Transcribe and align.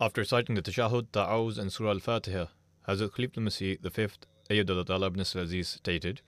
After 0.00 0.22
reciting 0.22 0.56
the 0.56 0.62
Tashahud, 0.62 1.12
Ta'awuz, 1.12 1.56
and 1.56 1.72
Surah 1.72 1.90
Al 1.90 1.98
Fatiha, 2.00 2.46
Hazrat 2.88 3.10
Khalif 3.10 3.38
al 3.38 3.44
Masih, 3.44 3.92
fifth, 3.92 4.26
Ayyadullah 4.50 5.06
ibn 5.06 5.20
Aziz, 5.20 5.68
stated 5.68 6.20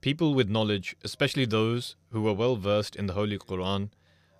People 0.00 0.32
with 0.32 0.48
knowledge, 0.48 0.96
especially 1.04 1.44
those 1.44 1.96
who 2.10 2.22
were 2.22 2.32
well 2.32 2.56
versed 2.56 2.96
in 2.96 3.06
the 3.06 3.12
Holy 3.12 3.36
Quran, 3.36 3.90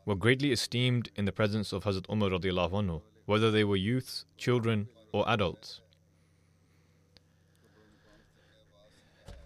were 0.06 0.15
greatly 0.15 0.53
esteemed 0.53 1.11
in 1.17 1.27
the 1.27 1.33
presence 1.33 1.71
of 1.75 1.84
Hazrat 1.84 2.09
Umar 2.11 2.31
anhu, 2.31 3.03
whether 3.27 3.51
they 3.51 3.62
were 3.62 3.77
youths, 3.77 4.25
children, 4.39 4.89
or 5.12 5.29
adults. 5.29 5.83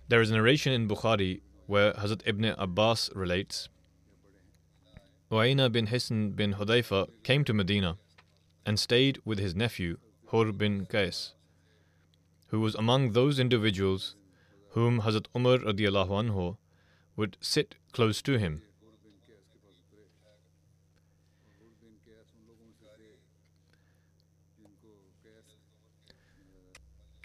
There 0.06 0.20
is 0.20 0.30
a 0.30 0.34
narration 0.34 0.72
in 0.72 0.86
Bukhari 0.86 1.40
where 1.66 1.94
Hazrat 1.94 2.22
Ibn 2.26 2.44
Abbas 2.58 3.10
relates 3.16 3.68
Uayna 5.32 5.72
bin 5.72 5.86
Hisn 5.86 6.36
bin 6.36 6.52
Hudayfa 6.56 7.08
came 7.22 7.42
to 7.44 7.54
Medina 7.54 7.96
and 8.66 8.78
stayed 8.78 9.18
with 9.24 9.38
his 9.38 9.54
nephew 9.54 9.96
Hur 10.26 10.52
bin 10.52 10.84
Qais, 10.84 11.32
who 12.48 12.60
was 12.60 12.74
among 12.74 13.12
those 13.12 13.38
individuals 13.38 14.14
whom 14.72 15.00
Hazrat 15.00 15.28
Umar 15.34 15.56
radiallahu 15.56 16.10
anhu 16.10 16.58
would 17.16 17.38
sit 17.40 17.76
close 17.92 18.20
to 18.20 18.38
him. 18.38 18.60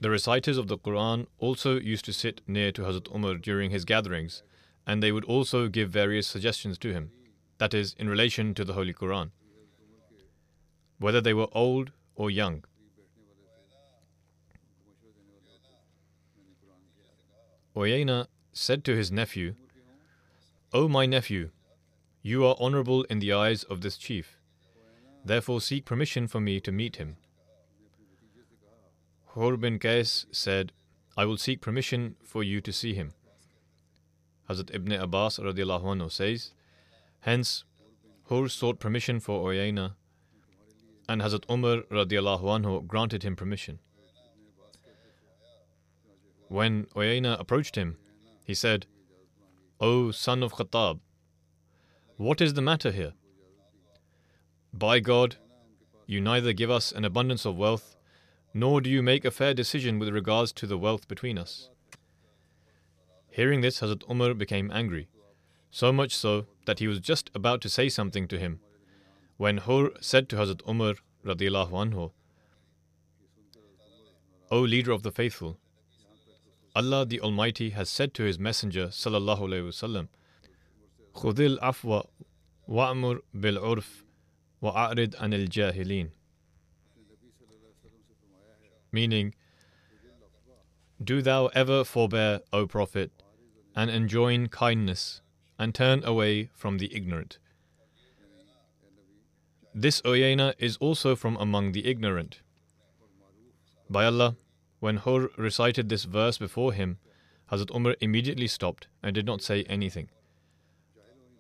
The 0.01 0.09
reciters 0.09 0.57
of 0.57 0.69
the 0.69 0.77
Quran 0.77 1.27
also 1.39 1.77
used 1.77 2.05
to 2.05 2.13
sit 2.13 2.39
near 2.47 2.71
to 2.71 2.83
Hazrat 2.83 3.13
Umar 3.13 3.35
during 3.35 3.71
his 3.71 3.83
gatherings, 3.83 4.43
and 4.85 5.03
they 5.03 5.11
would 5.11 5.25
also 5.25 5.67
give 5.67 5.89
various 5.89 6.25
suggestions 6.25 6.77
to 6.77 6.93
him, 6.93 7.11
that 7.57 7.73
is, 7.73 7.95
in 7.97 8.09
relation 8.09 8.53
to 8.53 8.63
the 8.63 8.73
Holy 8.73 8.93
Quran, 8.93 9.31
whether 10.99 11.21
they 11.21 11.33
were 11.33 11.47
old 11.51 11.91
or 12.15 12.29
young. 12.29 12.63
Oyena 17.75 18.27
said 18.53 18.83
to 18.85 18.95
his 18.95 19.11
nephew, 19.11 19.53
O 20.73 20.87
my 20.87 21.05
nephew, 21.05 21.51
you 22.23 22.45
are 22.45 22.55
honorable 22.59 23.03
in 23.03 23.19
the 23.19 23.31
eyes 23.31 23.63
of 23.63 23.81
this 23.81 23.97
chief. 23.97 24.37
Therefore 25.23 25.61
seek 25.61 25.85
permission 25.85 26.27
for 26.27 26.39
me 26.39 26.59
to 26.61 26.71
meet 26.71 26.95
him. 26.95 27.17
Hur 29.35 29.57
bin 29.57 29.77
Qais 29.77 30.25
said, 30.31 30.73
I 31.15 31.25
will 31.25 31.37
seek 31.37 31.61
permission 31.61 32.15
for 32.23 32.43
you 32.43 32.61
to 32.61 32.73
see 32.73 32.93
him. 32.93 33.13
Hazrat 34.49 34.73
Ibn 34.73 34.93
Abbas 34.93 35.37
anhu 35.37 36.11
says, 36.11 36.53
Hence, 37.21 37.63
Hur 38.29 38.47
sought 38.49 38.79
permission 38.79 39.19
for 39.19 39.49
Oyena, 39.49 39.95
and 41.07 41.21
Hazrat 41.21 41.49
Umar 41.49 41.83
radiallahu 41.83 42.43
anhu 42.43 42.85
granted 42.85 43.23
him 43.23 43.35
permission. 43.35 43.79
When 46.49 46.85
Oyena 46.95 47.39
approached 47.39 47.75
him, 47.75 47.97
he 48.45 48.53
said, 48.53 48.85
O 49.79 50.11
son 50.11 50.43
of 50.43 50.53
Khattab, 50.53 50.99
what 52.17 52.41
is 52.41 52.53
the 52.53 52.61
matter 52.61 52.91
here? 52.91 53.13
By 54.73 54.99
God, 54.99 55.35
you 56.05 56.19
neither 56.19 56.53
give 56.53 56.71
us 56.71 56.91
an 56.91 57.05
abundance 57.05 57.45
of 57.45 57.57
wealth, 57.57 57.95
nor 58.53 58.81
do 58.81 58.89
you 58.89 59.03
make 59.03 59.23
a 59.23 59.31
fair 59.31 59.53
decision 59.53 59.99
with 59.99 60.09
regards 60.09 60.51
to 60.53 60.67
the 60.67 60.77
wealth 60.77 61.07
between 61.07 61.37
us. 61.37 61.69
Hearing 63.29 63.61
this, 63.61 63.81
Hazrat 63.81 64.09
Umar 64.09 64.33
became 64.33 64.71
angry, 64.71 65.09
so 65.69 65.91
much 65.91 66.15
so 66.15 66.47
that 66.65 66.79
he 66.79 66.87
was 66.87 66.99
just 66.99 67.29
about 67.35 67.61
to 67.61 67.69
say 67.69 67.89
something 67.89 68.27
to 68.27 68.39
him, 68.39 68.59
when 69.37 69.57
Hur 69.59 69.91
said 70.01 70.29
to 70.29 70.35
Hazrat 70.37 70.67
Umar 70.67 70.95
radiallahu 71.25 71.71
anhu, 71.71 72.11
O 74.49 74.61
leader 74.61 74.91
of 74.91 75.03
the 75.03 75.11
faithful, 75.11 75.59
Allah 76.75 77.05
the 77.05 77.19
Almighty 77.19 77.71
has 77.71 77.89
said 77.89 78.13
to 78.13 78.23
His 78.23 78.37
Messenger 78.39 78.87
sallallahu 78.87 79.39
alaihi 79.39 79.67
wasallam, 79.67 80.07
"Khudil 81.13 81.57
afwa 81.59 82.07
bil 82.67 83.57
urf 83.57 84.03
wa'arid 84.61 85.15
anil 85.15 85.47
jahilin." 85.49 86.11
Meaning, 88.91 89.33
do 91.03 91.21
thou 91.21 91.47
ever 91.47 91.83
forbear, 91.83 92.41
O 92.53 92.65
Prophet, 92.67 93.11
and 93.75 93.91
enjoin 93.91 94.47
kindness, 94.47 95.21
and 95.59 95.73
turn 95.73 96.03
away 96.03 96.49
from 96.53 96.77
the 96.77 96.93
ignorant. 96.95 97.37
This 99.73 100.01
Oyena 100.01 100.53
is 100.57 100.77
also 100.77 101.15
from 101.15 101.37
among 101.37 101.71
the 101.71 101.85
ignorant. 101.85 102.41
By 103.89 104.05
Allah, 104.05 104.35
when 104.79 104.97
Hur 104.97 105.29
recited 105.37 105.89
this 105.89 106.03
verse 106.03 106.37
before 106.37 106.73
him, 106.73 106.97
Hazrat 107.51 107.73
Umar 107.75 107.95
immediately 108.01 108.47
stopped 108.47 108.87
and 109.01 109.13
did 109.13 109.25
not 109.25 109.41
say 109.41 109.63
anything. 109.63 110.09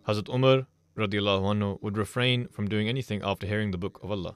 Hazrat 0.07 0.33
Umar 0.33 0.67
anhu 0.97 1.81
would 1.81 1.97
refrain 1.97 2.47
from 2.47 2.67
doing 2.67 2.87
anything 2.87 3.21
after 3.23 3.45
hearing 3.45 3.71
the 3.71 3.77
book 3.77 3.99
of 4.03 4.11
Allah. 4.11 4.35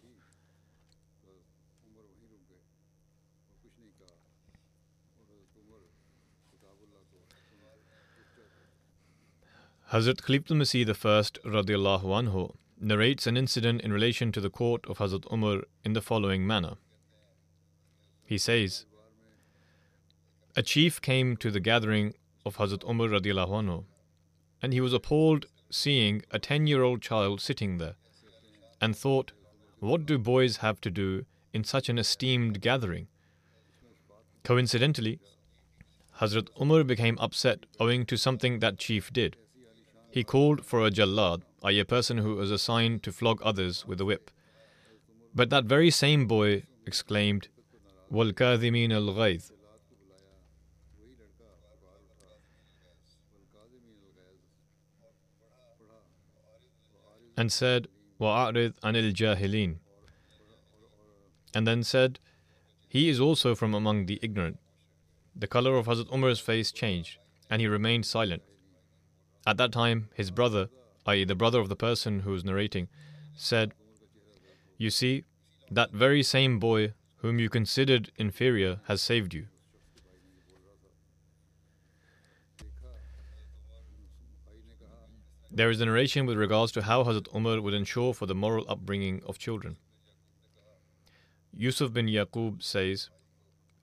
Hazrat 9.91 10.21
Khaliful 10.21 10.55
Masih 10.55 10.87
I 10.87 11.49
radiallahu 11.49 12.05
anhu 12.17 12.55
narrates 12.79 13.27
an 13.27 13.35
incident 13.35 13.81
in 13.81 13.91
relation 13.91 14.31
to 14.31 14.39
the 14.39 14.49
court 14.49 14.85
of 14.87 14.99
Hazrat 14.99 15.29
Umar 15.29 15.63
in 15.83 15.91
the 15.91 16.01
following 16.01 16.47
manner. 16.47 16.75
He 18.23 18.37
says, 18.37 18.85
A 20.55 20.63
chief 20.63 21.01
came 21.01 21.35
to 21.35 21.51
the 21.51 21.59
gathering 21.59 22.13
of 22.45 22.55
Hazrat 22.55 22.89
Umar 22.89 23.09
radiallahu 23.09 23.49
anhu, 23.49 23.83
and 24.61 24.71
he 24.71 24.79
was 24.79 24.93
appalled 24.93 25.47
seeing 25.69 26.21
a 26.31 26.39
10 26.39 26.67
year 26.67 26.83
old 26.83 27.01
child 27.01 27.41
sitting 27.41 27.77
there, 27.77 27.95
and 28.79 28.95
thought, 28.95 29.33
What 29.79 30.05
do 30.05 30.17
boys 30.17 30.57
have 30.67 30.79
to 30.81 30.89
do 30.89 31.25
in 31.51 31.65
such 31.65 31.89
an 31.89 31.97
esteemed 31.97 32.61
gathering? 32.61 33.09
Coincidentally, 34.45 35.19
Hazrat 36.21 36.47
Umar 36.61 36.85
became 36.85 37.17
upset 37.19 37.65
owing 37.77 38.05
to 38.05 38.15
something 38.15 38.59
that 38.59 38.79
chief 38.79 39.11
did. 39.11 39.35
He 40.11 40.25
called 40.25 40.65
for 40.65 40.85
a 40.85 40.91
jallad, 40.91 41.43
i.e., 41.63 41.79
a 41.79 41.85
person 41.85 42.17
who 42.17 42.35
was 42.35 42.51
assigned 42.51 43.01
to 43.03 43.13
flog 43.13 43.41
others 43.43 43.85
with 43.85 44.01
a 44.01 44.05
whip. 44.05 44.29
But 45.33 45.49
that 45.51 45.63
very 45.63 45.89
same 45.89 46.27
boy 46.27 46.63
exclaimed, 46.85 47.47
Wal 48.09 48.33
kadhimin 48.33 48.91
al 48.91 49.13
ghayth. 49.15 49.51
And 57.37 57.49
said, 57.49 57.87
Wa'arid 58.19 58.73
anil 58.83 59.13
jahilin. 59.13 59.77
And 61.53 61.65
then 61.65 61.83
said, 61.83 62.19
He 62.89 63.07
is 63.07 63.21
also 63.21 63.55
from 63.55 63.73
among 63.73 64.07
the 64.07 64.19
ignorant. 64.21 64.59
The 65.33 65.47
color 65.47 65.77
of 65.77 65.85
Hazrat 65.85 66.13
Umar's 66.13 66.41
face 66.41 66.73
changed, 66.73 67.17
and 67.49 67.61
he 67.61 67.67
remained 67.67 68.05
silent. 68.05 68.43
At 69.45 69.57
that 69.57 69.71
time, 69.71 70.09
his 70.13 70.29
brother, 70.29 70.69
i.e., 71.05 71.23
the 71.23 71.35
brother 71.35 71.59
of 71.59 71.69
the 71.69 71.75
person 71.75 72.19
who 72.21 72.33
is 72.33 72.45
narrating, 72.45 72.87
said, 73.35 73.73
You 74.77 74.89
see, 74.89 75.23
that 75.69 75.91
very 75.91 76.21
same 76.21 76.59
boy 76.59 76.93
whom 77.17 77.39
you 77.39 77.49
considered 77.49 78.11
inferior 78.17 78.81
has 78.87 79.01
saved 79.01 79.33
you. 79.33 79.47
There 85.53 85.69
is 85.69 85.81
a 85.81 85.85
narration 85.85 86.25
with 86.25 86.37
regards 86.37 86.71
to 86.73 86.83
how 86.83 87.03
Hazrat 87.03 87.33
Umar 87.35 87.61
would 87.61 87.73
ensure 87.73 88.13
for 88.13 88.25
the 88.25 88.35
moral 88.35 88.65
upbringing 88.69 89.21
of 89.27 89.37
children. 89.37 89.77
Yusuf 91.53 91.91
bin 91.91 92.07
Yaqub 92.07 92.63
says, 92.63 93.09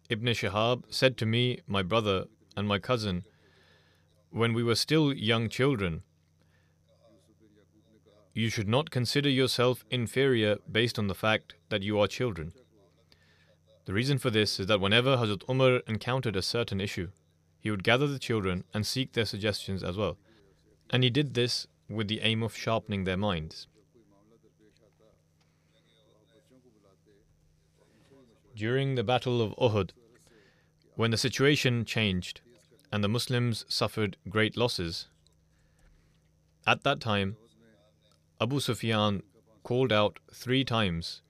Ibn 0.09 0.29
Shihab 0.29 0.85
said 0.89 1.19
to 1.19 1.27
me, 1.27 1.61
my 1.67 1.83
brother, 1.83 2.25
and 2.57 2.67
my 2.67 2.79
cousin, 2.79 3.25
when 4.31 4.53
we 4.53 4.63
were 4.63 4.75
still 4.75 5.13
young 5.13 5.49
children, 5.49 6.03
you 8.35 8.49
should 8.51 8.69
not 8.69 8.91
consider 8.91 9.29
yourself 9.29 9.85
inferior 9.91 10.59
based 10.71 10.99
on 10.99 11.09
the 11.09 11.15
fact 11.15 11.55
that 11.71 11.83
you 11.83 11.99
are 11.99 12.07
children. 12.07 12.53
The 13.87 13.93
reason 13.93 14.19
for 14.19 14.31
this 14.31 14.61
is 14.61 14.67
that 14.67 14.81
whenever 14.81 15.17
Hazrat 15.17 15.49
Umar 15.49 15.81
encountered 15.87 16.37
a 16.37 16.43
certain 16.43 16.81
issue, 16.81 17.09
he 17.59 17.71
would 17.71 17.83
gather 17.83 18.07
the 18.07 18.19
children 18.19 18.65
and 18.73 18.87
seek 18.87 19.13
their 19.13 19.25
suggestions 19.25 19.83
as 19.83 19.97
well. 19.97 20.19
And 20.91 21.03
he 21.03 21.11
did 21.11 21.35
this 21.35 21.67
with 21.89 22.07
the 22.07 22.21
aim 22.21 22.43
of 22.43 22.55
sharpening 22.57 23.05
their 23.05 23.17
minds. 23.17 23.67
During 28.55 28.95
the 28.95 29.05
Battle 29.05 29.41
of 29.41 29.55
Uhud, 29.57 29.91
when 30.95 31.11
the 31.11 31.17
situation 31.17 31.85
changed, 31.85 32.41
and 32.91 33.05
the 33.05 33.09
Muslims 33.09 33.65
suffered 33.69 34.17
great 34.29 34.57
losses. 34.57 35.09
At 36.67 36.85
that 36.85 37.01
time, 37.01 37.37
Abu 38.41 38.61
Sufyan 38.61 39.23
called 39.63 39.93
out 39.93 40.19
three 40.33 40.65
times 40.65 41.23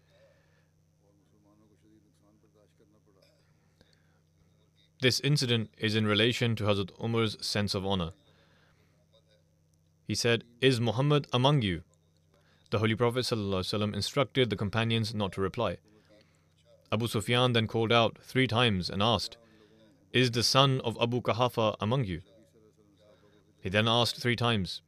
This 5.00 5.20
incident 5.20 5.70
is 5.78 5.94
in 5.94 6.08
relation 6.08 6.56
to 6.56 6.64
Hazrat 6.64 6.90
Umar's 7.00 7.36
sense 7.40 7.72
of 7.76 7.86
honor. 7.86 8.10
He 10.08 10.16
said, 10.16 10.42
Is 10.60 10.80
Muhammad 10.80 11.28
among 11.32 11.62
you? 11.62 11.82
The 12.70 12.80
Holy 12.80 12.96
Prophet 12.96 13.20
ﷺ 13.20 13.94
instructed 13.94 14.50
the 14.50 14.56
companions 14.56 15.14
not 15.14 15.32
to 15.32 15.40
reply. 15.40 15.76
Abu 16.90 17.06
Sufyan 17.06 17.52
then 17.52 17.68
called 17.68 17.92
out 17.92 18.18
three 18.20 18.48
times 18.48 18.90
and 18.90 19.00
asked, 19.00 19.36
is 20.12 20.30
the 20.30 20.42
son 20.42 20.80
of 20.84 20.96
Abu 21.00 21.20
Quhafa 21.20 21.76
among 21.80 22.04
you? 22.04 22.22
He 23.60 23.68
then 23.68 23.88
asked 23.88 24.16
three 24.16 24.36
times, 24.36 24.80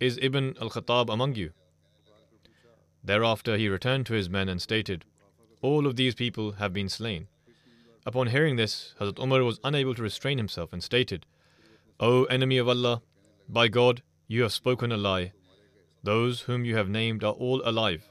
Is 0.00 0.18
Ibn 0.20 0.56
al 0.60 0.70
Khattab 0.70 1.12
among 1.12 1.36
you? 1.36 1.52
Thereafter 3.04 3.56
he 3.56 3.68
returned 3.68 4.06
to 4.06 4.14
his 4.14 4.28
men 4.28 4.48
and 4.48 4.60
stated, 4.60 5.04
All 5.62 5.86
of 5.86 5.96
these 5.96 6.14
people 6.14 6.52
have 6.52 6.72
been 6.72 6.88
slain. 6.88 7.28
Upon 8.06 8.28
hearing 8.28 8.56
this, 8.56 8.94
Hazrat 9.00 9.22
Umar 9.22 9.44
was 9.44 9.60
unable 9.62 9.94
to 9.94 10.02
restrain 10.02 10.38
himself 10.38 10.72
and 10.72 10.82
stated, 10.82 11.24
O 12.00 12.24
enemy 12.24 12.58
of 12.58 12.68
Allah, 12.68 13.02
by 13.48 13.68
God, 13.68 14.02
you 14.26 14.42
have 14.42 14.52
spoken 14.52 14.90
a 14.90 14.96
lie. 14.96 15.32
Those 16.02 16.42
whom 16.42 16.64
you 16.64 16.76
have 16.76 16.88
named 16.88 17.22
are 17.22 17.32
all 17.32 17.62
alive, 17.64 18.10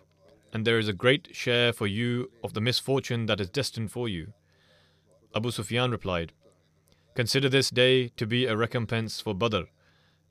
and 0.54 0.66
there 0.66 0.80
is 0.80 0.88
a 0.88 0.94
great 0.94 1.36
share 1.36 1.74
for 1.74 1.88
you 1.88 2.32
of 2.44 2.54
the 2.54 2.62
misfortune 2.62 3.26
that 3.26 3.40
is 3.40 3.50
destined 3.50 3.92
for 3.92 4.08
you. 4.08 4.34
Abu 5.36 5.52
Sufyan 5.52 5.92
replied, 5.92 6.32
Consider 7.16 7.48
this 7.48 7.70
day 7.70 8.08
to 8.18 8.26
be 8.26 8.48
a 8.48 8.58
recompense 8.58 9.22
for 9.22 9.36
Badr, 9.36 9.66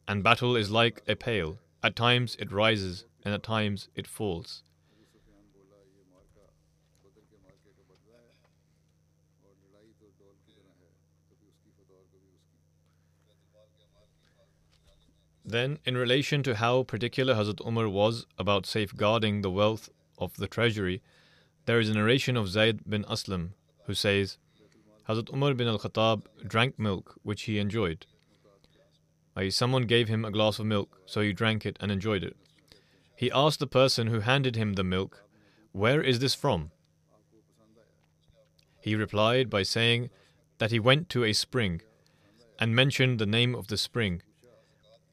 and 0.08 0.24
battle 0.24 0.56
is 0.56 0.68
like 0.68 1.00
a 1.06 1.14
pail. 1.14 1.60
At 1.80 1.94
times 1.94 2.36
it 2.40 2.50
rises, 2.50 3.04
and 3.24 3.32
at 3.32 3.44
times 3.44 3.88
it 3.94 4.08
falls. 4.08 4.64
Then, 15.44 15.78
in 15.84 15.96
relation 15.96 16.42
to 16.44 16.56
how 16.56 16.82
particular 16.82 17.34
Hazrat 17.34 17.64
Umar 17.66 17.88
was 17.88 18.26
about 18.38 18.66
safeguarding 18.66 19.42
the 19.42 19.50
wealth 19.50 19.88
of 20.18 20.36
the 20.36 20.46
treasury, 20.46 21.02
there 21.66 21.78
is 21.78 21.88
a 21.88 21.94
narration 21.94 22.36
of 22.36 22.48
Zayd 22.48 22.88
bin 22.88 23.04
Aslam 23.04 23.50
who 23.86 23.94
says, 23.94 24.38
Hazrat 25.08 25.32
Umar 25.32 25.54
bin 25.54 25.66
al 25.66 25.78
Khattab 25.78 26.26
drank 26.46 26.78
milk 26.78 27.18
which 27.22 27.42
he 27.42 27.58
enjoyed. 27.58 28.06
Someone 29.48 29.84
gave 29.86 30.08
him 30.08 30.24
a 30.24 30.30
glass 30.30 30.58
of 30.58 30.66
milk, 30.66 31.00
so 31.06 31.20
he 31.20 31.32
drank 31.32 31.66
it 31.66 31.76
and 31.80 31.90
enjoyed 31.90 32.22
it. 32.22 32.36
He 33.16 33.30
asked 33.30 33.58
the 33.58 33.66
person 33.66 34.06
who 34.06 34.20
handed 34.20 34.56
him 34.56 34.74
the 34.74 34.84
milk, 34.84 35.24
Where 35.72 36.02
is 36.02 36.18
this 36.18 36.34
from? 36.34 36.70
He 38.80 38.94
replied 38.94 39.48
by 39.48 39.62
saying 39.62 40.10
that 40.58 40.70
he 40.70 40.78
went 40.78 41.08
to 41.10 41.24
a 41.24 41.32
spring 41.32 41.82
and 42.58 42.76
mentioned 42.76 43.18
the 43.18 43.26
name 43.26 43.54
of 43.54 43.68
the 43.68 43.76
spring, 43.76 44.22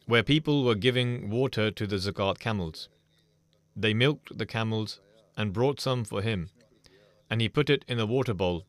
where 0.06 0.24
people 0.24 0.64
were 0.64 0.76
giving 0.76 1.30
water 1.30 1.72
to 1.72 1.88
the 1.88 1.98
Zakat 1.98 2.40
camels. 2.40 2.90
They 3.76 3.94
milked 3.94 4.38
the 4.38 4.46
camels 4.46 5.00
and 5.38 5.54
brought 5.54 5.80
some 5.80 6.04
for 6.04 6.22
him, 6.22 6.50
and 7.30 7.42
he 7.42 7.48
put 7.50 7.70
it 7.70 7.86
in 7.88 8.00
a 8.00 8.06
water 8.06 8.34
bowl 8.34 8.66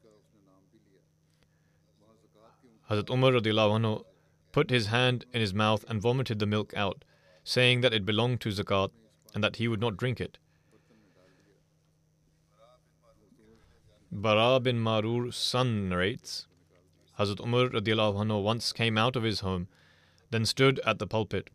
Hazrat 2.90 3.08
Umar 3.08 3.32
anhu 3.32 4.04
put 4.52 4.70
his 4.70 4.86
hand 4.86 5.24
in 5.32 5.40
his 5.40 5.54
mouth 5.54 5.84
and 5.88 6.02
vomited 6.02 6.40
the 6.40 6.46
milk 6.46 6.74
out, 6.74 7.04
saying 7.44 7.82
that 7.82 7.94
it 7.94 8.04
belonged 8.04 8.40
to 8.40 8.50
zakat 8.50 8.90
and 9.32 9.44
that 9.44 9.56
he 9.56 9.68
would 9.68 9.80
not 9.80 9.96
drink 9.96 10.20
it. 10.20 10.38
Bara 14.10 14.58
bin 14.58 14.80
Marur's 14.80 15.36
son 15.36 15.88
narrates 15.88 16.48
Hazrat 17.20 17.40
Umar 17.40 17.68
anhu 17.68 18.42
once 18.42 18.72
came 18.72 18.96
out 18.96 19.14
of 19.14 19.22
his 19.22 19.40
home, 19.40 19.68
then 20.30 20.46
stood 20.46 20.80
at 20.86 20.98
the 20.98 21.06
pulpit. 21.06 21.50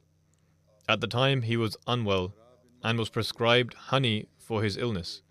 At 0.88 1.02
the 1.02 1.08
time, 1.08 1.42
he 1.42 1.58
was 1.58 1.76
unwell 1.88 2.36
and 2.84 3.00
was 3.00 3.10
prescribed 3.10 3.74
honey 3.74 4.28
for 4.38 4.62
his 4.62 4.78
illness. 4.78 5.24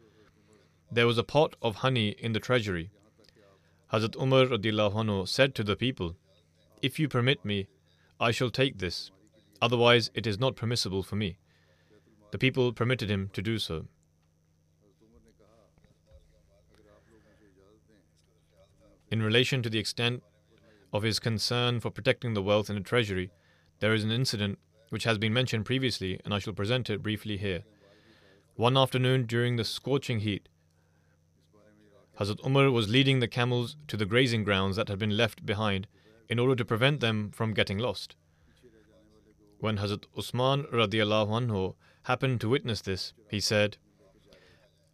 There 0.90 1.06
was 1.06 1.18
a 1.18 1.22
pot 1.22 1.54
of 1.62 1.76
honey 1.76 2.08
in 2.18 2.32
the 2.32 2.40
treasury. 2.40 2.90
Hazrat 3.94 4.20
Umar 4.20 4.46
anhu 4.46 5.28
said 5.28 5.54
to 5.54 5.62
the 5.62 5.76
people, 5.76 6.16
If 6.82 6.98
you 6.98 7.08
permit 7.08 7.44
me, 7.44 7.68
I 8.18 8.32
shall 8.32 8.50
take 8.50 8.78
this, 8.78 9.12
otherwise 9.62 10.10
it 10.14 10.26
is 10.26 10.36
not 10.36 10.56
permissible 10.56 11.04
for 11.04 11.14
me. 11.14 11.38
The 12.32 12.38
people 12.38 12.72
permitted 12.72 13.08
him 13.08 13.30
to 13.34 13.40
do 13.40 13.56
so. 13.56 13.86
In 19.12 19.22
relation 19.22 19.62
to 19.62 19.70
the 19.70 19.78
extent 19.78 20.24
of 20.92 21.04
his 21.04 21.20
concern 21.20 21.78
for 21.78 21.92
protecting 21.92 22.34
the 22.34 22.42
wealth 22.42 22.68
in 22.68 22.74
the 22.74 22.82
treasury, 22.82 23.30
there 23.78 23.94
is 23.94 24.02
an 24.02 24.10
incident 24.10 24.58
which 24.90 25.04
has 25.04 25.18
been 25.18 25.32
mentioned 25.32 25.66
previously, 25.66 26.18
and 26.24 26.34
I 26.34 26.40
shall 26.40 26.52
present 26.52 26.90
it 26.90 27.00
briefly 27.00 27.36
here. 27.36 27.62
One 28.56 28.76
afternoon 28.76 29.26
during 29.26 29.54
the 29.54 29.64
scorching 29.64 30.18
heat, 30.18 30.48
Hazrat 32.18 32.44
Umar 32.46 32.70
was 32.70 32.88
leading 32.88 33.18
the 33.18 33.26
camels 33.26 33.76
to 33.88 33.96
the 33.96 34.06
grazing 34.06 34.44
grounds 34.44 34.76
that 34.76 34.88
had 34.88 34.98
been 34.98 35.16
left 35.16 35.44
behind 35.44 35.88
in 36.28 36.38
order 36.38 36.54
to 36.54 36.64
prevent 36.64 37.00
them 37.00 37.30
from 37.32 37.52
getting 37.52 37.78
lost. 37.78 38.14
When 39.58 39.78
Hazrat 39.78 40.04
Usman 40.16 40.64
radiallahu 40.64 41.28
anhu 41.28 41.74
happened 42.04 42.40
to 42.40 42.48
witness 42.48 42.80
this, 42.82 43.14
he 43.28 43.40
said, 43.40 43.78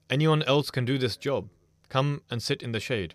Anyone 0.08 0.42
else 0.44 0.70
can 0.70 0.84
do 0.84 0.96
this 0.96 1.16
job. 1.16 1.50
Come 1.88 2.22
and 2.30 2.42
sit 2.42 2.62
in 2.62 2.72
the 2.72 2.80
shade. 2.80 3.14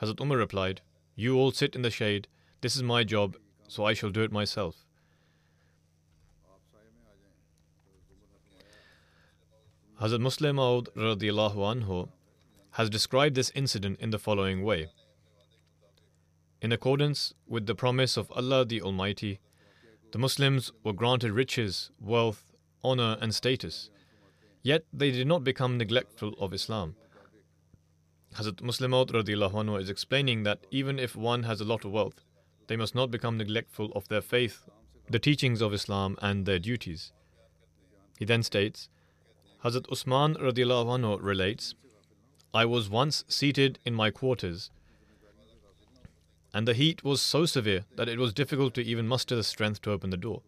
Hazrat 0.00 0.20
Umar 0.20 0.38
replied, 0.38 0.82
You 1.16 1.36
all 1.36 1.50
sit 1.50 1.74
in 1.74 1.82
the 1.82 1.90
shade. 1.90 2.28
This 2.60 2.76
is 2.76 2.82
my 2.82 3.02
job, 3.02 3.36
so 3.66 3.84
I 3.84 3.92
shall 3.92 4.10
do 4.10 4.22
it 4.22 4.30
myself. 4.30 4.84
Hazrat 10.00 10.20
Musleh 10.20 10.54
Maud 10.54 10.90
radiallahu 10.94 11.56
anhu 11.56 12.08
has 12.76 12.90
described 12.90 13.34
this 13.34 13.50
incident 13.54 13.98
in 14.00 14.10
the 14.10 14.18
following 14.18 14.62
way 14.62 14.86
In 16.60 16.72
accordance 16.72 17.32
with 17.48 17.64
the 17.64 17.74
promise 17.74 18.18
of 18.18 18.30
Allah 18.32 18.66
the 18.66 18.82
Almighty, 18.82 19.40
the 20.12 20.18
Muslims 20.18 20.72
were 20.84 20.92
granted 20.92 21.32
riches, 21.32 21.90
wealth, 21.98 22.52
honor, 22.84 23.16
and 23.22 23.34
status, 23.34 23.88
yet 24.62 24.84
they 24.92 25.10
did 25.10 25.26
not 25.26 25.42
become 25.42 25.78
neglectful 25.78 26.34
of 26.38 26.52
Islam. 26.52 26.96
Hazrat 28.34 28.60
Musleh 28.60 28.90
Maud 28.90 29.08
anhu 29.08 29.80
is 29.80 29.88
explaining 29.88 30.42
that 30.42 30.66
even 30.70 30.98
if 30.98 31.16
one 31.16 31.44
has 31.44 31.62
a 31.62 31.64
lot 31.72 31.86
of 31.86 31.92
wealth, 31.92 32.20
they 32.66 32.76
must 32.76 32.94
not 32.94 33.10
become 33.10 33.38
neglectful 33.38 33.90
of 33.94 34.06
their 34.08 34.20
faith, 34.20 34.68
the 35.08 35.18
teachings 35.18 35.62
of 35.62 35.72
Islam, 35.72 36.18
and 36.20 36.44
their 36.44 36.58
duties. 36.58 37.12
He 38.18 38.26
then 38.26 38.42
states, 38.42 38.90
Hazrat 39.64 39.90
Usman 39.90 40.34
anhu 40.34 41.18
relates 41.22 41.74
I 42.56 42.64
was 42.64 42.88
once 42.88 43.22
seated 43.28 43.78
in 43.84 43.92
my 43.92 44.10
quarters, 44.10 44.70
and 46.54 46.66
the 46.66 46.72
heat 46.72 47.04
was 47.04 47.20
so 47.20 47.44
severe 47.44 47.84
that 47.96 48.08
it 48.08 48.18
was 48.18 48.32
difficult 48.32 48.72
to 48.76 48.82
even 48.82 49.06
muster 49.06 49.36
the 49.36 49.44
strength 49.44 49.82
to 49.82 49.90
open 49.90 50.08
the 50.08 50.16
door. 50.16 50.40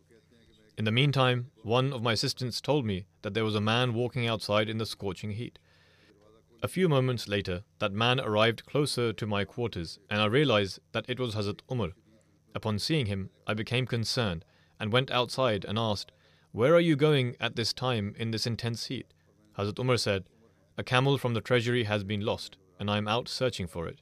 In 0.78 0.86
the 0.86 0.90
meantime, 0.90 1.50
one 1.62 1.92
of 1.92 2.02
my 2.02 2.12
assistants 2.12 2.62
told 2.62 2.86
me 2.86 3.04
that 3.20 3.34
there 3.34 3.44
was 3.44 3.54
a 3.54 3.60
man 3.60 3.92
walking 3.92 4.26
outside 4.26 4.70
in 4.70 4.78
the 4.78 4.86
scorching 4.86 5.32
heat. 5.32 5.58
A 6.62 6.68
few 6.68 6.88
moments 6.88 7.28
later, 7.28 7.62
that 7.78 7.92
man 7.92 8.20
arrived 8.20 8.64
closer 8.64 9.12
to 9.12 9.26
my 9.26 9.44
quarters, 9.44 9.98
and 10.08 10.22
I 10.22 10.24
realized 10.24 10.80
that 10.92 11.04
it 11.10 11.20
was 11.20 11.34
Hazrat 11.34 11.60
Umar. 11.70 11.90
Upon 12.54 12.78
seeing 12.78 13.04
him, 13.04 13.28
I 13.46 13.52
became 13.52 13.84
concerned 13.84 14.46
and 14.80 14.94
went 14.94 15.10
outside 15.10 15.66
and 15.66 15.78
asked, 15.78 16.10
Where 16.52 16.74
are 16.74 16.80
you 16.80 16.96
going 16.96 17.36
at 17.38 17.56
this 17.56 17.74
time 17.74 18.14
in 18.16 18.30
this 18.30 18.46
intense 18.46 18.86
heat? 18.86 19.12
Hazrat 19.58 19.78
Umar 19.78 19.98
said, 19.98 20.24
A 20.78 20.84
camel 20.84 21.18
from 21.18 21.34
the 21.34 21.40
treasury 21.40 21.84
has 21.84 22.04
been 22.04 22.20
lost, 22.20 22.56
and 22.78 22.88
I 22.88 22.98
am 22.98 23.08
out 23.08 23.28
searching 23.28 23.66
for 23.66 23.88
it. 23.88 23.98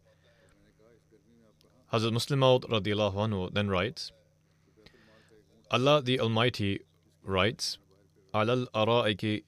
Hazrat 1.90 2.12
Musleh 2.12 2.36
Maud 2.36 3.54
then 3.54 3.68
writes, 3.68 4.12
Allah 5.70 6.02
the 6.02 6.20
Almighty 6.20 6.80
writes, 7.24 7.78
Alal 8.34 8.66
ara'iki. 8.74 9.42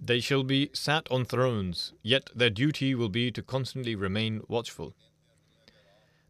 They 0.00 0.20
shall 0.20 0.42
be 0.42 0.70
sat 0.72 1.06
on 1.10 1.26
thrones, 1.26 1.92
yet 2.02 2.30
their 2.34 2.48
duty 2.48 2.94
will 2.94 3.10
be 3.10 3.30
to 3.32 3.42
constantly 3.42 3.94
remain 3.94 4.40
watchful. 4.48 4.94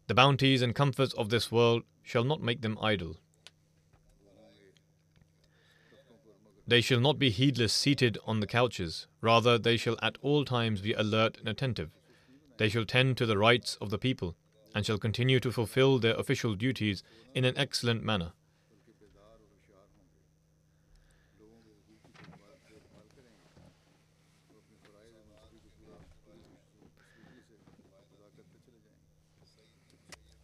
The 0.09 0.15
bounties 0.15 0.63
and 0.63 0.75
comforts 0.75 1.15
of 1.15 1.29
this 1.29 1.53
world 1.53 1.85
shall 2.03 2.25
not 2.25 2.43
make 2.43 2.63
them 2.63 2.77
idle. 2.83 3.19
They 6.69 6.83
shall 6.83 7.01
not 7.01 7.19
be 7.19 7.31
heedless 7.31 7.73
seated 7.73 8.19
on 8.27 8.41
the 8.41 8.47
couches, 8.47 9.07
rather, 9.23 9.57
they 9.57 9.79
shall 9.79 9.97
at 10.03 10.19
all 10.21 10.45
times 10.45 10.83
be 10.83 10.93
alert 10.93 11.39
and 11.39 11.49
attentive. 11.49 11.89
They 12.59 12.69
shall 12.69 12.85
tend 12.85 13.17
to 13.17 13.25
the 13.25 13.39
rights 13.39 13.79
of 13.81 13.89
the 13.89 13.97
people, 13.97 14.37
and 14.75 14.85
shall 14.85 14.99
continue 14.99 15.41
to 15.41 15.51
fulfill 15.51 15.99
their 15.99 16.15
official 16.17 16.55
duties 16.55 17.03
in 17.35 17.47
an 17.47 17.57
excellent 17.57 18.05
manner. 18.05 18.33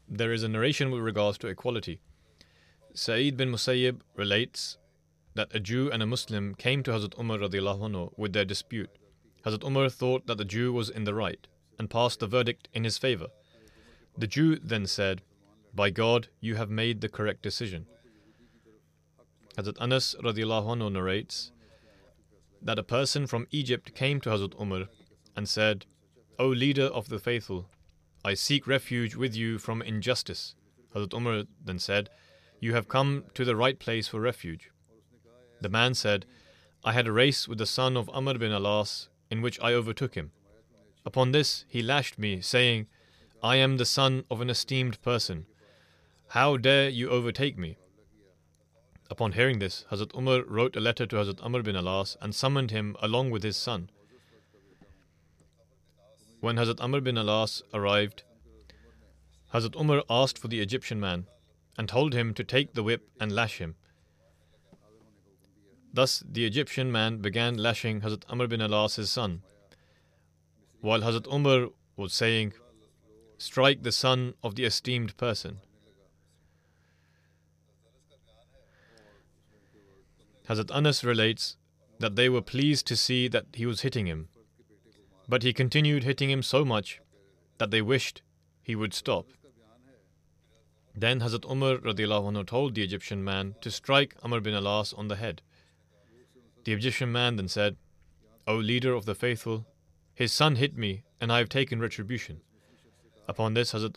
There 0.08 0.32
is 0.32 0.42
a 0.42 0.48
narration 0.48 0.90
with 0.90 1.02
regards 1.02 1.36
to 1.38 1.48
equality. 1.48 2.00
Sa'id 2.94 3.36
bin 3.36 3.50
Musayyib 3.50 4.00
relates 4.16 4.78
that 5.34 5.54
a 5.54 5.60
Jew 5.60 5.90
and 5.90 6.02
a 6.02 6.06
Muslim 6.06 6.54
came 6.54 6.82
to 6.82 6.92
Hazrat 6.92 7.18
Umar 7.18 7.38
anhu 7.38 8.12
with 8.16 8.32
their 8.32 8.44
dispute. 8.44 8.90
Hazrat 9.44 9.64
Umar 9.64 9.88
thought 9.88 10.26
that 10.26 10.38
the 10.38 10.44
Jew 10.44 10.72
was 10.72 10.88
in 10.88 11.04
the 11.04 11.14
right 11.14 11.46
and 11.78 11.90
passed 11.90 12.20
the 12.20 12.26
verdict 12.26 12.68
in 12.72 12.84
his 12.84 12.98
favor. 12.98 13.26
The 14.16 14.26
Jew 14.26 14.56
then 14.56 14.86
said, 14.86 15.22
By 15.74 15.90
God, 15.90 16.28
you 16.40 16.54
have 16.54 16.70
made 16.70 17.00
the 17.00 17.08
correct 17.08 17.42
decision. 17.42 17.86
Hazrat 19.58 19.80
Anas 19.80 20.14
anhu 20.20 20.92
narrates 20.92 21.50
that 22.62 22.78
a 22.78 22.82
person 22.82 23.26
from 23.26 23.46
Egypt 23.50 23.94
came 23.94 24.20
to 24.20 24.30
Hazrat 24.30 24.58
Umar 24.60 24.86
and 25.36 25.48
said, 25.48 25.84
O 26.38 26.48
leader 26.48 26.86
of 26.86 27.08
the 27.08 27.18
faithful, 27.18 27.68
I 28.24 28.34
seek 28.34 28.66
refuge 28.66 29.14
with 29.14 29.36
you 29.36 29.58
from 29.58 29.82
injustice. 29.82 30.54
Hazrat 30.94 31.12
Umar 31.12 31.44
then 31.62 31.78
said, 31.78 32.08
You 32.60 32.74
have 32.74 32.88
come 32.88 33.24
to 33.34 33.44
the 33.44 33.56
right 33.56 33.78
place 33.78 34.08
for 34.08 34.20
refuge. 34.20 34.70
The 35.61 35.68
man 35.68 35.94
said, 35.94 36.26
I 36.84 36.92
had 36.92 37.06
a 37.06 37.12
race 37.12 37.49
with 37.49 37.58
the 37.58 37.66
son 37.66 37.96
of 37.96 38.11
Amr 38.11 38.38
bin 38.38 38.52
Alas, 38.52 39.08
in 39.30 39.40
which 39.40 39.58
I 39.61 39.73
overtook 39.73 40.14
him. 40.14 40.32
Upon 41.06 41.32
this, 41.32 41.64
he 41.68 41.82
lashed 41.82 42.18
me, 42.18 42.40
saying, 42.40 42.87
I 43.42 43.56
am 43.56 43.76
the 43.76 43.84
son 43.84 44.25
of 44.30 44.40
an 44.40 44.50
esteemed 44.50 45.00
person. 45.02 45.46
How 46.28 46.56
dare 46.56 46.88
you 46.88 47.11
overtake 47.11 47.58
me? 47.58 47.76
Upon 49.11 49.32
hearing 49.32 49.58
this, 49.58 49.84
Hazrat 49.90 50.14
Umar 50.16 50.42
wrote 50.44 50.76
a 50.76 50.80
letter 50.80 51.06
to 51.06 51.16
Hazrat 51.16 51.42
Amr 51.44 51.62
bin 51.62 51.76
Alas 51.76 52.16
and 52.20 52.34
summoned 52.34 52.70
him 52.70 52.96
along 53.00 53.30
with 53.30 53.42
his 53.42 53.56
son. 53.56 53.90
When 56.40 56.56
Hazrat 56.56 56.80
Amr 56.80 57.00
bin 57.00 57.18
Alas 57.18 57.62
arrived, 57.73 58.23
Hazrat 59.52 59.78
Umar 59.78 60.02
asked 60.11 60.38
for 60.38 60.49
the 60.49 60.61
Egyptian 60.61 60.99
man 60.99 61.26
and 61.78 61.88
told 61.88 62.14
him 62.14 62.34
to 62.34 62.44
take 62.44 62.73
the 62.73 62.82
whip 62.82 63.08
and 63.20 63.30
lash 63.30 63.58
him. 63.58 63.76
Thus 65.94 66.24
the 66.28 66.44
Egyptian 66.44 66.90
man 66.90 67.18
began 67.18 67.56
lashing 67.56 68.00
Hazrat 68.00 68.24
Amr 68.28 68.48
bin 68.48 68.60
Alas' 68.60 69.08
son, 69.08 69.42
while 70.80 71.02
Hazrat 71.02 71.32
Umar 71.32 71.68
was 71.96 72.12
saying, 72.12 72.52
Strike 73.38 73.84
the 73.84 73.92
son 73.92 74.34
of 74.42 74.56
the 74.56 74.64
esteemed 74.64 75.16
person. 75.16 75.60
Hazrat 80.48 80.74
Anas 80.74 81.04
relates 81.04 81.56
that 82.00 82.16
they 82.16 82.28
were 82.28 82.42
pleased 82.42 82.88
to 82.88 82.96
see 82.96 83.28
that 83.28 83.46
he 83.54 83.64
was 83.64 83.82
hitting 83.82 84.06
him, 84.06 84.28
but 85.28 85.44
he 85.44 85.52
continued 85.52 86.02
hitting 86.02 86.28
him 86.28 86.42
so 86.42 86.64
much 86.64 87.00
that 87.58 87.70
they 87.70 87.80
wished 87.80 88.20
he 88.64 88.74
would 88.74 88.92
stop. 88.92 89.28
Then 90.92 91.20
Hazrat 91.20 91.48
Umar 91.48 91.78
told 92.42 92.74
the 92.74 92.82
Egyptian 92.82 93.22
man 93.22 93.54
to 93.60 93.70
strike 93.70 94.16
Amr 94.24 94.40
bin 94.40 94.54
Alas 94.54 94.92
on 94.92 95.06
the 95.06 95.16
head. 95.16 95.40
The 96.64 96.73
Egyptian 96.73 97.12
man 97.12 97.37
then 97.37 97.49
said, 97.49 97.76
O 98.47 98.56
leader 98.56 98.94
of 98.94 99.04
the 99.04 99.14
faithful, 99.14 99.66
his 100.14 100.33
son 100.33 100.56
hit 100.56 100.76
me, 100.76 101.02
and 101.21 101.30
I 101.30 101.38
have 101.38 101.49
taken 101.49 101.80
retribution. 101.80 102.40
Upon 103.28 103.54
this, 103.54 103.73
Hazrat 103.73 103.97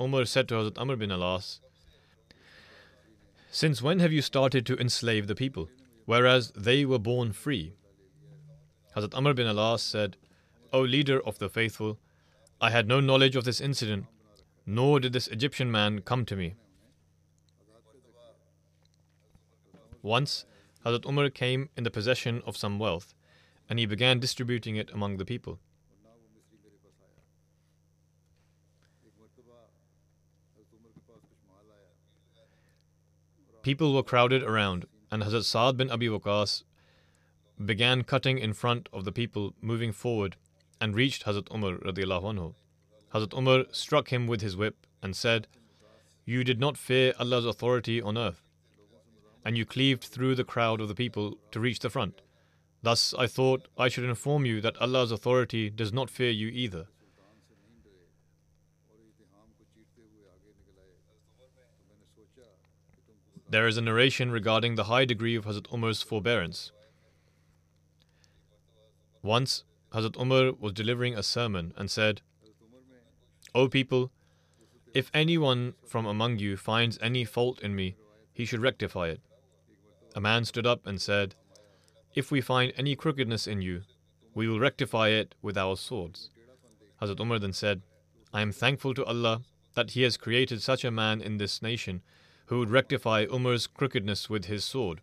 Umar 0.00 0.24
said 0.24 0.48
to 0.48 0.54
Hazrat 0.54 0.78
Amr 0.78 0.96
bin 0.96 1.10
Alas, 1.10 1.60
Since 3.50 3.82
when 3.82 4.00
have 4.00 4.12
you 4.12 4.22
started 4.22 4.66
to 4.66 4.78
enslave 4.78 5.26
the 5.26 5.34
people, 5.34 5.68
whereas 6.04 6.50
they 6.56 6.84
were 6.84 6.98
born 6.98 7.32
free? 7.32 7.74
Hazrat 8.96 9.14
Amr 9.14 9.34
bin 9.34 9.46
Alas 9.46 9.82
said, 9.82 10.16
O 10.72 10.80
leader 10.80 11.20
of 11.24 11.38
the 11.38 11.48
faithful, 11.48 11.98
I 12.60 12.70
had 12.70 12.88
no 12.88 13.00
knowledge 13.00 13.36
of 13.36 13.44
this 13.44 13.60
incident, 13.60 14.06
nor 14.66 15.00
did 15.00 15.12
this 15.12 15.28
Egyptian 15.28 15.70
man 15.70 16.00
come 16.00 16.24
to 16.26 16.36
me. 16.36 16.54
Once, 20.02 20.44
Hazrat 20.84 21.06
Umar 21.06 21.28
came 21.28 21.68
in 21.76 21.84
the 21.84 21.90
possession 21.90 22.42
of 22.46 22.56
some 22.56 22.78
wealth, 22.78 23.14
and 23.68 23.78
he 23.78 23.84
began 23.84 24.18
distributing 24.18 24.76
it 24.76 24.90
among 24.90 25.18
the 25.18 25.26
people. 25.26 25.58
People 33.62 33.92
were 33.92 34.02
crowded 34.02 34.42
around, 34.42 34.86
and 35.10 35.22
Hazrat 35.22 35.44
Saad 35.44 35.76
bin 35.76 35.90
Abi 35.90 36.08
Waqas 36.08 36.64
began 37.62 38.02
cutting 38.02 38.38
in 38.38 38.54
front 38.54 38.88
of 38.90 39.04
the 39.04 39.12
people 39.12 39.54
moving 39.60 39.92
forward 39.92 40.36
and 40.80 40.96
reached 40.96 41.24
Hazrat 41.24 41.54
Umar 41.54 41.74
radiallahu 41.74 42.24
anhu. 42.32 42.54
Hazrat 43.12 43.36
Umar 43.36 43.64
struck 43.70 44.08
him 44.08 44.26
with 44.26 44.40
his 44.40 44.56
whip 44.56 44.86
and 45.02 45.14
said, 45.14 45.46
You 46.24 46.42
did 46.42 46.58
not 46.58 46.78
fear 46.78 47.12
Allah's 47.18 47.44
authority 47.44 48.00
on 48.00 48.16
earth 48.16 48.42
and 49.44 49.56
you 49.56 49.64
cleaved 49.64 50.04
through 50.04 50.34
the 50.34 50.44
crowd 50.44 50.80
of 50.80 50.88
the 50.88 50.94
people 50.94 51.38
to 51.50 51.60
reach 51.60 51.78
the 51.80 51.90
front. 51.90 52.20
Thus 52.82 53.14
I 53.18 53.26
thought 53.26 53.68
I 53.76 53.88
should 53.88 54.04
inform 54.04 54.46
you 54.46 54.60
that 54.60 54.80
Allah's 54.80 55.12
authority 55.12 55.70
does 55.70 55.92
not 55.92 56.10
fear 56.10 56.30
you 56.30 56.48
either. 56.48 56.86
There 63.48 63.66
is 63.66 63.76
a 63.76 63.82
narration 63.82 64.30
regarding 64.30 64.76
the 64.76 64.84
high 64.84 65.04
degree 65.04 65.34
of 65.34 65.44
Hazrat 65.44 65.72
Umar's 65.72 66.02
forbearance. 66.02 66.70
Once, 69.22 69.64
Hazrat 69.92 70.16
Umar 70.20 70.52
was 70.52 70.72
delivering 70.72 71.16
a 71.16 71.22
sermon 71.22 71.74
and 71.76 71.90
said, 71.90 72.22
O 73.54 73.68
people, 73.68 74.12
if 74.94 75.10
anyone 75.12 75.74
from 75.84 76.06
among 76.06 76.38
you 76.38 76.56
finds 76.56 76.96
any 77.02 77.24
fault 77.24 77.60
in 77.60 77.74
me, 77.74 77.96
he 78.32 78.44
should 78.44 78.60
rectify 78.60 79.08
it. 79.08 79.20
A 80.14 80.20
man 80.20 80.44
stood 80.44 80.66
up 80.66 80.86
and 80.86 81.00
said, 81.00 81.34
If 82.14 82.30
we 82.30 82.40
find 82.40 82.72
any 82.76 82.96
crookedness 82.96 83.46
in 83.46 83.62
you, 83.62 83.82
we 84.34 84.48
will 84.48 84.58
rectify 84.58 85.08
it 85.08 85.34
with 85.42 85.56
our 85.56 85.76
swords. 85.76 86.30
Hazrat 87.00 87.20
Umar 87.20 87.38
then 87.38 87.52
said, 87.52 87.82
I 88.32 88.42
am 88.42 88.52
thankful 88.52 88.94
to 88.94 89.04
Allah 89.04 89.42
that 89.74 89.90
He 89.92 90.02
has 90.02 90.16
created 90.16 90.62
such 90.62 90.84
a 90.84 90.90
man 90.90 91.20
in 91.20 91.38
this 91.38 91.62
nation 91.62 92.02
who 92.46 92.58
would 92.58 92.70
rectify 92.70 93.26
Umar's 93.30 93.68
crookedness 93.68 94.28
with 94.28 94.46
his 94.46 94.64
sword. 94.64 95.00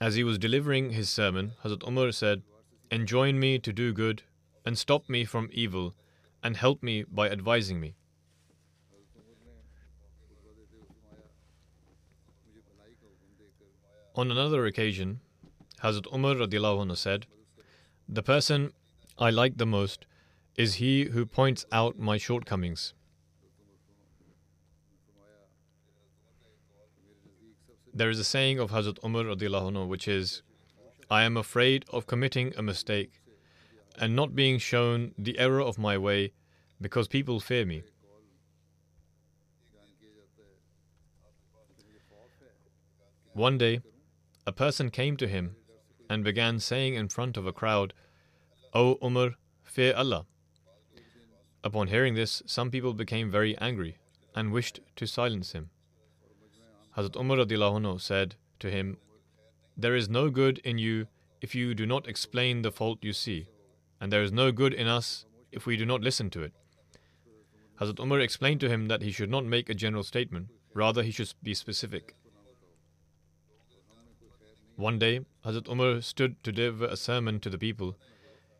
As 0.00 0.16
he 0.16 0.24
was 0.24 0.38
delivering 0.38 0.90
his 0.90 1.08
sermon, 1.08 1.52
Hazrat 1.62 1.86
Umar 1.86 2.10
said, 2.10 2.42
Enjoin 2.90 3.38
me 3.38 3.60
to 3.60 3.72
do 3.72 3.92
good 3.92 4.22
and 4.64 4.76
stop 4.76 5.08
me 5.08 5.24
from 5.24 5.48
evil 5.52 5.94
and 6.42 6.56
help 6.56 6.82
me 6.82 7.04
by 7.04 7.28
advising 7.28 7.80
me. 7.80 7.94
On 14.14 14.30
another 14.32 14.66
occasion, 14.66 15.20
Hazrat 15.82 16.12
Umar 16.12 16.34
anhu 16.34 16.96
said, 16.96 17.26
The 18.08 18.22
person 18.22 18.72
I 19.16 19.30
like 19.30 19.58
the 19.58 19.66
most 19.66 20.06
is 20.56 20.74
he 20.74 21.04
who 21.04 21.24
points 21.24 21.64
out 21.70 21.98
my 22.00 22.18
shortcomings. 22.18 22.94
There 27.94 28.10
is 28.10 28.18
a 28.18 28.24
saying 28.24 28.58
of 28.58 28.70
Hazrat 28.70 28.98
Umar 29.04 29.24
radiallahu 29.24 29.72
anhu 29.72 29.86
which 29.86 30.08
is, 30.08 30.42
I 31.10 31.22
am 31.22 31.36
afraid 31.36 31.84
of 31.90 32.06
committing 32.06 32.52
a 32.56 32.62
mistake 32.62 33.17
and 33.98 34.14
not 34.14 34.34
being 34.34 34.58
shown 34.58 35.12
the 35.18 35.38
error 35.38 35.60
of 35.60 35.78
my 35.78 35.98
way 35.98 36.32
because 36.80 37.08
people 37.08 37.40
fear 37.40 37.66
me. 37.66 37.82
One 43.32 43.58
day, 43.58 43.80
a 44.46 44.52
person 44.52 44.90
came 44.90 45.16
to 45.18 45.28
him 45.28 45.56
and 46.08 46.24
began 46.24 46.58
saying 46.58 46.94
in 46.94 47.08
front 47.08 47.36
of 47.36 47.46
a 47.46 47.52
crowd, 47.52 47.92
O 48.74 48.98
Umar, 49.02 49.34
fear 49.62 49.94
Allah. 49.94 50.26
Upon 51.62 51.88
hearing 51.88 52.14
this, 52.14 52.42
some 52.46 52.70
people 52.70 52.94
became 52.94 53.30
very 53.30 53.56
angry 53.58 53.98
and 54.34 54.52
wished 54.52 54.80
to 54.96 55.06
silence 55.06 55.52
him. 55.52 55.70
Hazrat 56.96 57.16
Umar 57.16 57.98
said 57.98 58.36
to 58.60 58.70
him, 58.70 58.96
There 59.76 59.94
is 59.94 60.08
no 60.08 60.30
good 60.30 60.58
in 60.58 60.78
you 60.78 61.06
if 61.40 61.54
you 61.54 61.74
do 61.74 61.86
not 61.86 62.08
explain 62.08 62.62
the 62.62 62.72
fault 62.72 62.98
you 63.02 63.12
see, 63.12 63.46
and 64.00 64.12
there 64.12 64.22
is 64.22 64.32
no 64.32 64.52
good 64.52 64.72
in 64.72 64.86
us 64.86 65.24
if 65.52 65.66
we 65.66 65.76
do 65.76 65.86
not 65.86 66.00
listen 66.00 66.30
to 66.30 66.42
it. 66.42 66.52
Hazrat 67.80 68.00
Umar 68.00 68.20
explained 68.20 68.60
to 68.60 68.68
him 68.68 68.88
that 68.88 69.02
he 69.02 69.12
should 69.12 69.30
not 69.30 69.44
make 69.44 69.68
a 69.68 69.74
general 69.74 70.02
statement, 70.02 70.48
rather, 70.74 71.02
he 71.02 71.10
should 71.12 71.32
be 71.42 71.54
specific. 71.54 72.14
One 74.76 74.98
day, 74.98 75.20
Hazrat 75.44 75.68
Umar 75.68 76.00
stood 76.02 76.42
to 76.44 76.52
deliver 76.52 76.86
a 76.86 76.96
sermon 76.96 77.40
to 77.40 77.50
the 77.50 77.58
people. 77.58 77.96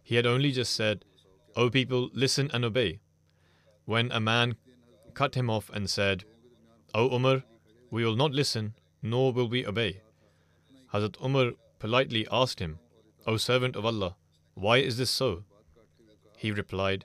He 0.02 0.16
had 0.16 0.26
only 0.26 0.52
just 0.52 0.74
said, 0.74 1.04
O 1.56 1.70
people, 1.70 2.10
listen 2.12 2.50
and 2.52 2.64
obey, 2.64 3.00
when 3.84 4.10
a 4.12 4.20
man 4.20 4.56
cut 5.14 5.34
him 5.34 5.50
off 5.50 5.70
and 5.70 5.90
said, 5.90 6.24
O 6.94 7.14
Umar, 7.14 7.42
we 7.90 8.04
will 8.04 8.16
not 8.16 8.32
listen, 8.32 8.74
nor 9.02 9.32
will 9.32 9.48
we 9.48 9.66
obey. 9.66 10.00
Hazrat 10.92 11.22
Umar 11.24 11.52
politely 11.78 12.26
asked 12.30 12.60
him, 12.60 12.78
O 13.26 13.36
servant 13.36 13.76
of 13.76 13.84
Allah, 13.84 14.16
why 14.58 14.78
is 14.78 14.96
this 14.96 15.10
so? 15.10 15.44
He 16.36 16.50
replied, 16.50 17.04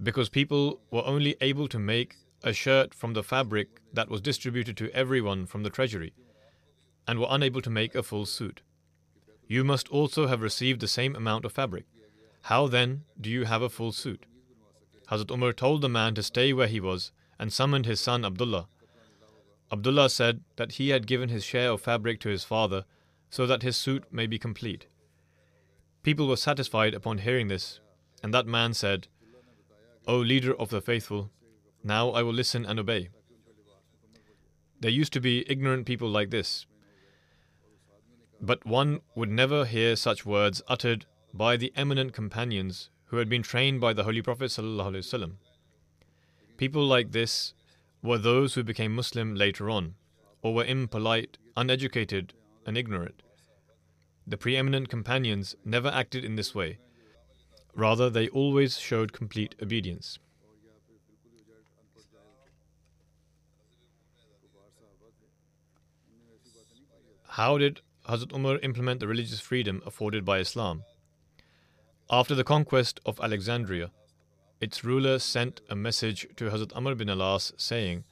Because 0.00 0.28
people 0.28 0.80
were 0.90 1.04
only 1.04 1.36
able 1.40 1.66
to 1.68 1.78
make 1.78 2.16
a 2.42 2.52
shirt 2.52 2.94
from 2.94 3.14
the 3.14 3.24
fabric 3.24 3.80
that 3.92 4.08
was 4.08 4.20
distributed 4.20 4.76
to 4.76 4.90
everyone 4.90 5.46
from 5.46 5.64
the 5.64 5.70
treasury, 5.70 6.12
and 7.08 7.18
were 7.18 7.26
unable 7.30 7.60
to 7.62 7.70
make 7.70 7.94
a 7.94 8.02
full 8.02 8.26
suit. 8.26 8.62
You 9.48 9.64
must 9.64 9.88
also 9.88 10.28
have 10.28 10.40
received 10.40 10.80
the 10.80 10.88
same 10.88 11.16
amount 11.16 11.44
of 11.44 11.52
fabric. 11.52 11.84
How 12.42 12.68
then 12.68 13.02
do 13.20 13.28
you 13.28 13.44
have 13.44 13.62
a 13.62 13.68
full 13.68 13.90
suit? 13.90 14.24
Hazrat 15.10 15.32
Umar 15.32 15.52
told 15.52 15.82
the 15.82 15.88
man 15.88 16.14
to 16.14 16.22
stay 16.22 16.52
where 16.52 16.68
he 16.68 16.80
was 16.80 17.10
and 17.40 17.52
summoned 17.52 17.86
his 17.86 18.00
son 18.00 18.24
Abdullah. 18.24 18.68
Abdullah 19.72 20.10
said 20.10 20.42
that 20.56 20.72
he 20.72 20.90
had 20.90 21.08
given 21.08 21.28
his 21.28 21.44
share 21.44 21.70
of 21.70 21.80
fabric 21.80 22.20
to 22.20 22.28
his 22.28 22.44
father 22.44 22.84
so 23.30 23.46
that 23.46 23.62
his 23.62 23.76
suit 23.76 24.04
may 24.12 24.26
be 24.28 24.38
complete. 24.38 24.86
People 26.06 26.28
were 26.28 26.36
satisfied 26.36 26.94
upon 26.94 27.18
hearing 27.18 27.48
this, 27.48 27.80
and 28.22 28.32
that 28.32 28.46
man 28.46 28.74
said, 28.74 29.08
O 30.06 30.16
leader 30.18 30.54
of 30.54 30.70
the 30.70 30.80
faithful, 30.80 31.32
now 31.82 32.10
I 32.10 32.22
will 32.22 32.32
listen 32.32 32.64
and 32.64 32.78
obey. 32.78 33.08
There 34.78 34.88
used 34.88 35.12
to 35.14 35.20
be 35.20 35.44
ignorant 35.50 35.84
people 35.84 36.08
like 36.08 36.30
this, 36.30 36.64
but 38.40 38.64
one 38.64 39.00
would 39.16 39.30
never 39.30 39.64
hear 39.64 39.96
such 39.96 40.24
words 40.24 40.62
uttered 40.68 41.06
by 41.34 41.56
the 41.56 41.72
eminent 41.74 42.12
companions 42.12 42.88
who 43.06 43.16
had 43.16 43.28
been 43.28 43.42
trained 43.42 43.80
by 43.80 43.92
the 43.92 44.04
Holy 44.04 44.22
Prophet. 44.22 44.56
People 46.56 46.86
like 46.86 47.10
this 47.10 47.52
were 48.00 48.18
those 48.18 48.54
who 48.54 48.62
became 48.62 48.94
Muslim 48.94 49.34
later 49.34 49.68
on, 49.68 49.96
or 50.40 50.54
were 50.54 50.64
impolite, 50.64 51.38
uneducated, 51.56 52.32
and 52.64 52.78
ignorant. 52.78 53.22
The 54.26 54.36
preeminent 54.36 54.88
companions 54.88 55.54
never 55.64 55.88
acted 55.88 56.24
in 56.24 56.34
this 56.34 56.54
way. 56.54 56.78
Rather, 57.74 58.10
they 58.10 58.28
always 58.28 58.78
showed 58.78 59.12
complete 59.12 59.54
obedience. 59.62 60.18
How 67.28 67.58
did 67.58 67.82
Hazrat 68.08 68.32
Umar 68.34 68.58
implement 68.60 68.98
the 68.98 69.06
religious 69.06 69.40
freedom 69.40 69.82
afforded 69.84 70.24
by 70.24 70.38
Islam? 70.38 70.84
After 72.10 72.34
the 72.34 72.44
conquest 72.44 72.98
of 73.04 73.20
Alexandria, 73.20 73.90
its 74.60 74.82
ruler 74.82 75.18
sent 75.18 75.60
a 75.68 75.76
message 75.76 76.26
to 76.36 76.46
Hazrat 76.46 76.74
Amr 76.74 76.94
bin 76.94 77.10
Alas 77.10 77.52
saying, 77.58 78.04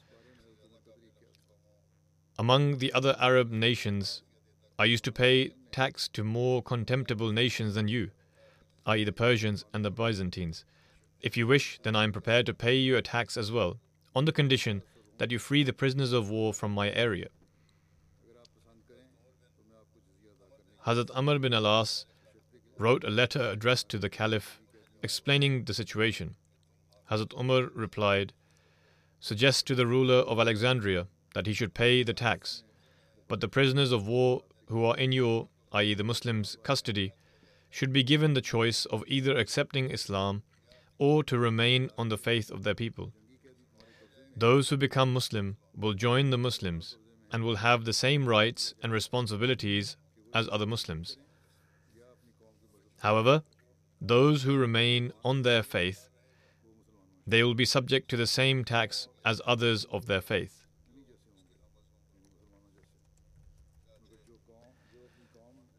Among 2.37 2.77
the 2.77 2.93
other 2.93 3.15
Arab 3.19 3.49
nations, 3.51 4.21
I 4.77 4.85
used 4.85 5.05
to 5.05 5.11
pay 5.11 5.53
tax 5.75 6.07
to 6.07 6.23
more 6.23 6.63
contemptible 6.63 7.33
nations 7.33 7.75
than 7.75 7.89
you, 7.89 8.09
i.e., 8.85 9.03
the 9.03 9.11
Persians 9.11 9.65
and 9.73 9.83
the 9.83 9.91
Byzantines. 9.91 10.63
If 11.19 11.35
you 11.35 11.45
wish, 11.47 11.79
then 11.83 11.97
I 11.97 12.05
am 12.05 12.13
prepared 12.13 12.45
to 12.45 12.53
pay 12.53 12.75
you 12.75 12.95
a 12.95 13.01
tax 13.01 13.35
as 13.35 13.51
well, 13.51 13.77
on 14.15 14.23
the 14.23 14.31
condition 14.31 14.83
that 15.17 15.31
you 15.31 15.37
free 15.37 15.63
the 15.63 15.73
prisoners 15.73 16.13
of 16.13 16.29
war 16.29 16.53
from 16.53 16.71
my 16.71 16.91
area. 16.91 17.27
Hazrat 20.87 21.09
Amr 21.13 21.39
bin 21.39 21.51
Alas 21.51 22.05
wrote 22.77 23.03
a 23.03 23.09
letter 23.09 23.41
addressed 23.41 23.89
to 23.89 23.97
the 23.97 24.09
Caliph 24.09 24.61
explaining 25.03 25.65
the 25.65 25.73
situation. 25.73 26.37
Hazrat 27.11 27.37
Umar 27.37 27.63
replied, 27.73 28.31
Suggest 29.19 29.67
to 29.67 29.75
the 29.75 29.87
ruler 29.87 30.21
of 30.31 30.39
Alexandria 30.39 31.07
that 31.33 31.47
he 31.47 31.53
should 31.53 31.73
pay 31.73 32.01
the 32.01 32.13
tax, 32.13 32.63
but 33.27 33.41
the 33.41 33.49
prisoners 33.49 33.91
of 33.91 34.07
war 34.07 34.43
who 34.67 34.85
are 34.85 34.95
in 34.95 35.11
your, 35.11 35.49
i.e., 35.75 35.93
the 35.93 36.03
Muslims' 36.03 36.57
custody, 36.63 37.13
should 37.69 37.91
be 37.91 38.03
given 38.03 38.33
the 38.33 38.41
choice 38.41 38.85
of 38.85 39.03
either 39.07 39.37
accepting 39.37 39.91
Islam 39.91 40.41
or 40.97 41.23
to 41.23 41.37
remain 41.37 41.89
on 41.97 42.09
the 42.09 42.17
faith 42.17 42.49
of 42.49 42.63
their 42.63 42.73
people. 42.73 43.11
Those 44.37 44.69
who 44.69 44.77
become 44.77 45.13
Muslim 45.13 45.57
will 45.75 45.93
join 45.93 46.29
the 46.29 46.37
Muslims 46.37 46.97
and 47.31 47.43
will 47.43 47.57
have 47.57 47.83
the 47.83 47.93
same 47.93 48.25
rights 48.25 48.73
and 48.81 48.91
responsibilities 48.91 49.97
as 50.33 50.47
other 50.51 50.65
Muslims. 50.65 51.17
However, 52.99 53.43
those 54.01 54.43
who 54.43 54.57
remain 54.57 55.11
on 55.23 55.41
their 55.41 55.63
faith, 55.63 56.09
they 57.27 57.43
will 57.43 57.55
be 57.55 57.65
subject 57.65 58.09
to 58.09 58.17
the 58.17 58.27
same 58.27 58.63
tax 58.63 59.07
as 59.25 59.41
others 59.45 59.85
of 59.85 60.05
their 60.05 60.21
faith. 60.21 60.64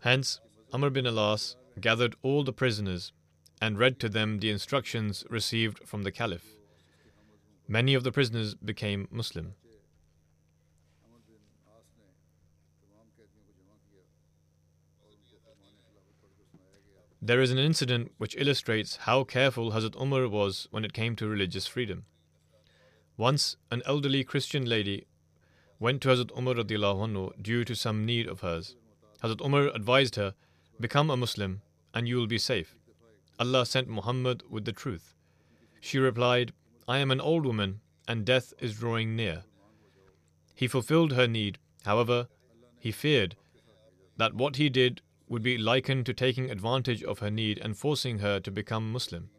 Hence, 0.06 0.38
Amr 0.72 0.90
bin 0.90 1.04
Alas 1.04 1.56
gathered 1.80 2.14
all 2.22 2.44
the 2.44 2.52
prisoners 2.52 3.10
and 3.60 3.76
read 3.76 3.98
to 3.98 4.08
them 4.08 4.38
the 4.38 4.50
instructions 4.50 5.24
received 5.28 5.80
from 5.80 6.04
the 6.04 6.12
Caliph. 6.12 6.54
Many 7.66 7.92
of 7.92 8.04
the 8.04 8.12
prisoners 8.12 8.54
became 8.54 9.08
Muslim. 9.10 9.54
There 17.20 17.40
is 17.40 17.50
an 17.50 17.58
incident 17.58 18.12
which 18.16 18.36
illustrates 18.36 18.98
how 19.08 19.24
careful 19.24 19.72
Hazrat 19.72 20.00
Umar 20.00 20.28
was 20.28 20.68
when 20.70 20.84
it 20.84 20.92
came 20.92 21.16
to 21.16 21.26
religious 21.26 21.66
freedom. 21.66 22.04
Once, 23.16 23.56
an 23.72 23.82
elderly 23.84 24.22
Christian 24.22 24.66
lady 24.66 25.08
went 25.80 26.00
to 26.02 26.10
Hazrat 26.10 26.30
Umar 26.38 26.54
anhu 26.54 27.42
due 27.42 27.64
to 27.64 27.74
some 27.74 28.06
need 28.06 28.28
of 28.28 28.42
hers. 28.42 28.76
Hazrat 29.26 29.44
Umar 29.44 29.68
advised 29.74 30.14
her, 30.14 30.34
Become 30.78 31.10
a 31.10 31.16
Muslim 31.16 31.60
and 31.92 32.06
you 32.06 32.16
will 32.16 32.28
be 32.28 32.38
safe. 32.38 32.76
Allah 33.40 33.66
sent 33.66 33.88
Muhammad 33.88 34.44
with 34.48 34.64
the 34.64 34.72
truth. 34.72 35.14
She 35.80 35.98
replied, 35.98 36.52
I 36.86 36.98
am 36.98 37.10
an 37.10 37.20
old 37.20 37.44
woman 37.44 37.80
and 38.06 38.24
death 38.24 38.54
is 38.60 38.78
drawing 38.78 39.16
near. 39.16 39.42
He 40.54 40.68
fulfilled 40.68 41.12
her 41.12 41.26
need. 41.26 41.58
However, 41.84 42.28
he 42.78 42.92
feared 42.92 43.34
that 44.16 44.34
what 44.34 44.56
he 44.56 44.68
did 44.68 45.02
would 45.28 45.42
be 45.42 45.58
likened 45.58 46.06
to 46.06 46.14
taking 46.14 46.48
advantage 46.48 47.02
of 47.02 47.18
her 47.18 47.30
need 47.30 47.58
and 47.58 47.76
forcing 47.76 48.20
her 48.20 48.38
to 48.38 48.50
become 48.52 48.92
Muslim. 48.92 49.30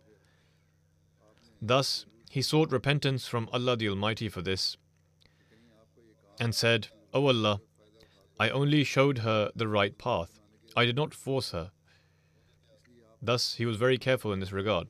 Thus, 1.62 2.06
he 2.30 2.42
sought 2.42 2.72
repentance 2.72 3.26
from 3.26 3.48
Allah 3.54 3.78
the 3.78 3.88
Almighty 3.88 4.28
for 4.28 4.42
this 4.42 4.76
and 6.42 6.54
said, 6.54 6.90
O 7.14 7.28
Allah, 7.28 7.62
I 8.40 8.50
only 8.50 8.84
showed 8.84 9.20
her 9.20 9.52
the 9.56 9.68
right 9.68 9.98
path. 9.98 10.40
I 10.76 10.86
did 10.86 10.96
not 10.96 11.14
force 11.14 11.52
her. 11.52 11.72
Thus, 13.22 13.56
he 13.56 13.66
was 13.66 13.78
very 13.78 13.98
careful 13.98 14.32
in 14.32 14.40
this 14.40 14.52
regard. 14.52 14.88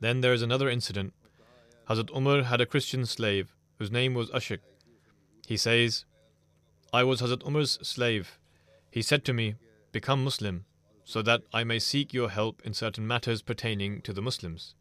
Then 0.00 0.20
there 0.20 0.32
is 0.32 0.42
another 0.42 0.68
incident. 0.68 1.12
Hazrat 1.88 2.14
Umar 2.14 2.42
had 2.42 2.60
a 2.60 2.66
Christian 2.66 3.06
slave 3.06 3.54
whose 3.78 3.90
name 3.90 4.14
was 4.14 4.30
Ashik. 4.30 4.60
He 5.46 5.56
says, 5.56 6.04
I 6.92 7.04
was 7.04 7.20
Hazrat 7.20 7.46
Umar's 7.46 7.78
slave. 7.82 8.38
He 8.90 9.02
said 9.02 9.24
to 9.26 9.32
me, 9.32 9.54
Become 9.92 10.24
Muslim, 10.24 10.64
so 11.04 11.22
that 11.22 11.42
I 11.52 11.64
may 11.64 11.78
seek 11.78 12.12
your 12.12 12.30
help 12.30 12.60
in 12.64 12.74
certain 12.74 13.06
matters 13.06 13.42
pertaining 13.42 14.00
to 14.02 14.12
the 14.12 14.22
Muslims. 14.22 14.74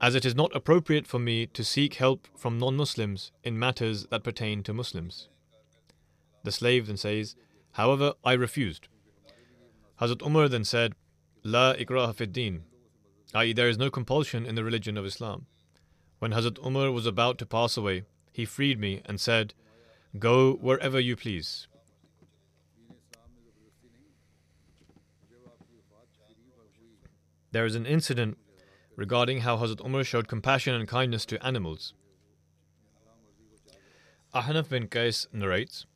As 0.00 0.14
it 0.14 0.24
is 0.24 0.34
not 0.34 0.54
appropriate 0.54 1.08
for 1.08 1.18
me 1.18 1.46
to 1.46 1.64
seek 1.64 1.94
help 1.94 2.28
from 2.36 2.58
non 2.58 2.76
Muslims 2.76 3.32
in 3.42 3.58
matters 3.58 4.06
that 4.06 4.22
pertain 4.22 4.62
to 4.62 4.72
Muslims. 4.72 5.28
The 6.44 6.52
slave 6.52 6.86
then 6.86 6.96
says, 6.96 7.34
However, 7.72 8.14
I 8.24 8.34
refused. 8.34 8.86
Hazrat 10.00 10.24
Umar 10.24 10.48
then 10.48 10.64
said, 10.64 10.94
La 11.42 11.74
ikraha 11.74 12.14
fid 12.14 12.32
din, 12.32 12.62
i.e., 13.34 13.52
there 13.52 13.68
is 13.68 13.78
no 13.78 13.90
compulsion 13.90 14.46
in 14.46 14.54
the 14.54 14.64
religion 14.64 14.96
of 14.96 15.04
Islam. 15.04 15.46
When 16.20 16.32
Hazrat 16.32 16.64
Umar 16.64 16.92
was 16.92 17.06
about 17.06 17.38
to 17.38 17.46
pass 17.46 17.76
away, 17.76 18.04
he 18.32 18.44
freed 18.44 18.78
me 18.78 19.02
and 19.04 19.20
said, 19.20 19.54
Go 20.18 20.54
wherever 20.54 21.00
you 21.00 21.16
please. 21.16 21.66
There 27.50 27.66
is 27.66 27.74
an 27.74 27.86
incident 27.86 28.38
regarding 28.98 29.42
how 29.42 29.56
Hazrat 29.56 29.84
Umar 29.86 30.02
showed 30.02 30.26
compassion 30.26 30.74
and 30.74 30.88
kindness 30.88 31.24
to 31.24 31.46
animals. 31.46 31.94
Ahnaf 34.34 34.70
bin 34.70 34.88
Qais 34.88 35.32
narrates, 35.32 35.86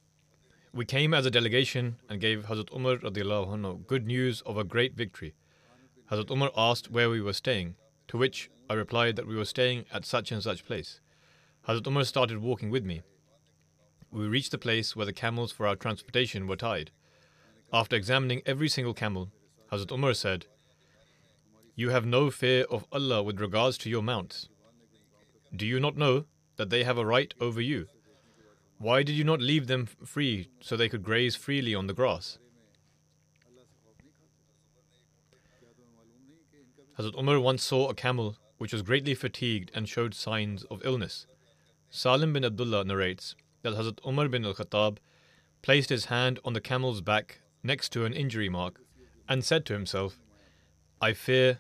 We 0.73 0.85
came 0.85 1.12
as 1.12 1.27
a 1.27 1.31
delegation 1.31 1.97
and 2.09 2.21
gave 2.21 2.45
Hazrat 2.45 2.73
Umar 2.73 2.99
anhu, 2.99 3.85
good 3.88 4.07
news 4.07 4.41
of 4.43 4.57
a 4.57 4.62
great 4.62 4.95
victory. 4.95 5.35
Hazrat 6.12 6.31
Umar 6.31 6.53
asked 6.57 6.93
where 6.93 7.11
we 7.11 7.21
were 7.21 7.33
staying, 7.33 7.75
to 8.07 8.17
which 8.17 8.51
I 8.71 8.75
replied 8.75 9.17
that 9.17 9.27
we 9.27 9.35
were 9.35 9.45
staying 9.57 9.85
at 9.93 10.05
such 10.05 10.31
and 10.31 10.41
such 10.41 10.65
place. 10.65 11.01
Hazrat 11.67 11.88
Umar 11.88 12.05
started 12.05 12.38
walking 12.38 12.71
with 12.71 12.85
me. 12.85 13.03
We 14.12 14.29
reached 14.29 14.53
the 14.53 14.59
place 14.59 14.95
where 14.95 15.07
the 15.07 15.12
camels 15.12 15.51
for 15.51 15.67
our 15.67 15.75
transportation 15.75 16.47
were 16.47 16.55
tied. 16.55 16.93
After 17.73 17.97
examining 17.97 18.43
every 18.47 18.69
single 18.69 18.95
camel, 18.95 19.33
Hazrat 19.73 19.91
Umar 19.91 20.15
said, 20.15 20.47
You 21.75 21.89
have 21.89 22.05
no 22.05 22.31
fear 22.31 22.65
of 22.71 22.87
Allah 22.93 23.23
with 23.23 23.41
regards 23.41 23.79
to 23.79 23.91
your 23.91 24.03
mounts. 24.03 24.49
Do 25.55 25.67
you 25.67 25.81
not 25.81 25.97
know 25.97 26.27
that 26.57 26.69
they 26.69 26.85
have 26.85 26.99
a 26.99 27.07
right 27.07 27.33
over 27.41 27.61
you? 27.61 27.87
Why 28.79 29.03
did 29.03 29.15
you 29.15 29.25
not 29.25 29.41
leave 29.41 29.69
them 29.69 29.87
free 29.87 30.49
so 30.61 30.77
they 30.77 30.89
could 30.89 31.03
graze 31.03 31.35
freely 31.35 31.75
on 31.75 31.87
the 31.87 31.95
grass? 31.95 32.39
Hazrat 36.99 37.19
Umar 37.19 37.41
once 37.41 37.63
saw 37.63 37.89
a 37.89 37.95
camel 37.95 38.37
which 38.59 38.73
was 38.73 38.83
greatly 38.83 39.15
fatigued 39.15 39.71
and 39.75 39.89
showed 39.89 40.15
signs 40.15 40.65
of 40.65 40.85
illness. 40.85 41.27
Salim 41.89 42.35
bin 42.35 42.45
Abdullah 42.45 42.85
narrates 42.85 43.35
that 43.63 43.75
Hazrat 43.75 43.99
Umar 44.07 44.29
bin 44.29 44.45
al 44.45 44.55
Khattab 44.55 44.99
placed 45.63 45.89
his 45.89 46.07
hand 46.07 46.39
on 46.45 46.53
the 46.53 46.61
camel's 46.61 47.01
back 47.01 47.41
next 47.63 47.91
to 47.93 48.05
an 48.05 48.13
injury 48.13 48.49
mark 48.49 48.81
and 49.29 49.43
said 49.43 49.65
to 49.67 49.73
himself, 49.73 50.19
I 51.05 51.15
fear 51.15 51.59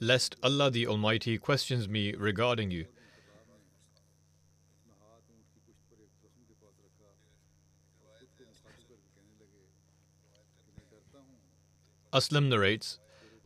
lest 0.00 0.34
Allah 0.42 0.68
the 0.68 0.88
Almighty 0.88 1.38
questions 1.38 1.88
me 1.88 2.12
regarding 2.12 2.72
you. 2.72 2.86
Aslam 12.12 12.48
narrates 12.48 12.98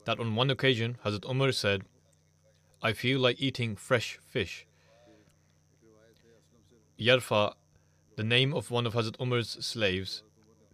that 0.07 0.19
on 0.19 0.35
one 0.35 0.49
occasion 0.49 0.97
Hazrat 1.05 1.29
Umar 1.29 1.53
said, 1.53 1.83
I 2.83 2.95
feel 2.95 3.21
like 3.21 3.39
eating 3.39 3.77
fresh 3.77 4.19
fish. 4.27 4.67
Yarfa, 6.99 7.53
the 8.17 8.25
name 8.25 8.55
of 8.55 8.71
one 8.71 8.87
of 8.87 8.95
Hazrat 8.95 9.21
Umar's 9.21 9.51
slaves, 9.63 10.23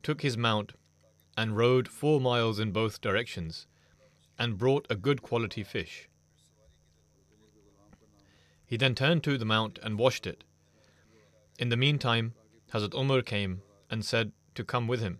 took 0.04 0.20
his 0.20 0.36
mount 0.36 0.74
and 1.36 1.56
rode 1.56 1.88
four 1.88 2.20
miles 2.20 2.60
in 2.60 2.70
both 2.70 3.00
directions 3.00 3.66
and 4.40 4.56
brought 4.56 4.86
a 4.88 4.96
good 4.96 5.20
quality 5.20 5.62
fish. 5.62 6.08
He 8.64 8.78
then 8.78 8.94
turned 8.94 9.22
to 9.24 9.36
the 9.36 9.44
mount 9.44 9.78
and 9.82 9.98
washed 9.98 10.26
it. 10.26 10.44
In 11.58 11.68
the 11.68 11.76
meantime, 11.76 12.32
Hazrat 12.72 12.94
Umar 12.94 13.20
came 13.20 13.60
and 13.90 14.02
said 14.02 14.32
to 14.54 14.64
come 14.64 14.88
with 14.88 15.00
him. 15.00 15.18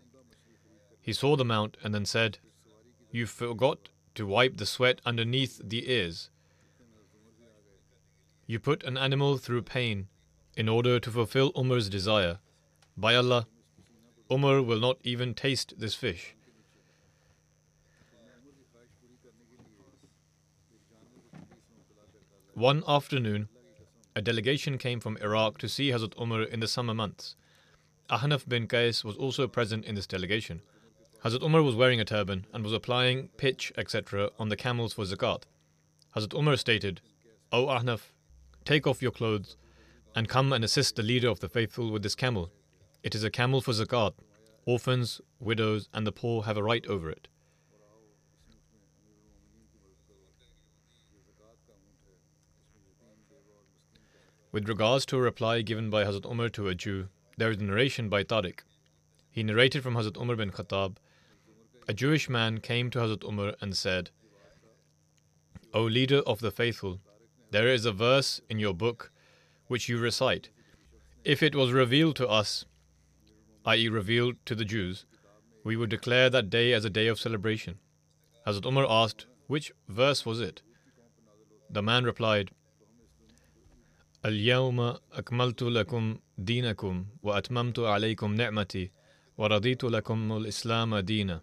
He 0.99 1.13
saw 1.13 1.35
the 1.35 1.45
mount 1.45 1.77
and 1.83 1.93
then 1.93 2.05
said, 2.05 2.39
You 3.11 3.27
forgot 3.27 3.89
to 4.15 4.25
wipe 4.25 4.57
the 4.57 4.65
sweat 4.65 5.01
underneath 5.05 5.61
the 5.63 5.91
ears. 5.91 6.31
You 8.47 8.59
put 8.59 8.83
an 8.83 8.97
animal 8.97 9.37
through 9.37 9.61
pain 9.61 10.07
in 10.57 10.67
order 10.67 10.99
to 10.99 11.11
fulfill 11.11 11.51
Umar's 11.55 11.89
desire. 11.89 12.39
By 12.97 13.15
Allah, 13.15 13.47
Umar 14.31 14.63
will 14.63 14.79
not 14.79 14.97
even 15.03 15.35
taste 15.35 15.75
this 15.77 15.93
fish. 15.93 16.35
One 22.61 22.83
afternoon, 22.87 23.49
a 24.15 24.21
delegation 24.21 24.77
came 24.77 24.99
from 24.99 25.17
Iraq 25.17 25.57
to 25.57 25.67
see 25.67 25.89
Hazrat 25.89 26.13
Umar 26.21 26.43
in 26.43 26.59
the 26.59 26.67
summer 26.67 26.93
months. 26.93 27.35
Ahnaf 28.07 28.47
bin 28.47 28.67
Qais 28.67 29.03
was 29.03 29.17
also 29.17 29.47
present 29.47 29.83
in 29.83 29.95
this 29.95 30.05
delegation. 30.05 30.61
Hazrat 31.25 31.41
Umar 31.41 31.63
was 31.63 31.73
wearing 31.75 31.99
a 31.99 32.05
turban 32.05 32.45
and 32.53 32.63
was 32.63 32.71
applying 32.71 33.29
pitch, 33.29 33.73
etc., 33.79 34.29
on 34.37 34.49
the 34.49 34.55
camels 34.55 34.93
for 34.93 35.05
zakat. 35.05 35.45
Hazrat 36.15 36.37
Umar 36.37 36.55
stated, 36.55 37.01
O 37.51 37.65
Ahnaf, 37.65 38.11
take 38.63 38.85
off 38.85 39.01
your 39.01 39.09
clothes 39.09 39.57
and 40.15 40.29
come 40.29 40.53
and 40.53 40.63
assist 40.63 40.95
the 40.95 41.01
leader 41.01 41.29
of 41.29 41.39
the 41.39 41.49
faithful 41.49 41.89
with 41.89 42.03
this 42.03 42.13
camel. 42.13 42.51
It 43.01 43.15
is 43.15 43.23
a 43.23 43.31
camel 43.31 43.61
for 43.61 43.71
zakat. 43.71 44.13
Orphans, 44.67 45.19
widows, 45.39 45.89
and 45.95 46.05
the 46.05 46.11
poor 46.11 46.43
have 46.43 46.57
a 46.57 46.63
right 46.63 46.85
over 46.85 47.09
it. 47.09 47.27
With 54.53 54.67
regards 54.67 55.05
to 55.05 55.17
a 55.17 55.21
reply 55.21 55.61
given 55.61 55.89
by 55.89 56.03
Hazrat 56.03 56.29
Umar 56.29 56.49
to 56.49 56.67
a 56.67 56.75
Jew, 56.75 57.07
there 57.37 57.51
is 57.51 57.57
a 57.57 57.63
narration 57.63 58.09
by 58.09 58.25
Tariq. 58.25 58.59
He 59.29 59.43
narrated 59.43 59.81
from 59.81 59.95
Hazrat 59.95 60.21
Umar 60.21 60.35
bin 60.35 60.51
Khattab 60.51 60.97
A 61.87 61.93
Jewish 61.93 62.27
man 62.27 62.59
came 62.59 62.89
to 62.89 62.99
Hazrat 62.99 63.23
Umar 63.23 63.55
and 63.61 63.77
said, 63.77 64.09
O 65.73 65.83
leader 65.83 66.19
of 66.27 66.41
the 66.41 66.51
faithful, 66.51 66.99
there 67.51 67.69
is 67.69 67.85
a 67.85 67.93
verse 67.93 68.41
in 68.49 68.59
your 68.59 68.73
book 68.73 69.13
which 69.67 69.87
you 69.87 69.97
recite. 69.97 70.49
If 71.23 71.41
it 71.41 71.55
was 71.55 71.71
revealed 71.71 72.17
to 72.17 72.27
us, 72.27 72.65
i.e., 73.63 73.87
revealed 73.87 74.35
to 74.47 74.55
the 74.55 74.65
Jews, 74.65 75.05
we 75.63 75.77
would 75.77 75.89
declare 75.89 76.29
that 76.29 76.49
day 76.49 76.73
as 76.73 76.83
a 76.83 76.89
day 76.89 77.07
of 77.07 77.21
celebration. 77.21 77.79
Hazrat 78.45 78.65
Umar 78.65 78.85
asked, 78.89 79.27
Which 79.47 79.71
verse 79.87 80.25
was 80.25 80.41
it? 80.41 80.61
The 81.69 81.81
man 81.81 82.03
replied, 82.03 82.51
اليوم 84.24 84.80
أكملت 85.12 85.62
لكم 85.62 86.18
دينكم 86.38 87.06
وأتممت 87.22 87.78
عليكم 87.78 88.34
نعمتي 88.34 88.90
ورضيت 89.38 89.84
لكم 89.84 90.36
الإسلام 90.36 90.98
دينا 90.98 91.40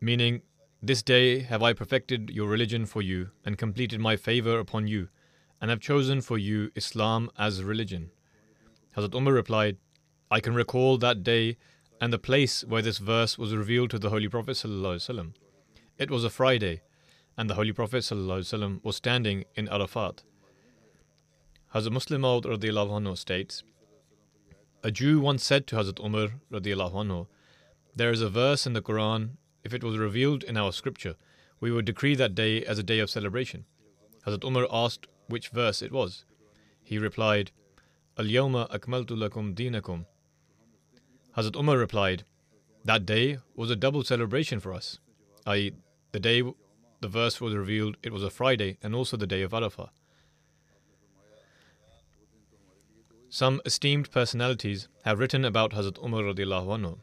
Meaning, 0.00 0.42
this 0.82 1.00
day 1.00 1.40
have 1.40 1.62
I 1.62 1.72
perfected 1.72 2.30
your 2.30 2.48
religion 2.48 2.86
for 2.86 3.02
you 3.02 3.30
and 3.44 3.56
completed 3.56 4.00
my 4.00 4.16
favor 4.16 4.58
upon 4.58 4.88
you 4.88 5.08
and 5.60 5.70
have 5.70 5.78
chosen 5.78 6.20
for 6.20 6.36
you 6.36 6.72
Islam 6.74 7.30
as 7.38 7.62
religion. 7.62 8.10
Hazrat 8.96 9.14
Umar 9.14 9.32
replied, 9.32 9.76
I 10.28 10.40
can 10.40 10.54
recall 10.54 10.98
that 10.98 11.22
day 11.22 11.56
and 12.00 12.12
the 12.12 12.18
place 12.18 12.64
where 12.64 12.82
this 12.82 12.98
verse 12.98 13.38
was 13.38 13.54
revealed 13.54 13.90
to 13.90 13.98
the 14.00 14.10
Holy 14.10 14.28
Prophet. 14.28 14.64
It 15.98 16.10
was 16.10 16.24
a 16.24 16.30
Friday, 16.30 16.82
and 17.37 17.49
the 17.49 17.53
Holy 17.53 17.71
Prophet 17.71 18.09
was 18.11 18.95
standing 18.95 19.45
in 19.55 19.69
Arafat. 19.69 20.23
Hazrat 21.73 21.91
Musleh 21.91 22.19
Maud 22.19 22.45
anhu 22.45 23.17
states, 23.17 23.63
A 24.83 24.89
Jew 24.89 25.19
once 25.19 25.43
said 25.43 25.67
to 25.67 25.75
Hazrat 25.75 26.03
Umar 26.03 27.27
There 27.95 28.11
is 28.11 28.21
a 28.21 28.29
verse 28.29 28.65
in 28.65 28.73
the 28.73 28.81
Quran, 28.81 29.37
if 29.63 29.73
it 29.73 29.83
was 29.83 29.97
revealed 29.97 30.43
in 30.43 30.57
our 30.57 30.71
scripture, 30.71 31.15
we 31.59 31.71
would 31.71 31.85
decree 31.85 32.15
that 32.15 32.33
day 32.33 32.63
as 32.65 32.79
a 32.79 32.83
day 32.83 32.99
of 32.99 33.09
celebration. 33.09 33.65
Hazrat 34.25 34.43
Umar 34.43 34.67
asked 34.71 35.07
which 35.27 35.49
verse 35.49 35.81
it 35.81 35.91
was. 35.91 36.25
He 36.83 36.97
replied, 36.97 37.51
Al 38.17 38.25
Yawma 38.25 38.69
Akmaltu 38.71 39.15
Lakum 39.15 39.53
Dinakum. 39.53 40.05
Hazrat 41.35 41.55
Umar 41.55 41.77
replied, 41.77 42.23
That 42.83 43.05
day 43.05 43.37
was 43.55 43.69
a 43.69 43.75
double 43.75 44.03
celebration 44.03 44.59
for 44.59 44.73
us, 44.73 44.99
i.e., 45.45 45.73
the 46.13 46.19
day 46.19 46.41
the 46.99 47.07
verse 47.07 47.39
was 47.39 47.53
revealed, 47.53 47.97
it 48.03 48.11
was 48.11 48.23
a 48.23 48.29
Friday 48.29 48.77
and 48.81 48.95
also 48.95 49.17
the 49.17 49.27
day 49.27 49.41
of 49.41 49.51
Arafah. 49.51 49.89
Some 53.29 53.61
esteemed 53.65 54.09
personalities 54.09 54.87
have 55.03 55.19
written 55.19 55.43
about 55.45 55.71
Hazrat 55.71 56.03
Umar 56.03 56.23
radiallahu 56.23 56.67
anhu. 56.79 56.97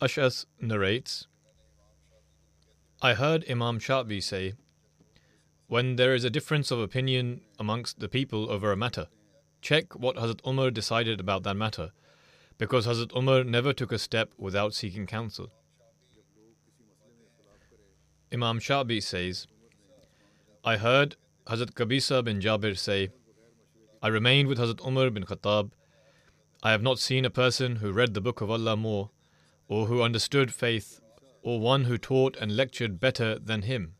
Ash'as 0.00 0.46
narrates, 0.60 1.26
I 3.02 3.14
heard 3.14 3.44
Imam 3.50 3.78
Sha'bi 3.78 4.22
say, 4.22 4.54
when 5.66 5.96
there 5.96 6.14
is 6.14 6.24
a 6.24 6.30
difference 6.30 6.70
of 6.70 6.78
opinion 6.78 7.40
amongst 7.58 7.98
the 7.98 8.08
people 8.08 8.50
over 8.50 8.70
a 8.70 8.76
matter, 8.76 9.08
check 9.60 9.94
what 9.94 10.16
Hazrat 10.16 10.46
Umar 10.46 10.70
decided 10.70 11.20
about 11.20 11.42
that 11.42 11.56
matter, 11.56 11.90
because 12.56 12.86
Hazrat 12.86 13.16
Umar 13.16 13.44
never 13.44 13.72
took 13.72 13.92
a 13.92 13.98
step 13.98 14.32
without 14.38 14.74
seeking 14.74 15.06
counsel. 15.06 15.50
Imam 18.34 18.58
Sha'bi 18.58 19.00
says, 19.00 19.46
I 20.64 20.76
heard 20.76 21.14
Hazrat 21.46 21.74
Qabisa 21.74 22.24
bin 22.24 22.40
Jabir 22.40 22.76
say, 22.76 23.10
I 24.02 24.08
remained 24.08 24.48
with 24.48 24.58
Hazrat 24.58 24.84
Umar 24.84 25.08
bin 25.10 25.22
Khattab. 25.22 25.70
I 26.60 26.72
have 26.72 26.82
not 26.82 26.98
seen 26.98 27.24
a 27.24 27.30
person 27.30 27.76
who 27.76 27.92
read 27.92 28.12
the 28.12 28.20
Book 28.20 28.40
of 28.40 28.50
Allah 28.50 28.76
more, 28.76 29.10
or 29.68 29.86
who 29.86 30.02
understood 30.02 30.52
faith, 30.52 31.00
or 31.42 31.60
one 31.60 31.84
who 31.84 31.96
taught 31.96 32.36
and 32.38 32.56
lectured 32.56 32.98
better 32.98 33.38
than 33.38 33.62
him. 33.62 33.94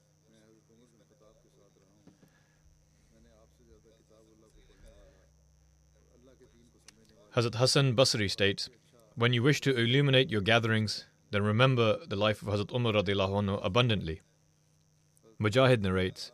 Hazrat 7.37 7.55
Hassan 7.55 7.95
Basri 7.95 8.29
states, 8.29 8.69
When 9.15 9.33
you 9.33 9.45
wish 9.45 9.61
to 9.61 9.77
illuminate 9.77 10.29
your 10.29 10.41
gatherings, 10.41 11.05
then 11.35 11.43
remember 11.43 11.99
the 12.07 12.15
life 12.15 12.43
of 12.43 12.49
Hazrat 12.49 12.73
Umar 12.73 12.93
anhu 12.93 13.59
abundantly. 13.65 14.21
Mujahid 15.41 15.81
narrates, 15.81 16.31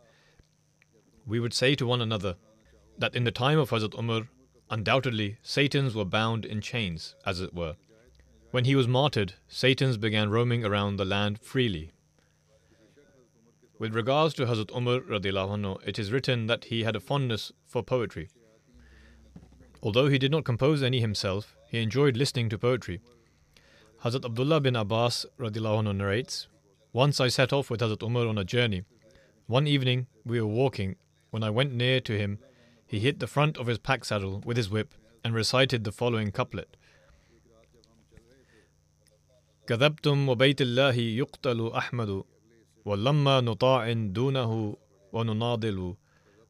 We 1.25 1.39
would 1.39 1.55
say 1.55 1.73
to 1.73 1.87
one 1.87 2.01
another 2.01 2.35
that 2.99 3.15
in 3.15 3.23
the 3.23 3.31
time 3.31 3.57
of 3.57 3.71
Hazrat 3.71 3.97
Umar, 3.97 4.27
undoubtedly 4.69 5.37
Satans 5.41 5.95
were 5.95 6.05
bound 6.05 6.45
in 6.45 6.61
chains, 6.61 7.15
as 7.25 7.41
it 7.41 7.51
were. 7.51 7.77
When 8.51 8.65
he 8.65 8.75
was 8.75 8.87
martyred, 8.87 9.33
Satans 9.47 9.97
began 9.97 10.29
roaming 10.29 10.63
around 10.63 10.97
the 10.97 11.05
land 11.05 11.39
freely. 11.41 11.93
With 13.79 13.95
regards 13.95 14.35
to 14.35 14.45
Hazrat 14.45 14.69
Umar, 14.77 14.99
anhu, 14.99 15.79
it 15.83 15.97
is 15.97 16.11
written 16.11 16.45
that 16.45 16.65
he 16.65 16.83
had 16.83 16.95
a 16.95 16.99
fondness 16.99 17.51
for 17.65 17.81
poetry. 17.81 18.29
Although 19.81 20.09
he 20.09 20.19
did 20.19 20.29
not 20.29 20.45
compose 20.45 20.83
any 20.83 20.99
himself, 20.99 21.57
he 21.67 21.81
enjoyed 21.81 22.15
listening 22.15 22.49
to 22.49 22.59
poetry. 22.59 23.01
Hazrat 24.04 24.24
Abdullah 24.24 24.60
bin 24.60 24.76
Abbas 24.76 25.26
anhu, 25.38 25.96
narrates 25.96 26.48
Once 26.92 27.20
I 27.20 27.28
set 27.28 27.52
off 27.52 27.70
with 27.70 27.80
Hazrat 27.80 28.02
Umar 28.02 28.26
on 28.26 28.38
a 28.38 28.44
journey. 28.44 28.82
One 29.46 29.66
evening 29.66 30.06
we 30.24 30.40
were 30.40 30.46
walking. 30.46 30.96
When 31.30 31.42
I 31.42 31.50
went 31.50 31.74
near 31.74 32.00
to 32.00 32.16
him, 32.16 32.38
he 32.86 33.00
hit 33.00 33.20
the 33.20 33.26
front 33.26 33.58
of 33.58 33.66
his 33.66 33.78
pack 33.78 34.04
saddle 34.04 34.42
with 34.44 34.56
his 34.56 34.70
whip 34.70 34.94
and 35.24 35.34
recited 35.34 35.84
the 35.84 35.92
following 35.92 36.30
couplet 36.30 36.76
كذبتم 39.66 40.28
وبيت 40.28 40.60
الله 40.62 40.94
يقتل 40.94 41.72
أحمد 41.72 42.22
ولما 42.84 43.40
نطاع 43.40 43.92
دونه 43.92 44.76
ونناضل 45.12 45.94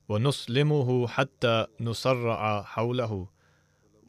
ونسلمه 0.08 1.08
حتى 1.08 1.66
نسرع 1.80 2.62
حوله 2.62 3.28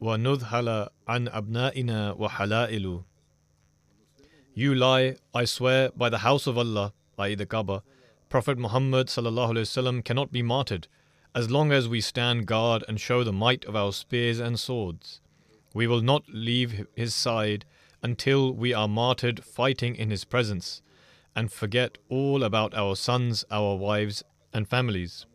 ونذهل 0.00 0.88
عن 1.08 1.28
أبنائنا 1.28 2.12
وحلائل 2.12 3.02
You 4.54 4.74
lie, 4.74 5.16
I 5.34 5.44
swear 5.44 5.90
by 5.96 6.08
the 6.08 6.18
house 6.18 6.46
of 6.46 6.58
Allah, 6.58 6.92
i.e. 7.18 7.34
the 7.34 7.46
Kaaba, 7.46 7.82
Prophet 8.28 8.58
Muhammad 8.58 9.06
وسلم, 9.06 10.04
cannot 10.04 10.32
be 10.32 10.42
martyred 10.42 10.88
as 11.34 11.50
long 11.50 11.70
as 11.70 11.88
we 11.88 12.00
stand 12.00 12.46
guard 12.46 12.82
and 12.88 13.00
show 13.00 13.22
the 13.22 13.32
might 13.32 13.64
of 13.66 13.76
our 13.76 13.92
spears 13.92 14.40
and 14.40 14.58
swords. 14.58 15.20
We 15.74 15.86
will 15.86 16.00
not 16.00 16.24
leave 16.28 16.86
his 16.96 17.14
side 17.14 17.64
until 18.02 18.52
we 18.52 18.74
are 18.74 18.88
martyred 18.88 19.44
fighting 19.44 19.94
in 19.94 20.10
his 20.10 20.24
presence 20.24 20.82
and 21.36 21.52
forget 21.52 21.98
all 22.08 22.42
about 22.42 22.74
our 22.74 22.96
sons, 22.96 23.44
our 23.50 23.76
wives, 23.76 24.24
and 24.52 24.66
families. 24.66 25.26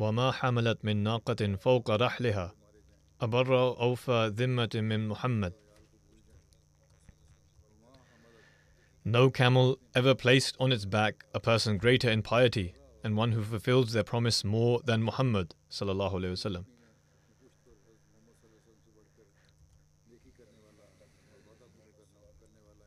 وما 0.00 0.32
حملت 0.32 0.84
من 0.84 0.96
ناقة 1.04 1.56
فوق 1.56 1.90
رحلها 1.90 2.52
أبر 3.20 3.80
أوفى 3.80 4.32
ذمة 4.34 4.70
من 4.74 5.08
محمد 5.08 5.52
No 9.07 9.29
camel 9.29 9.77
ever 9.93 10.15
placed 10.15 10.57
on 10.59 10.71
its 10.71 10.85
back 10.85 11.25
a 11.31 11.39
person 11.39 11.77
greater 11.77 12.09
in 12.09 12.23
piety 12.23 12.73
and 13.03 13.15
one 13.15 13.33
who 13.33 13.43
fulfills 13.43 13.93
their 13.93 14.03
promise 14.03 14.43
more 14.43 14.81
than 14.83 15.03
Muhammad. 15.03 15.53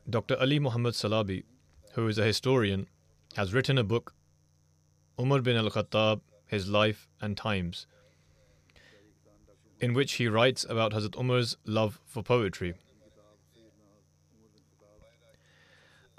Dr. 0.09 0.35
Ali 0.41 0.59
Muhammad 0.59 0.93
Salabi, 0.93 1.43
who 1.93 2.05
is 2.09 2.17
a 2.17 2.25
historian, 2.25 2.87
has 3.37 3.53
written 3.53 3.77
a 3.77 3.83
book, 3.85 4.13
Umar 5.17 5.41
bin 5.41 5.55
al 5.55 5.69
Khattab, 5.69 6.19
His 6.47 6.67
Life 6.67 7.07
and 7.21 7.37
Times, 7.37 7.87
in 9.79 9.93
which 9.93 10.13
he 10.13 10.27
writes 10.27 10.65
about 10.67 10.91
Hazrat 10.91 11.17
Umar's 11.17 11.55
love 11.63 12.01
for 12.05 12.23
poetry. 12.23 12.73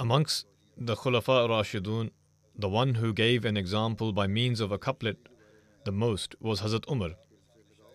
Amongst 0.00 0.46
the 0.78 0.96
Khulafa 0.96 1.46
Rashidun, 1.46 2.10
the 2.56 2.70
one 2.70 2.94
who 2.94 3.12
gave 3.12 3.44
an 3.44 3.58
example 3.58 4.14
by 4.14 4.26
means 4.26 4.58
of 4.58 4.72
a 4.72 4.78
couplet 4.78 5.28
the 5.84 5.92
most 5.92 6.34
was 6.40 6.62
Hazrat 6.62 6.90
Umar. 6.90 7.16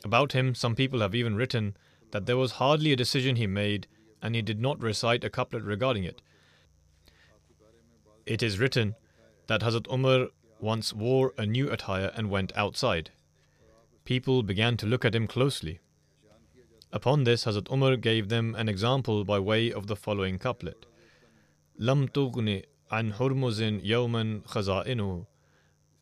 About 0.04 0.34
him, 0.34 0.54
some 0.54 0.76
people 0.76 1.00
have 1.00 1.16
even 1.16 1.36
written 1.36 1.76
that 2.12 2.28
there 2.28 2.38
was 2.38 2.62
hardly 2.62 2.92
a 2.92 2.96
decision 2.96 3.38
he 3.38 3.48
made 3.48 3.88
and 4.22 4.36
he 4.36 4.44
did 4.44 4.62
not 4.62 4.80
recite 4.80 5.24
a 5.24 5.32
couplet 5.32 5.64
regarding 5.64 6.04
it. 6.04 6.22
It 8.28 8.44
is 8.44 8.60
written 8.60 8.94
that 9.48 9.62
Hazrat 9.62 9.92
Umar 9.92 10.28
once 10.60 10.94
wore 10.94 11.34
a 11.40 11.46
new 11.48 11.72
attire 11.72 12.12
and 12.16 12.30
went 12.30 12.56
outside. 12.56 13.10
People 14.04 14.44
began 14.44 14.78
to 14.78 14.86
look 14.86 15.06
at 15.06 15.16
him 15.16 15.26
closely. 15.26 15.80
Upon 16.94 17.24
this, 17.24 17.46
Hazrat 17.46 17.72
Umar 17.74 17.96
gave 17.96 18.30
them 18.30 18.54
an 18.54 18.70
example 18.70 19.26
by 19.26 19.40
way 19.40 19.74
of 19.74 19.88
the 19.88 19.96
following 19.96 20.38
couplet. 20.38 20.86
لم 21.80 22.06
تغن 22.06 22.62
عن 22.92 23.14
هرمز 23.14 23.62
يوما 23.62 24.42
خزائنه 24.46 25.26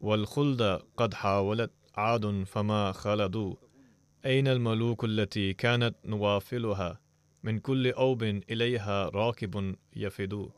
والخلد 0.02 0.82
قد 0.98 1.14
حاولت 1.14 1.72
عاد 1.96 2.44
فما 2.44 2.92
خلدوا. 2.92 3.56
أين 4.26 4.48
الملوك 4.48 5.06
التي 5.06 5.54
كانت 5.54 5.96
نوافلها؟ 6.06 7.00
من 7.44 7.60
كل 7.60 7.92
أوب 7.92 8.24
إليها 8.24 9.10
راكب 9.10 9.76
يفدو 9.96 10.52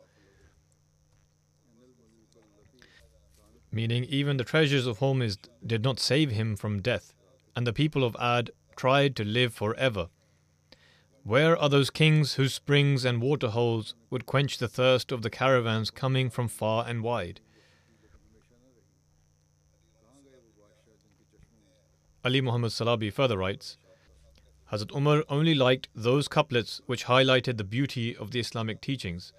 Meaning, 3.71 4.05
even 4.05 4.37
the 4.37 4.45
treasures 4.45 4.87
of 4.87 4.99
Hormizd 4.99 5.49
did 5.65 5.83
not 5.83 5.99
save 5.99 6.31
him 6.31 6.55
from 6.55 6.81
death, 6.81 7.13
and 7.57 7.67
the 7.67 7.73
people 7.73 8.05
of 8.05 8.15
Ad 8.17 8.51
tried 8.77 9.17
to 9.17 9.25
live 9.25 9.53
forever. 9.53 10.07
Where 11.25 11.57
are 11.57 11.69
those 11.69 11.89
kings 11.89 12.35
whose 12.35 12.53
springs 12.53 13.03
and 13.03 13.19
waterholes 13.19 13.95
would 14.11 14.27
quench 14.27 14.59
the 14.59 14.67
thirst 14.67 15.11
of 15.11 15.23
the 15.23 15.31
caravans 15.31 15.89
coming 15.89 16.29
from 16.29 16.47
far 16.47 16.85
and 16.87 17.01
wide? 17.01 17.41
Ali 22.23 22.41
Muhammad 22.41 22.69
Salabi 22.73 23.11
further 23.11 23.39
writes 23.39 23.79
Hazrat 24.71 24.95
Umar 24.95 25.23
only 25.27 25.55
liked 25.55 25.89
those 25.95 26.27
couplets 26.27 26.79
which 26.85 27.05
highlighted 27.05 27.57
the 27.57 27.63
beauty 27.63 28.15
of 28.15 28.29
the 28.29 28.39
Islamic 28.39 28.79
teachings, 28.79 29.33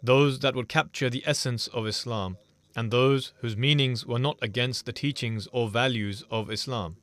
those 0.00 0.38
that 0.38 0.54
would 0.54 0.68
capture 0.68 1.10
the 1.10 1.24
essence 1.26 1.66
of 1.66 1.88
Islam, 1.88 2.36
and 2.76 2.92
those 2.92 3.32
whose 3.40 3.56
meanings 3.56 4.06
were 4.06 4.20
not 4.20 4.38
against 4.40 4.86
the 4.86 4.92
teachings 4.92 5.48
or 5.50 5.68
values 5.68 6.22
of 6.30 6.48
Islam. 6.48 6.96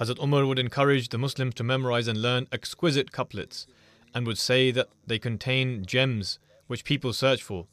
Hazrat 0.00 0.22
Umar 0.22 0.46
would 0.46 0.58
encourage 0.58 1.10
the 1.10 1.18
Muslims 1.18 1.54
to 1.54 1.62
memorize 1.62 2.08
and 2.08 2.22
learn 2.22 2.46
exquisite 2.50 3.12
couplets 3.12 3.66
and 4.14 4.26
would 4.26 4.38
say 4.38 4.70
that 4.70 4.88
they 5.06 5.18
contain 5.18 5.84
gems 5.84 6.38
which 6.68 6.84
people 6.84 7.12
search 7.12 7.42
for. 7.42 7.66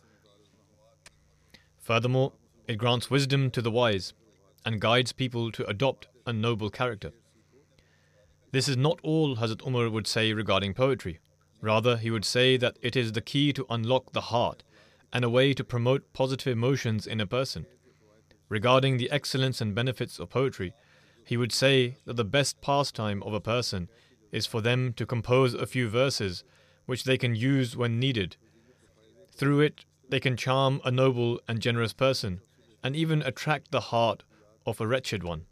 Furthermore, 1.80 2.34
it 2.68 2.78
grants 2.78 3.10
wisdom 3.10 3.50
to 3.52 3.62
the 3.62 3.72
wise 3.72 4.12
and 4.66 4.82
guides 4.82 5.14
people 5.14 5.54
to 5.54 5.66
adopt 5.68 6.08
a 6.26 6.34
noble 6.34 6.70
character. 6.70 7.14
This 8.52 8.68
is 8.68 8.76
not 8.76 9.00
all 9.04 9.38
Hazrat 9.38 9.66
Umar 9.66 9.90
would 9.90 10.06
say 10.06 10.34
regarding 10.34 10.74
poetry. 10.74 11.20
Rather, 11.62 11.96
he 11.96 12.12
would 12.12 12.26
say 12.26 12.58
that 12.58 12.78
it 12.82 12.98
is 12.98 13.14
the 13.14 13.22
key 13.22 13.54
to 13.54 13.66
unlock 13.70 14.12
the 14.12 14.30
heart 14.36 14.64
and 15.14 15.24
a 15.24 15.30
way 15.30 15.54
to 15.54 15.64
promote 15.64 16.12
positive 16.12 16.52
emotions 16.52 17.08
in 17.08 17.22
a 17.22 17.26
person. 17.26 17.66
Regarding 18.50 18.98
the 18.98 19.10
excellence 19.12 19.62
and 19.62 19.74
benefits 19.74 20.20
of 20.20 20.30
poetry, 20.30 20.74
he 21.28 21.36
would 21.36 21.52
say 21.52 21.98
that 22.06 22.16
the 22.16 22.24
best 22.24 22.62
pastime 22.62 23.22
of 23.24 23.34
a 23.34 23.42
person 23.42 23.90
is 24.32 24.46
for 24.46 24.62
them 24.62 24.94
to 24.94 25.06
compose 25.06 25.54
a 25.54 25.66
few 25.66 25.90
verses 25.90 26.46
which 26.86 27.04
they 27.04 27.18
can 27.18 27.36
use 27.36 27.76
when 27.76 28.00
needed. 28.00 28.38
Through 29.34 29.60
it, 29.60 29.84
they 30.08 30.22
can 30.22 30.38
charm 30.38 30.80
a 30.86 30.90
noble 30.90 31.42
and 31.46 31.60
generous 31.60 31.92
person 31.92 32.40
and 32.82 32.96
even 32.96 33.22
attract 33.24 33.72
the 33.72 33.82
heart 33.92 34.24
of 34.66 34.80
a 34.80 34.88
wretched 34.88 35.22
one. 35.22 35.46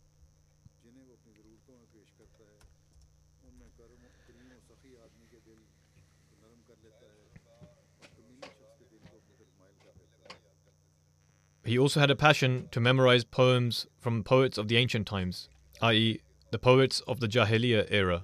He 11.65 11.77
also 11.77 11.99
had 11.99 12.11
a 12.11 12.15
passion 12.15 12.69
to 12.71 12.79
memorize 12.79 13.25
poems 13.25 13.87
from 13.99 14.23
poets 14.23 14.57
of 14.57 14.69
the 14.69 14.77
ancient 14.77 15.07
times, 15.07 15.49
i.e., 15.81 16.21
the 16.51 16.59
poets 16.59 17.01
of 17.01 17.19
the 17.19 17.27
Jahiliyyah 17.27 17.87
era, 17.89 18.23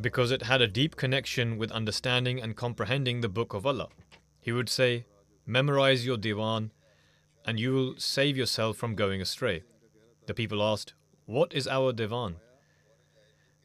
because 0.00 0.30
it 0.30 0.42
had 0.42 0.60
a 0.60 0.66
deep 0.66 0.96
connection 0.96 1.58
with 1.58 1.70
understanding 1.72 2.40
and 2.40 2.56
comprehending 2.56 3.20
the 3.20 3.28
Book 3.28 3.54
of 3.54 3.66
Allah. 3.66 3.88
He 4.40 4.52
would 4.52 4.68
say, 4.68 5.04
Memorize 5.46 6.06
your 6.06 6.16
Diwan, 6.16 6.70
and 7.44 7.58
you 7.58 7.72
will 7.72 7.94
save 7.98 8.36
yourself 8.36 8.76
from 8.76 8.94
going 8.94 9.20
astray. 9.20 9.62
The 10.26 10.34
people 10.34 10.62
asked, 10.62 10.94
What 11.26 11.52
is 11.52 11.66
our 11.66 11.92
Diwan? 11.92 12.36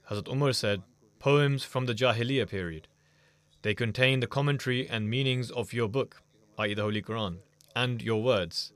Hazrat 0.09 0.31
Umar 0.31 0.53
said, 0.53 0.83
Poems 1.19 1.63
from 1.63 1.85
the 1.85 1.95
Jahiliyyah 1.95 2.49
period. 2.49 2.87
They 3.63 3.73
contain 3.73 4.19
the 4.19 4.27
commentary 4.27 4.87
and 4.87 5.09
meanings 5.09 5.49
of 5.49 5.73
your 5.73 5.87
book, 5.87 6.21
i.e., 6.59 6.75
the 6.75 6.83
Holy 6.83 7.01
Quran, 7.01 7.37
and 7.75 8.01
your 8.01 8.21
words. 8.21 8.71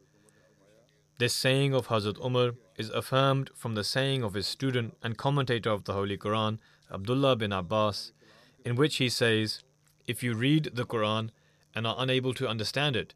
This 1.19 1.33
saying 1.33 1.73
of 1.73 1.87
Hazrat 1.87 2.17
Umar 2.25 2.53
is 2.77 2.89
affirmed 2.91 3.49
from 3.53 3.75
the 3.75 3.83
saying 3.83 4.23
of 4.23 4.35
his 4.35 4.47
student 4.47 4.95
and 5.03 5.17
commentator 5.17 5.69
of 5.69 5.83
the 5.83 5.91
Holy 5.91 6.17
Quran, 6.17 6.59
Abdullah 6.89 7.35
bin 7.35 7.51
Abbas, 7.51 8.13
in 8.63 8.77
which 8.77 8.95
he 8.95 9.09
says, 9.09 9.61
If 10.07 10.23
you 10.23 10.33
read 10.33 10.71
the 10.75 10.85
Quran 10.85 11.31
and 11.75 11.85
are 11.85 11.97
unable 11.97 12.33
to 12.35 12.47
understand 12.47 12.95
it, 12.95 13.15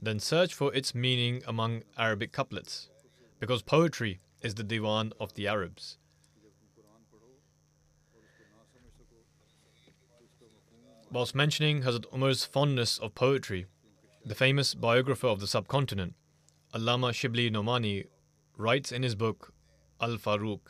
then 0.00 0.20
search 0.20 0.54
for 0.54 0.72
its 0.72 0.94
meaning 0.94 1.42
among 1.44 1.82
Arabic 1.98 2.30
couplets, 2.30 2.88
because 3.40 3.62
poetry 3.62 4.20
is 4.42 4.54
the 4.54 4.62
diwan 4.62 5.10
of 5.18 5.34
the 5.34 5.48
Arabs. 5.48 5.98
Whilst 11.10 11.34
mentioning 11.34 11.82
Hazrat 11.82 12.06
Umar's 12.14 12.44
fondness 12.44 12.96
of 12.98 13.16
poetry, 13.16 13.66
the 14.24 14.36
famous 14.36 14.72
biographer 14.74 15.26
of 15.26 15.40
the 15.40 15.48
subcontinent, 15.48 16.14
Allama 16.72 17.10
Shibli 17.10 17.50
Nomani 17.50 18.06
writes 18.56 18.92
in 18.92 19.02
his 19.02 19.16
book 19.16 19.52
Al 20.00 20.18
Faruq. 20.18 20.60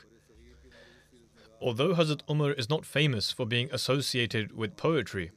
Although 1.60 1.94
Hazrat 1.94 2.22
Umar 2.30 2.52
is 2.52 2.70
not 2.70 2.86
famous 2.86 3.30
for 3.30 3.44
being 3.44 3.68
associated 3.70 4.56
with 4.56 4.78
poetry, 4.78 5.30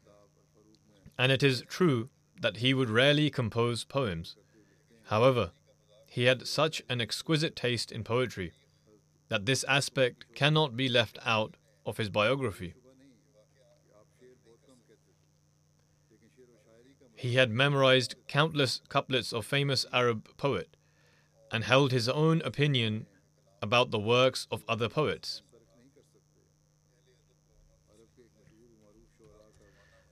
and 1.17 1.33
it 1.33 1.43
is 1.43 1.65
true 1.67 2.09
that 2.39 2.57
he 2.57 2.73
would 2.73 2.89
rarely 2.89 3.29
compose 3.29 3.83
poems, 3.83 4.37
however, 5.07 5.51
he 6.07 6.25
had 6.25 6.47
such 6.47 6.81
an 6.87 7.01
exquisite 7.01 7.57
taste 7.57 7.91
in 7.91 8.05
poetry 8.05 8.53
that 9.27 9.45
this 9.45 9.65
aspect 9.65 10.33
cannot 10.33 10.77
be 10.77 10.87
left 10.87 11.17
out 11.25 11.55
of 11.85 11.97
his 11.97 12.09
biography. 12.09 12.73
He 17.23 17.35
had 17.35 17.51
memorized 17.51 18.15
countless 18.27 18.81
couplets 18.89 19.31
of 19.31 19.45
famous 19.45 19.85
Arab 19.93 20.27
poet 20.35 20.75
and 21.53 21.63
held 21.63 21.93
his 21.93 22.09
own 22.09 22.41
opinion 22.41 23.07
about 23.61 23.91
the 23.91 23.97
works 23.97 24.45
of 24.51 24.65
other 24.67 24.89
poets. 24.89 25.41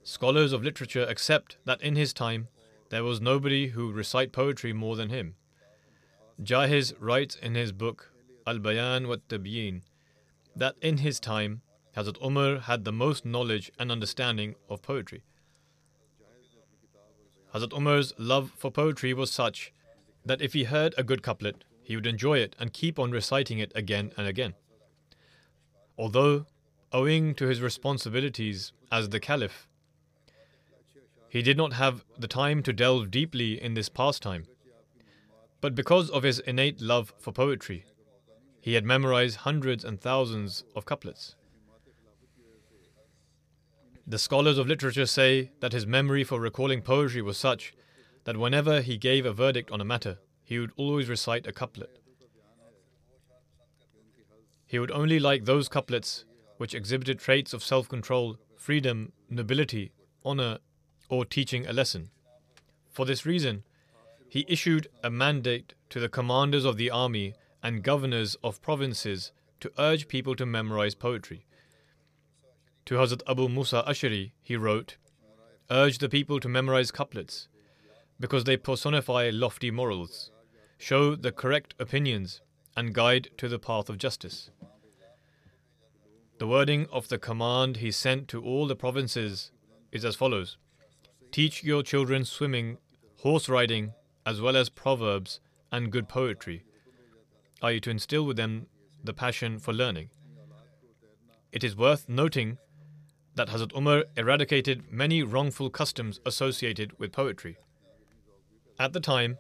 Scholars 0.04 0.54
of 0.54 0.64
literature 0.64 1.04
accept 1.04 1.58
that 1.66 1.82
in 1.82 1.98
his 1.98 2.14
time 2.14 2.48
there 2.92 3.04
was 3.04 3.20
nobody 3.20 3.68
who 3.68 3.92
recite 3.92 4.32
poetry 4.32 4.72
more 4.72 4.96
than 4.96 5.10
him. 5.10 5.36
Jahiz 6.42 6.94
writes 6.98 7.36
in 7.36 7.56
his 7.56 7.74
book 7.74 8.10
Al 8.48 8.60
Bayan 8.60 9.10
wa 9.10 9.18
Tabyin 9.28 9.82
that 10.56 10.78
in 10.82 11.00
his 11.00 11.20
time 11.20 11.62
Hazrat 11.94 12.26
Umar 12.26 12.60
had 12.60 12.86
the 12.86 12.94
most 12.94 13.26
knowledge 13.26 13.70
and 13.78 13.92
understanding 13.92 14.56
of 14.70 14.82
poetry. 14.82 15.24
Hazrat 17.54 17.74
Umar's 17.74 18.14
love 18.18 18.52
for 18.58 18.72
poetry 18.72 19.14
was 19.14 19.32
such 19.32 19.74
that 20.26 20.42
if 20.42 20.54
he 20.54 20.64
heard 20.64 20.96
a 20.98 21.04
good 21.04 21.22
couplet, 21.22 21.64
he 21.84 21.96
would 21.96 22.08
enjoy 22.08 22.38
it 22.38 22.56
and 22.60 22.72
keep 22.72 22.98
on 22.98 23.12
reciting 23.12 23.60
it 23.60 23.72
again 23.76 24.14
and 24.18 24.26
again. 24.26 24.54
Although, 25.98 26.46
owing 26.94 27.36
to 27.36 27.48
his 27.48 27.62
responsibilities 27.62 28.72
as 28.92 29.10
the 29.10 29.20
Caliph, 29.20 29.68
he 31.28 31.42
did 31.42 31.58
not 31.58 31.74
have 31.74 32.06
the 32.18 32.28
time 32.28 32.64
to 32.64 32.74
delve 32.74 33.12
deeply 33.12 33.62
in 33.62 33.74
this 33.74 33.90
pastime. 33.90 34.46
But 35.60 35.76
because 35.76 36.10
of 36.10 36.24
his 36.24 36.40
innate 36.40 36.82
love 36.82 37.14
for 37.20 37.32
poetry, 37.32 37.86
he 38.62 38.74
had 38.74 38.86
memorized 38.86 39.38
hundreds 39.38 39.84
and 39.84 40.00
thousands 40.00 40.64
of 40.76 40.86
couplets. 40.86 41.36
The 44.12 44.20
scholars 44.20 44.58
of 44.58 44.68
literature 44.68 45.06
say 45.06 45.52
that 45.62 45.72
his 45.72 45.88
memory 45.88 46.26
for 46.26 46.38
recalling 46.38 46.82
poetry 46.82 47.22
was 47.22 47.38
such 47.38 47.74
that 48.26 48.36
whenever 48.36 48.82
he 48.82 48.98
gave 48.98 49.26
a 49.26 49.32
verdict 49.32 49.72
on 49.72 49.80
a 49.80 49.86
matter, 49.86 50.18
he 50.44 50.60
would 50.60 50.74
always 50.76 51.08
recite 51.08 51.48
a 51.48 51.54
couplet. 51.54 51.98
He 54.68 54.80
would 54.80 54.92
only 54.92 55.18
like 55.18 55.46
those 55.46 55.70
couplets 55.70 56.26
which 56.58 56.76
exhibited 56.76 57.20
traits 57.20 57.54
of 57.54 57.64
self 57.64 57.88
control, 57.88 58.36
freedom, 58.58 59.14
nobility, 59.30 59.94
honor, 60.26 60.58
or 61.08 61.24
teaching 61.24 61.66
a 61.66 61.72
lesson. 61.72 62.10
For 62.90 63.06
this 63.06 63.26
reason, 63.26 63.64
he 64.28 64.46
issued 64.50 64.90
a 65.02 65.10
mandate 65.10 65.74
to 65.90 66.02
the 66.02 66.10
commanders 66.10 66.66
of 66.66 66.76
the 66.76 66.92
army 66.92 67.34
and 67.64 67.82
governors 67.82 68.36
of 68.44 68.62
provinces 68.62 69.32
to 69.62 69.72
urge 69.80 70.10
people 70.10 70.36
to 70.36 70.46
memorize 70.46 70.96
poetry. 70.96 71.46
To 72.86 72.96
Hazrat 72.96 73.22
Abu 73.28 73.48
Musa 73.48 73.84
Ashari, 73.88 74.32
he 74.42 74.56
wrote, 74.56 74.98
Urge 75.70 76.00
the 76.00 76.10
people 76.10 76.40
to 76.40 76.50
memorize 76.50 76.92
couplets, 76.92 77.48
because 78.20 78.44
they 78.44 78.58
personify 78.58 79.30
lofty 79.32 79.72
morals, 79.72 80.32
show 80.78 81.16
the 81.16 81.32
correct 81.32 81.74
opinions, 81.80 82.42
and 82.76 82.94
guide 82.94 83.30
to 83.38 83.48
the 83.48 83.60
path 83.60 83.90
of 83.90 83.98
justice. 83.98 84.50
The 86.40 86.48
wording 86.48 86.88
of 86.92 87.08
the 87.08 87.20
command 87.20 87.78
he 87.78 87.92
sent 87.92 88.28
to 88.30 88.44
all 88.44 88.66
the 88.66 88.76
provinces 88.76 89.52
is 89.92 90.04
as 90.04 90.16
follows 90.16 90.58
Teach 91.32 91.64
your 91.64 91.84
children 91.84 92.26
swimming, 92.26 92.78
horse 93.20 93.48
riding, 93.48 93.94
as 94.26 94.42
well 94.42 94.58
as 94.58 94.70
proverbs 94.70 95.40
and 95.72 95.92
good 95.92 96.10
poetry, 96.10 96.64
i.e., 97.62 97.80
to 97.80 97.90
instill 97.90 98.26
with 98.26 98.38
them 98.38 98.68
the 99.04 99.14
passion 99.14 99.60
for 99.60 99.72
learning. 99.72 100.10
It 101.52 101.64
is 101.64 101.76
worth 101.76 102.10
noting 102.10 102.58
that 103.42 103.50
Hazrat 103.50 103.76
Umar 103.76 104.06
eradicated 104.16 104.92
many 104.92 105.24
wrongful 105.24 105.72
customs 105.72 106.20
associated 106.28 106.92
with 107.00 107.12
poetry. 107.12 107.58
At 108.78 108.94
the 108.94 109.00
time, 109.00 109.40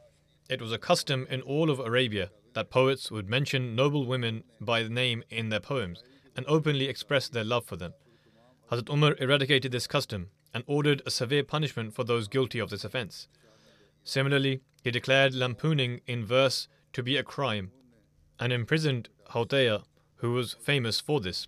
it 0.49 0.59
was 0.59 0.71
a 0.71 0.79
custom 0.79 1.27
in 1.29 1.43
all 1.43 1.69
of 1.69 1.79
Arabia 1.79 2.31
that 2.55 2.71
poets 2.71 3.11
would 3.11 3.29
mention 3.29 3.75
noble 3.75 4.07
women 4.07 4.43
by 4.59 4.81
name 4.87 5.23
in 5.29 5.49
their 5.49 5.59
poems 5.59 6.03
and 6.35 6.47
openly 6.47 6.85
express 6.85 7.29
their 7.29 7.43
love 7.43 7.63
for 7.63 7.75
them. 7.75 7.93
Hazrat 8.71 8.91
Umar 8.91 9.15
eradicated 9.19 9.71
this 9.71 9.85
custom 9.85 10.31
and 10.51 10.63
ordered 10.65 11.03
a 11.05 11.11
severe 11.11 11.43
punishment 11.43 11.93
for 11.93 12.03
those 12.03 12.27
guilty 12.27 12.57
of 12.57 12.71
this 12.71 12.83
offense. 12.83 13.27
Similarly, 14.03 14.61
he 14.83 14.89
declared 14.89 15.35
lampooning 15.35 16.01
in 16.07 16.25
verse 16.25 16.67
to 16.93 17.03
be 17.03 17.17
a 17.17 17.23
crime 17.23 17.69
and 18.39 18.51
imprisoned 18.51 19.09
Hauteya, 19.29 19.83
who 20.15 20.31
was 20.31 20.53
famous 20.53 20.99
for 20.99 21.19
this. 21.19 21.47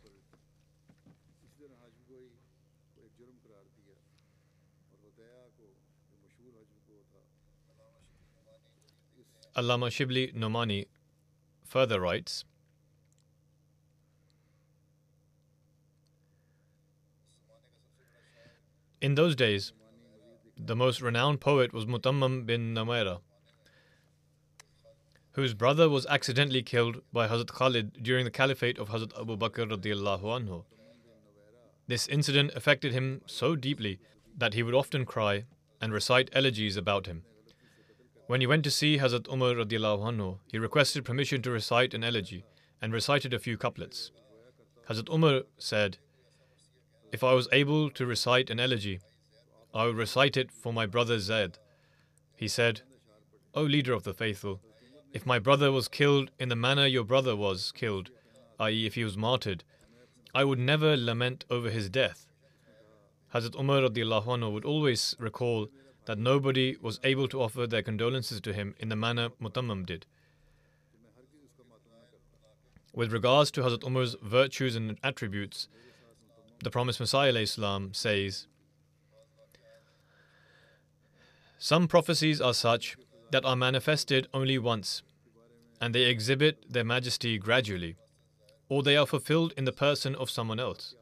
Allama 9.56 9.90
Shibli 9.92 10.34
Nomani 10.34 10.88
further 11.64 12.02
writes 12.02 12.44
In 19.00 19.16
those 19.16 19.36
days, 19.36 19.74
the 20.58 20.76
most 20.76 21.02
renowned 21.02 21.40
poet 21.42 21.72
was 21.74 21.86
Mutammam 21.86 22.46
bin 22.46 22.74
Nuwaira, 22.74 23.20
whose 25.34 25.54
brother 25.54 25.90
was 25.90 26.06
accidentally 26.08 26.64
killed 26.64 27.02
by 27.12 27.28
Hazrat 27.28 27.50
Khalid 27.50 28.02
during 28.02 28.24
the 28.26 28.32
caliphate 28.32 28.80
of 28.80 28.90
Hazrat 28.90 29.20
Abu 29.20 29.38
Bakr 29.38 29.70
radiallahu 29.70 30.24
anhu. 30.24 30.64
This 31.88 32.08
incident 32.08 32.52
affected 32.56 32.92
him 32.92 33.22
so 33.28 33.56
deeply 33.56 34.00
that 34.36 34.54
he 34.54 34.64
would 34.64 34.74
often 34.74 35.06
cry 35.06 35.44
and 35.82 35.94
recite 35.94 36.30
elegies 36.34 36.78
about 36.78 37.06
him. 37.06 37.24
When 38.28 38.40
he 38.40 38.48
went 38.48 38.64
to 38.64 38.72
see 38.72 38.98
Hazrat 39.00 39.28
Umar 39.32 39.54
anhu, 39.54 40.40
he 40.50 40.58
requested 40.58 41.04
permission 41.04 41.42
to 41.42 41.52
recite 41.52 41.94
an 41.94 42.06
elegy 42.06 42.46
and 42.82 42.94
recited 42.94 43.34
a 43.34 43.40
few 43.40 43.58
couplets. 43.58 44.12
Hazrat 44.90 45.14
Umar 45.14 45.42
said, 45.58 45.98
If 47.12 47.22
I 47.24 47.34
was 47.34 47.50
able 47.52 47.90
to 47.90 48.06
recite 48.06 48.50
an 48.50 48.62
elegy, 48.62 49.02
I 49.74 49.86
would 49.86 49.98
recite 49.98 50.38
it 50.38 50.52
for 50.52 50.72
my 50.72 50.86
brother 50.86 51.20
Zaid. 51.20 51.58
He 52.36 52.48
said, 52.48 52.82
O 53.54 53.64
leader 53.64 53.94
of 53.94 54.04
the 54.04 54.14
faithful, 54.14 54.62
if 55.12 55.26
my 55.26 55.38
brother 55.38 55.72
was 55.72 55.88
killed 55.88 56.32
in 56.40 56.50
the 56.50 56.56
manner 56.56 56.88
your 56.88 57.04
brother 57.04 57.36
was 57.36 57.74
killed, 57.74 58.10
i.e., 58.60 58.86
if 58.86 58.96
he 58.96 59.04
was 59.04 59.18
martyred, 59.18 59.66
I 60.34 60.46
would 60.46 60.60
never 60.60 60.96
lament 60.96 61.44
over 61.50 61.70
his 61.70 61.90
death. 61.90 62.26
Hazrat 63.34 63.60
Umar 63.60 63.82
anhu 63.82 64.52
would 64.54 64.66
always 64.66 65.14
recall 65.20 65.68
that 66.06 66.18
nobody 66.18 66.76
was 66.82 67.00
able 67.04 67.28
to 67.30 67.42
offer 67.42 67.66
their 67.66 67.82
condolences 67.82 68.42
to 68.42 68.54
him 68.54 68.76
in 68.80 68.90
the 68.90 68.96
manner 68.96 69.30
Mutammam 69.42 69.86
did. 69.86 70.06
With 72.94 73.12
regards 73.12 73.50
to 73.52 73.62
Hazrat 73.62 73.84
Umar's 73.84 74.16
virtues 74.22 74.76
and 74.76 74.98
attributes, 75.04 75.68
the 76.64 76.70
promised 76.70 77.00
Messiah 77.00 77.34
Islam 77.34 77.94
says, 77.94 78.48
Some 81.58 81.88
prophecies 81.88 82.40
are 82.40 82.54
such 82.54 82.98
that 83.32 83.46
are 83.46 83.56
manifested 83.56 84.28
only 84.34 84.60
once, 84.60 85.02
and 85.82 85.96
they 85.96 86.04
exhibit 86.04 86.66
their 86.72 86.84
majesty 86.84 87.38
gradually, 87.38 87.96
or 88.70 88.84
they 88.84 88.96
are 88.96 89.08
fulfilled 89.08 89.54
in 89.58 89.66
the 89.66 89.72
person 89.72 90.14
of 90.16 90.30
someone 90.30 90.60
else. 90.60 90.96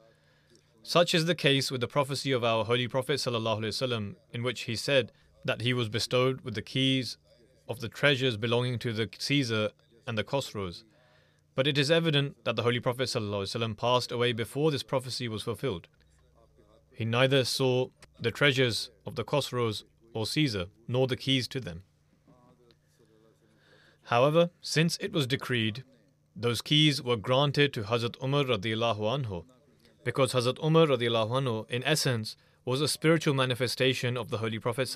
Such 0.84 1.14
is 1.14 1.26
the 1.26 1.36
case 1.36 1.70
with 1.70 1.80
the 1.80 1.88
prophecy 1.88 2.32
of 2.32 2.44
our 2.44 2.66
Holy 2.66 2.88
Prophet 2.88 3.16
ﷺ, 3.16 4.16
in 4.34 4.44
which 4.44 4.62
he 4.62 4.76
said 4.76 5.12
that 5.46 5.62
he 5.62 5.74
was 5.74 5.90
bestowed 5.90 6.42
with 6.42 6.56
the 6.56 6.62
keys 6.62 7.18
of 7.70 7.80
the 7.80 7.90
treasures 7.90 8.36
belonging 8.36 8.80
to 8.80 8.92
the 8.92 9.08
Caesar 9.20 9.70
and 10.08 10.18
the 10.18 10.24
Khosrows. 10.24 10.84
But 11.54 11.68
it 11.68 11.78
is 11.78 11.92
evident 11.92 12.44
that 12.46 12.56
the 12.56 12.64
Holy 12.64 12.80
Prophet 12.80 13.04
ﷺ 13.04 13.78
passed 13.78 14.12
away 14.12 14.34
before 14.34 14.72
this 14.72 14.82
prophecy 14.82 15.28
was 15.28 15.44
fulfilled. 15.44 15.88
He 16.92 17.06
neither 17.06 17.46
saw 17.46 17.90
the 18.20 18.32
treasures 18.32 18.90
of 19.06 19.16
the 19.16 19.24
Khosrows 19.24 19.84
or 20.14 20.26
Caesar, 20.26 20.66
nor 20.88 21.06
the 21.08 21.16
keys 21.16 21.48
to 21.50 21.60
them. 21.60 21.84
However, 24.06 24.50
since 24.62 24.98
it 25.00 25.14
was 25.14 25.28
decreed, 25.28 25.84
those 26.36 26.62
keys 26.62 27.02
were 27.04 27.18
granted 27.18 27.72
to 27.74 27.84
Hazrat 27.84 28.22
Umar 28.24 28.46
because 30.04 30.34
Hazrat 30.34 30.64
Umar 30.64 30.88
radiallahu 30.88 31.30
anhu, 31.30 31.70
in 31.70 31.84
essence, 31.84 32.36
was 32.66 32.82
a 32.82 32.88
spiritual 32.88 33.34
manifestation 33.34 34.18
of 34.18 34.30
the 34.30 34.38
Holy 34.38 34.60
Prophet 34.60 34.88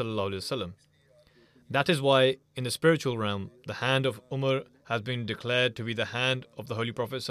That 1.70 1.90
is 1.90 2.02
why, 2.02 2.38
in 2.56 2.64
the 2.64 2.72
spiritual 2.72 3.18
realm, 3.18 3.52
the 3.66 3.76
hand 3.76 4.06
of 4.06 4.22
Umar 4.32 4.64
has 4.86 5.02
been 5.02 5.26
declared 5.26 5.76
to 5.76 5.84
be 5.84 5.94
the 5.94 6.06
hand 6.06 6.46
of 6.58 6.68
the 6.68 6.76
Holy 6.76 6.92
Prophet 6.92 7.24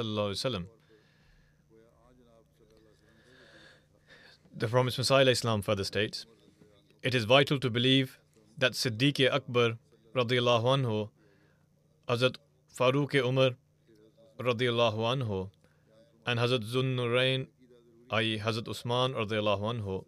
The 4.56 4.68
promised 4.68 4.98
Messiah 4.98 5.26
Islam 5.26 5.62
further 5.62 5.84
states, 5.84 6.26
it 7.02 7.14
is 7.14 7.24
vital 7.24 7.58
to 7.58 7.70
believe 7.70 8.18
that 8.56 8.72
Siddiq 8.72 9.28
Akbar 9.32 9.78
radiallahu 10.14 10.64
anhu, 10.76 11.10
Hazrat 12.08 12.36
Farooq 12.76 13.14
Umar 13.24 13.50
radiallahu 14.38 14.98
anhu, 15.14 15.50
and 16.26 16.38
Hazrat 16.40 16.64
Zun 16.64 16.96
Nurain 16.96 17.48
i.e. 18.14 18.38
Hazrat 18.38 18.68
Usman 18.68 19.12
anhu, 19.12 20.04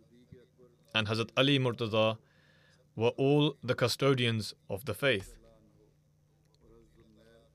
and 0.95 1.09
Hazrat 1.09 1.31
Ali 1.37 1.59
Murtaza 1.59 2.19
were 2.95 3.15
all 3.17 3.57
the 3.63 3.75
custodians 3.75 4.55
of 4.71 4.85
the 4.85 4.95
faith. 4.95 5.37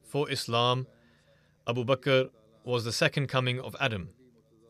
For 0.04 0.30
Islam, 0.30 0.88
Abu 1.68 1.86
Bakr 1.86 2.30
was 2.66 2.84
the 2.84 2.91
second 2.91 3.28
coming 3.28 3.62
of 3.62 3.76
Adam. 3.80 4.10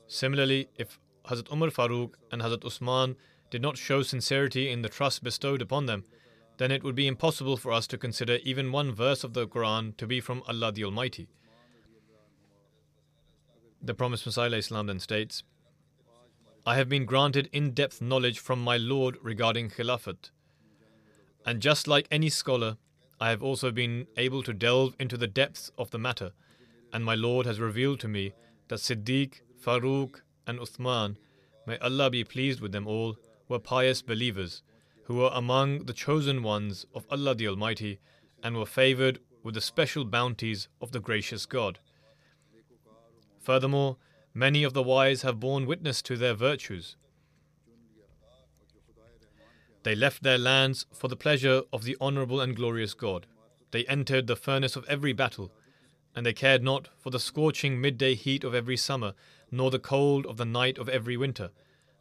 Similarly, 0.07 0.69
if 0.77 0.99
Hazrat 1.25 1.51
Umar 1.51 1.69
Farooq 1.69 2.13
and 2.31 2.41
Hazrat 2.41 2.63
Usman 2.63 3.15
did 3.49 3.61
not 3.61 3.77
show 3.77 4.03
sincerity 4.03 4.69
in 4.69 4.83
the 4.83 4.89
trust 4.89 5.23
bestowed 5.23 5.61
upon 5.61 5.87
them, 5.87 6.03
then 6.57 6.71
it 6.71 6.83
would 6.83 6.95
be 6.95 7.07
impossible 7.07 7.57
for 7.57 7.71
us 7.71 7.87
to 7.87 7.97
consider 7.97 8.37
even 8.43 8.71
one 8.71 8.91
verse 8.93 9.23
of 9.23 9.33
the 9.33 9.47
Quran 9.47 9.97
to 9.97 10.05
be 10.05 10.21
from 10.21 10.43
Allah 10.47 10.71
the 10.71 10.83
Almighty. 10.83 11.27
The 13.81 13.95
promised 13.95 14.27
Messiah 14.27 14.51
Islam 14.51 14.85
then 14.85 14.99
states, 14.99 15.43
I 16.63 16.75
have 16.75 16.89
been 16.89 17.05
granted 17.05 17.49
in 17.51 17.71
depth 17.71 18.01
knowledge 18.01 18.37
from 18.37 18.61
my 18.63 18.77
Lord 18.77 19.17
regarding 19.23 19.71
Khilafat. 19.71 20.29
And 21.43 21.59
just 21.59 21.87
like 21.87 22.07
any 22.11 22.29
scholar, 22.29 22.77
I 23.19 23.31
have 23.31 23.41
also 23.41 23.71
been 23.71 24.05
able 24.15 24.43
to 24.43 24.53
delve 24.53 24.95
into 24.99 25.17
the 25.17 25.25
depths 25.25 25.71
of 25.79 25.89
the 25.89 25.97
matter, 25.97 26.33
and 26.93 27.03
my 27.03 27.15
Lord 27.15 27.47
has 27.47 27.59
revealed 27.59 27.99
to 28.01 28.07
me 28.07 28.33
that 28.67 28.79
Siddiq, 28.79 29.41
Farooq, 29.59 30.21
and 30.45 30.59
Uthman, 30.59 31.17
may 31.65 31.79
Allah 31.79 32.11
be 32.11 32.23
pleased 32.23 32.61
with 32.61 32.73
them 32.73 32.87
all, 32.87 33.17
were 33.47 33.57
pious 33.57 34.03
believers, 34.03 34.61
who 35.05 35.15
were 35.15 35.31
among 35.33 35.85
the 35.85 35.93
chosen 35.93 36.43
ones 36.43 36.85
of 36.93 37.07
Allah 37.09 37.33
the 37.33 37.47
Almighty, 37.47 37.99
and 38.43 38.55
were 38.55 38.67
favored 38.67 39.19
with 39.41 39.55
the 39.55 39.61
special 39.61 40.05
bounties 40.05 40.67
of 40.79 40.91
the 40.91 40.99
gracious 40.99 41.47
God. 41.47 41.79
Furthermore, 43.39 43.97
Many 44.33 44.63
of 44.63 44.73
the 44.73 44.83
wise 44.83 45.23
have 45.23 45.41
borne 45.41 45.65
witness 45.65 46.01
to 46.03 46.15
their 46.15 46.33
virtues. 46.33 46.95
They 49.83 49.93
left 49.93 50.23
their 50.23 50.37
lands 50.37 50.85
for 50.93 51.09
the 51.09 51.17
pleasure 51.17 51.63
of 51.73 51.83
the 51.83 51.97
honourable 51.99 52.39
and 52.39 52.55
glorious 52.55 52.93
God. 52.93 53.25
They 53.71 53.85
entered 53.85 54.27
the 54.27 54.37
furnace 54.37 54.75
of 54.77 54.85
every 54.87 55.11
battle, 55.11 55.51
and 56.15 56.25
they 56.25 56.33
cared 56.33 56.63
not 56.63 56.87
for 56.97 57.09
the 57.09 57.19
scorching 57.19 57.81
midday 57.81 58.15
heat 58.15 58.43
of 58.45 58.55
every 58.55 58.77
summer, 58.77 59.15
nor 59.51 59.69
the 59.69 59.79
cold 59.79 60.25
of 60.27 60.37
the 60.37 60.45
night 60.45 60.77
of 60.77 60.87
every 60.87 61.17
winter. 61.17 61.49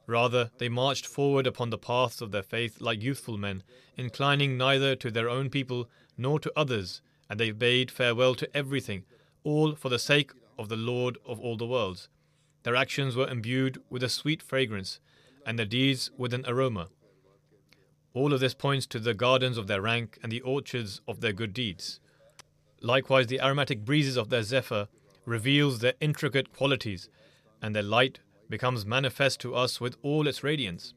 Rather, 0.06 0.50
they 0.58 0.68
marched 0.68 1.06
forward 1.06 1.46
upon 1.46 1.70
the 1.70 1.78
paths 1.78 2.20
of 2.20 2.30
their 2.30 2.42
faith 2.42 2.80
like 2.80 3.02
youthful 3.02 3.38
men, 3.38 3.62
inclining 3.96 4.56
neither 4.56 4.94
to 4.94 5.10
their 5.10 5.28
own 5.28 5.50
people 5.50 5.88
nor 6.16 6.38
to 6.38 6.52
others, 6.54 7.00
and 7.28 7.40
they 7.40 7.50
bade 7.50 7.90
farewell 7.90 8.34
to 8.36 8.56
everything, 8.56 9.04
all 9.42 9.74
for 9.74 9.88
the 9.88 9.98
sake 9.98 10.32
of 10.58 10.68
the 10.68 10.76
Lord 10.76 11.18
of 11.24 11.40
all 11.40 11.56
the 11.56 11.66
worlds. 11.66 12.08
Their 12.62 12.76
actions 12.76 13.16
were 13.16 13.28
imbued 13.28 13.80
with 13.88 14.02
a 14.02 14.08
sweet 14.08 14.42
fragrance, 14.42 15.00
and 15.46 15.58
their 15.58 15.66
deeds 15.66 16.10
with 16.16 16.34
an 16.34 16.44
aroma. 16.46 16.88
All 18.12 18.32
of 18.32 18.40
this 18.40 18.54
points 18.54 18.86
to 18.88 18.98
the 18.98 19.14
gardens 19.14 19.56
of 19.56 19.66
their 19.66 19.80
rank 19.80 20.18
and 20.22 20.30
the 20.30 20.42
orchards 20.42 21.00
of 21.08 21.20
their 21.20 21.32
good 21.32 21.54
deeds. 21.54 22.00
Likewise, 22.82 23.28
the 23.28 23.40
aromatic 23.40 23.84
breezes 23.84 24.16
of 24.16 24.30
their 24.30 24.42
zephyr 24.42 24.88
reveals 25.24 25.78
their 25.78 25.94
intricate 26.00 26.52
qualities, 26.52 27.08
and 27.62 27.74
their 27.74 27.82
light 27.82 28.20
becomes 28.48 28.84
manifest 28.84 29.40
to 29.40 29.54
us 29.54 29.80
with 29.80 29.96
all 30.02 30.26
its 30.26 30.42
radiance. 30.42 30.92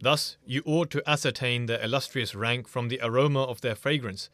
Thus, 0.00 0.36
you 0.44 0.62
ought 0.64 0.90
to 0.90 1.08
ascertain 1.08 1.66
their 1.66 1.82
illustrious 1.82 2.34
rank 2.34 2.68
from 2.68 2.88
the 2.88 3.00
aroma 3.02 3.42
of 3.42 3.60
their 3.60 3.74
fragrance, 3.74 4.30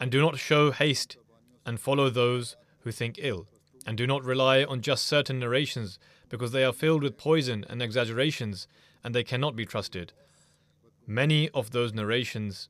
and 0.00 0.10
do 0.10 0.20
not 0.20 0.38
show 0.38 0.70
haste 0.70 1.16
and 1.64 1.80
follow 1.80 2.10
those 2.10 2.56
who 2.80 2.92
think 2.92 3.18
ill, 3.18 3.46
and 3.86 3.96
do 3.96 4.06
not 4.06 4.24
rely 4.24 4.64
on 4.64 4.80
just 4.80 5.04
certain 5.04 5.38
narrations 5.38 5.98
because 6.28 6.52
they 6.52 6.64
are 6.64 6.72
filled 6.72 7.02
with 7.02 7.16
poison 7.16 7.64
and 7.68 7.82
exaggerations 7.82 8.66
and 9.04 9.14
they 9.14 9.24
cannot 9.24 9.56
be 9.56 9.64
trusted. 9.64 10.12
Many 11.06 11.48
of 11.50 11.70
those 11.70 11.92
narrations 11.92 12.68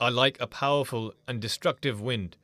are 0.00 0.10
like 0.10 0.36
a 0.40 0.46
powerful 0.46 1.14
and 1.26 1.40
destructive 1.40 2.00
wind, 2.00 2.36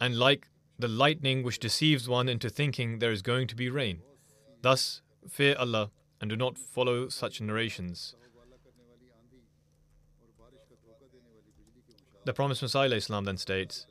and 0.00 0.16
like 0.16 0.48
the 0.78 0.88
lightning 0.88 1.42
which 1.42 1.58
deceives 1.58 2.08
one 2.08 2.28
into 2.28 2.48
thinking 2.48 2.98
there 2.98 3.12
is 3.12 3.20
going 3.20 3.46
to 3.48 3.56
be 3.56 3.68
rain. 3.68 4.00
Thus, 4.62 5.02
fear 5.28 5.54
Allah 5.58 5.90
and 6.20 6.30
do 6.30 6.36
not 6.36 6.56
follow 6.56 7.08
such 7.08 7.40
narrations. 7.40 8.14
The 12.24 12.32
promised 12.32 12.62
Messiah 12.62 13.00
then 13.00 13.36
states, 13.36 13.86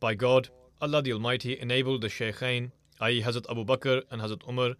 By 0.00 0.14
God, 0.14 0.48
Allah 0.80 1.02
the 1.02 1.12
Almighty 1.12 1.58
enabled 1.58 2.00
the 2.00 2.08
Shaykhain 2.08 2.72
i.e., 3.00 3.22
Hazrat 3.22 3.50
Abu 3.50 3.64
Bakr 3.64 4.02
and 4.10 4.20
Hazrat 4.20 4.48
Umar, 4.48 4.74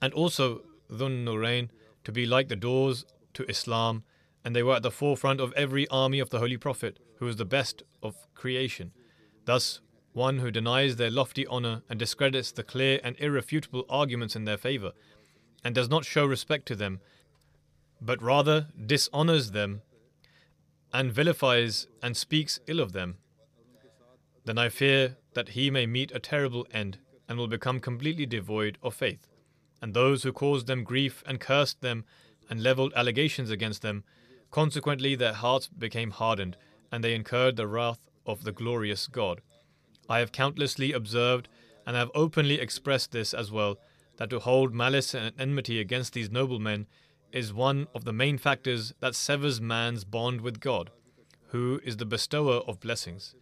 and 0.00 0.12
also 0.12 0.62
Dhun 0.90 1.24
Nurain, 1.24 1.68
to 2.04 2.12
be 2.12 2.26
like 2.26 2.48
the 2.48 2.56
doors 2.56 3.04
to 3.34 3.48
Islam, 3.48 4.04
and 4.44 4.54
they 4.54 4.62
were 4.62 4.76
at 4.76 4.82
the 4.82 4.90
forefront 4.90 5.40
of 5.40 5.52
every 5.54 5.88
army 5.88 6.20
of 6.20 6.30
the 6.30 6.38
Holy 6.38 6.56
Prophet, 6.56 6.98
who 7.18 7.26
was 7.26 7.36
the 7.36 7.44
best 7.44 7.82
of 8.02 8.14
creation. 8.34 8.92
Thus, 9.44 9.80
one 10.12 10.38
who 10.38 10.50
denies 10.50 10.96
their 10.96 11.10
lofty 11.10 11.46
honor 11.46 11.82
and 11.88 11.98
discredits 11.98 12.52
the 12.52 12.62
clear 12.62 13.00
and 13.02 13.16
irrefutable 13.18 13.84
arguments 13.88 14.36
in 14.36 14.44
their 14.44 14.58
favor, 14.58 14.92
and 15.64 15.74
does 15.74 15.88
not 15.88 16.04
show 16.04 16.26
respect 16.26 16.66
to 16.66 16.76
them, 16.76 17.00
but 18.00 18.22
rather 18.22 18.68
dishonors 18.86 19.52
them 19.52 19.82
and 20.92 21.12
vilifies 21.12 21.88
and 22.02 22.16
speaks 22.16 22.60
ill 22.68 22.80
of 22.80 22.92
them, 22.92 23.16
then 24.44 24.58
I 24.58 24.68
fear 24.68 25.16
that 25.32 25.50
he 25.50 25.70
may 25.70 25.86
meet 25.86 26.12
a 26.12 26.20
terrible 26.20 26.66
end 26.70 26.98
and 27.28 27.38
will 27.38 27.48
become 27.48 27.80
completely 27.80 28.26
devoid 28.26 28.78
of 28.82 28.94
faith. 28.94 29.26
And 29.80 29.94
those 29.94 30.22
who 30.22 30.32
caused 30.32 30.66
them 30.66 30.84
grief 30.84 31.22
and 31.26 31.40
cursed 31.40 31.80
them 31.80 32.04
and 32.48 32.62
leveled 32.62 32.92
allegations 32.94 33.50
against 33.50 33.82
them, 33.82 34.04
consequently 34.50 35.14
their 35.14 35.32
hearts 35.32 35.66
became 35.68 36.10
hardened, 36.10 36.56
and 36.92 37.02
they 37.02 37.14
incurred 37.14 37.56
the 37.56 37.66
wrath 37.66 37.98
of 38.26 38.44
the 38.44 38.52
glorious 38.52 39.06
God. 39.06 39.40
I 40.08 40.18
have 40.18 40.32
countlessly 40.32 40.92
observed 40.92 41.48
and 41.86 41.96
have 41.96 42.10
openly 42.14 42.60
expressed 42.60 43.12
this 43.12 43.34
as 43.34 43.50
well 43.50 43.78
that 44.16 44.30
to 44.30 44.38
hold 44.38 44.74
malice 44.74 45.14
and 45.14 45.32
enmity 45.38 45.80
against 45.80 46.12
these 46.12 46.30
noble 46.30 46.58
men 46.58 46.86
is 47.32 47.52
one 47.52 47.86
of 47.94 48.04
the 48.04 48.12
main 48.12 48.38
factors 48.38 48.94
that 49.00 49.14
severs 49.14 49.60
man's 49.60 50.04
bond 50.04 50.40
with 50.40 50.60
God, 50.60 50.90
who 51.48 51.80
is 51.84 51.96
the 51.96 52.06
bestower 52.06 52.56
of 52.66 52.80
blessings. 52.80 53.34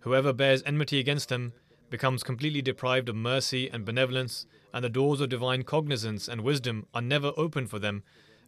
Whoever 0.00 0.32
bears 0.32 0.62
enmity 0.64 0.98
against 0.98 1.28
them 1.28 1.52
becomes 1.94 2.24
completely 2.24 2.60
deprived 2.60 3.08
of 3.08 3.14
mercy 3.14 3.70
and 3.70 3.84
benevolence, 3.84 4.46
and 4.72 4.84
the 4.84 4.88
doors 4.88 5.20
of 5.20 5.28
divine 5.28 5.62
cognizance 5.62 6.26
and 6.26 6.40
wisdom 6.40 6.84
are 6.92 7.00
never 7.00 7.32
opened 7.36 7.70
for 7.70 7.78
them, 7.78 8.02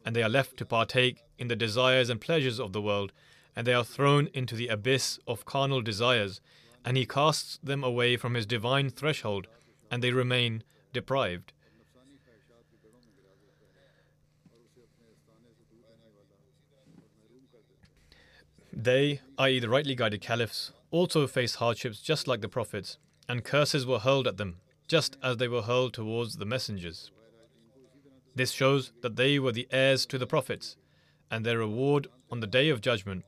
and 0.05 0.17
they 0.17 0.23
are 0.25 0.29
left 0.29 0.57
to 0.57 0.67
partake 0.67 1.23
in 1.39 1.47
the 1.47 1.55
desires 1.55 2.11
and 2.11 2.21
pleasures 2.21 2.59
of 2.59 2.73
the 2.73 2.83
world, 2.83 3.13
and 3.55 3.65
they 3.65 3.73
are 3.73 3.85
thrown 3.85 4.29
into 4.35 4.57
the 4.57 4.67
abyss 4.67 5.21
of 5.29 5.45
carnal 5.45 5.81
desires, 5.81 6.41
and 6.85 6.97
he 6.97 7.07
casts 7.07 7.61
them 7.63 7.85
away 7.85 8.17
from 8.17 8.35
his 8.35 8.47
divine 8.47 8.91
threshold, 8.91 9.47
and 9.93 10.03
they 10.03 10.11
remain 10.11 10.65
deprived. 10.93 11.53
They, 18.73 19.21
i.e., 19.39 19.61
the 19.61 19.69
rightly 19.69 19.95
guided 19.95 20.21
caliphs, 20.21 20.73
also 20.91 21.29
face 21.29 21.55
hardships 21.55 22.01
just 22.01 22.27
like 22.27 22.41
the 22.41 22.49
prophets, 22.49 22.99
and 23.29 23.45
curses 23.45 23.87
were 23.87 23.99
hurled 23.99 24.27
at 24.27 24.37
them, 24.37 24.57
just 24.89 25.17
as 25.23 25.37
they 25.37 25.49
were 25.49 25.63
hurled 25.63 25.95
towards 25.95 26.37
the 26.37 26.45
messengers. 26.45 27.11
This 28.35 28.53
shows 28.53 28.93
that 29.01 29.17
they 29.17 29.39
were 29.39 29.53
the 29.53 29.69
heirs 29.71 30.07
to 30.07 30.19
the 30.19 30.27
prophets, 30.27 30.77
and 31.31 31.45
their 31.45 31.59
reward 31.59 32.09
on 32.31 32.41
the 32.41 32.47
day 32.47 32.69
of 32.69 32.81
judgment 32.81 33.25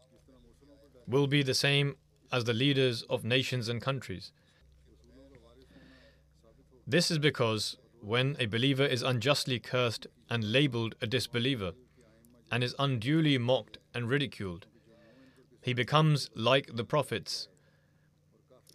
will 1.06 1.26
be 1.26 1.42
the 1.42 1.54
same 1.54 1.96
as 2.30 2.44
the 2.44 2.52
leaders 2.52 3.02
of 3.08 3.24
nations 3.24 3.68
and 3.68 3.80
countries. 3.80 4.32
This 6.86 7.10
is 7.10 7.18
because 7.18 7.76
when 8.00 8.36
a 8.38 8.46
believer 8.46 8.84
is 8.84 9.02
unjustly 9.02 9.58
cursed 9.58 10.06
and 10.30 10.52
labeled 10.52 10.94
a 11.00 11.06
disbeliever, 11.06 11.72
and 12.50 12.64
is 12.64 12.74
unduly 12.78 13.36
mocked 13.38 13.78
and 13.94 14.08
ridiculed, 14.08 14.66
he 15.60 15.74
becomes 15.74 16.30
like 16.34 16.76
the 16.76 16.84
prophets 16.84 17.48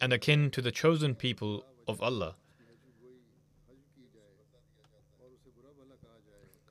and 0.00 0.12
akin 0.12 0.50
to 0.50 0.62
the 0.62 0.72
chosen 0.72 1.14
people 1.14 1.64
of 1.86 2.02
Allah. 2.02 2.34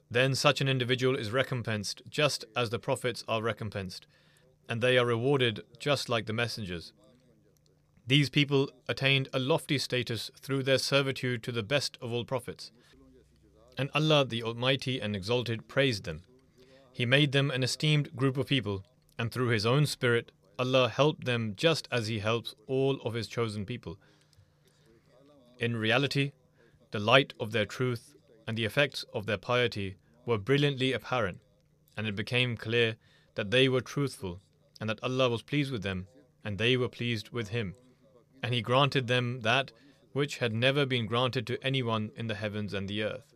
Then 0.10 0.36
such 0.36 0.62
an 0.62 0.68
individual 0.68 1.16
is 1.16 1.32
recompensed 1.32 2.04
just 2.08 2.46
as 2.56 2.70
the 2.70 2.78
prophets 2.78 3.24
are 3.28 3.42
recompensed, 3.42 4.06
and 4.70 4.80
they 4.80 4.98
are 4.98 5.06
rewarded 5.06 5.62
just 5.80 6.08
like 6.08 6.28
the 6.28 6.34
messengers. 6.34 6.94
These 8.06 8.30
people 8.30 8.70
attained 8.88 9.30
a 9.34 9.40
lofty 9.40 9.78
status 9.78 10.30
through 10.40 10.64
their 10.64 10.78
servitude 10.78 11.42
to 11.44 11.52
the 11.52 11.64
best 11.64 11.98
of 12.02 12.12
all 12.12 12.26
prophets. 12.26 12.72
And 13.78 13.90
Allah 13.96 14.26
the 14.26 14.44
Almighty 14.44 15.00
and 15.00 15.16
Exalted 15.16 15.68
praised 15.68 16.04
them. 16.04 16.24
He 16.92 17.06
made 17.06 17.32
them 17.32 17.50
an 17.50 17.64
esteemed 17.64 18.16
group 18.16 18.38
of 18.38 18.46
people 18.46 18.84
and 19.18 19.32
through 19.32 19.48
His 19.48 19.66
own 19.66 19.86
Spirit, 19.86 20.32
Allah 20.60 20.90
helped 20.90 21.26
them 21.26 21.54
just 21.56 21.88
as 21.92 22.08
He 22.08 22.20
helps 22.20 22.54
all 22.68 23.00
of 23.02 23.14
His 23.14 23.28
chosen 23.28 23.66
people. 23.66 23.98
In 25.60 25.76
reality, 25.76 26.32
the 26.92 27.00
light 27.00 27.34
of 27.40 27.52
their 27.52 27.66
truth 27.66 28.16
and 28.48 28.58
the 28.58 28.66
effects 28.66 29.04
of 29.14 29.26
their 29.26 29.38
piety 29.38 29.96
were 30.26 30.38
brilliantly 30.38 30.94
apparent, 30.94 31.40
and 31.98 32.08
it 32.08 32.16
became 32.16 32.56
clear 32.58 32.96
that 33.36 33.52
they 33.52 33.68
were 33.68 33.82
truthful 33.82 34.42
and 34.80 34.90
that 34.90 35.04
Allah 35.04 35.30
was 35.30 35.42
pleased 35.42 35.72
with 35.72 35.84
them 35.84 36.08
and 36.44 36.58
they 36.58 36.76
were 36.78 36.90
pleased 36.90 37.30
with 37.30 37.50
Him. 37.50 37.76
And 38.42 38.54
He 38.54 38.62
granted 38.62 39.08
them 39.08 39.42
that 39.42 39.72
which 40.12 40.38
had 40.38 40.54
never 40.54 40.86
been 40.86 41.06
granted 41.06 41.48
to 41.48 41.64
anyone 41.64 42.12
in 42.16 42.28
the 42.28 42.36
heavens 42.36 42.74
and 42.74 42.88
the 42.88 43.04
earth. 43.04 43.34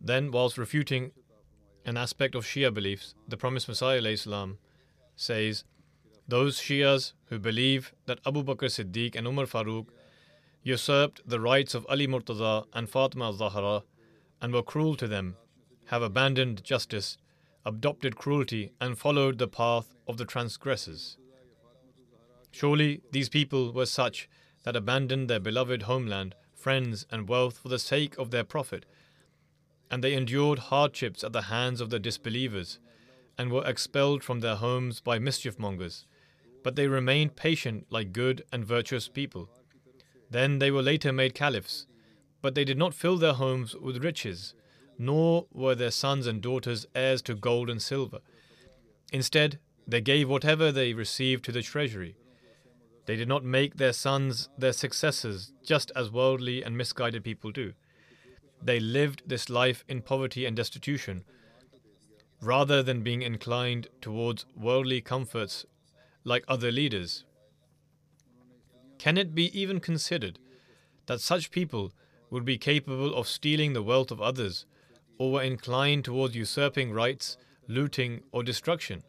Then, 0.00 0.30
whilst 0.30 0.56
refuting 0.56 1.10
an 1.86 1.96
aspect 1.96 2.34
of 2.34 2.44
Shia 2.44 2.74
beliefs, 2.74 3.14
the 3.28 3.36
Promised 3.36 3.68
Messiah 3.68 4.16
salam, 4.16 4.58
says, 5.14 5.62
Those 6.26 6.58
Shias 6.60 7.12
who 7.26 7.38
believe 7.38 7.92
that 8.06 8.18
Abu 8.26 8.42
Bakr 8.42 8.68
Siddiq 8.68 9.14
and 9.14 9.26
Umar 9.26 9.46
Farooq 9.46 9.86
usurped 10.64 11.22
the 11.24 11.38
rights 11.38 11.74
of 11.74 11.86
Ali 11.88 12.08
Murtaza 12.08 12.66
and 12.72 12.90
Fatima 12.90 13.32
Zahra 13.32 13.84
and 14.42 14.52
were 14.52 14.64
cruel 14.64 14.96
to 14.96 15.06
them, 15.06 15.36
have 15.86 16.02
abandoned 16.02 16.64
justice, 16.64 17.18
adopted 17.64 18.16
cruelty, 18.16 18.72
and 18.80 18.98
followed 18.98 19.38
the 19.38 19.46
path 19.46 19.94
of 20.08 20.16
the 20.16 20.24
transgressors. 20.24 21.18
Surely 22.50 23.00
these 23.12 23.28
people 23.28 23.72
were 23.72 23.86
such 23.86 24.28
that 24.64 24.74
abandoned 24.74 25.30
their 25.30 25.38
beloved 25.38 25.82
homeland, 25.82 26.34
friends, 26.52 27.06
and 27.12 27.28
wealth 27.28 27.58
for 27.58 27.68
the 27.68 27.78
sake 27.78 28.18
of 28.18 28.32
their 28.32 28.42
Prophet 28.42 28.84
and 29.90 30.02
they 30.02 30.14
endured 30.14 30.58
hardships 30.58 31.22
at 31.22 31.32
the 31.32 31.42
hands 31.42 31.80
of 31.80 31.90
the 31.90 31.98
disbelievers, 31.98 32.78
and 33.38 33.50
were 33.50 33.66
expelled 33.66 34.22
from 34.24 34.40
their 34.40 34.56
homes 34.56 35.00
by 35.00 35.18
mischief 35.18 35.58
mongers. 35.58 36.06
But 36.62 36.74
they 36.74 36.88
remained 36.88 37.36
patient 37.36 37.86
like 37.90 38.12
good 38.12 38.44
and 38.52 38.64
virtuous 38.64 39.08
people. 39.08 39.48
Then 40.30 40.58
they 40.58 40.70
were 40.70 40.82
later 40.82 41.12
made 41.12 41.34
caliphs, 41.34 41.86
but 42.42 42.54
they 42.54 42.64
did 42.64 42.78
not 42.78 42.94
fill 42.94 43.16
their 43.16 43.34
homes 43.34 43.74
with 43.74 44.02
riches, 44.02 44.54
nor 44.98 45.46
were 45.52 45.74
their 45.74 45.90
sons 45.90 46.26
and 46.26 46.40
daughters 46.40 46.86
heirs 46.94 47.22
to 47.22 47.34
gold 47.34 47.70
and 47.70 47.80
silver. 47.80 48.20
Instead, 49.12 49.58
they 49.86 50.00
gave 50.00 50.28
whatever 50.28 50.72
they 50.72 50.92
received 50.92 51.44
to 51.44 51.52
the 51.52 51.62
treasury. 51.62 52.16
They 53.06 53.14
did 53.14 53.28
not 53.28 53.44
make 53.44 53.76
their 53.76 53.92
sons 53.92 54.48
their 54.58 54.72
successors, 54.72 55.52
just 55.64 55.92
as 55.94 56.10
worldly 56.10 56.62
and 56.64 56.76
misguided 56.76 57.22
people 57.22 57.52
do. 57.52 57.74
They 58.66 58.80
lived 58.80 59.22
this 59.24 59.48
life 59.48 59.84
in 59.86 60.02
poverty 60.02 60.44
and 60.44 60.56
destitution, 60.56 61.24
rather 62.42 62.82
than 62.82 63.04
being 63.04 63.22
inclined 63.22 63.86
towards 64.00 64.44
worldly 64.56 65.00
comforts 65.00 65.64
like 66.24 66.44
other 66.48 66.72
leaders. 66.72 67.24
Can 68.98 69.16
it 69.18 69.36
be 69.36 69.56
even 69.56 69.78
considered 69.78 70.40
that 71.06 71.20
such 71.20 71.52
people 71.52 71.92
would 72.28 72.44
be 72.44 72.58
capable 72.58 73.14
of 73.14 73.28
stealing 73.28 73.72
the 73.72 73.84
wealth 73.84 74.10
of 74.10 74.20
others, 74.20 74.66
or 75.16 75.30
were 75.30 75.42
inclined 75.44 76.04
towards 76.04 76.34
usurping 76.34 76.90
rights, 76.90 77.36
looting, 77.68 78.24
or 78.32 78.42
destruction? 78.42 79.04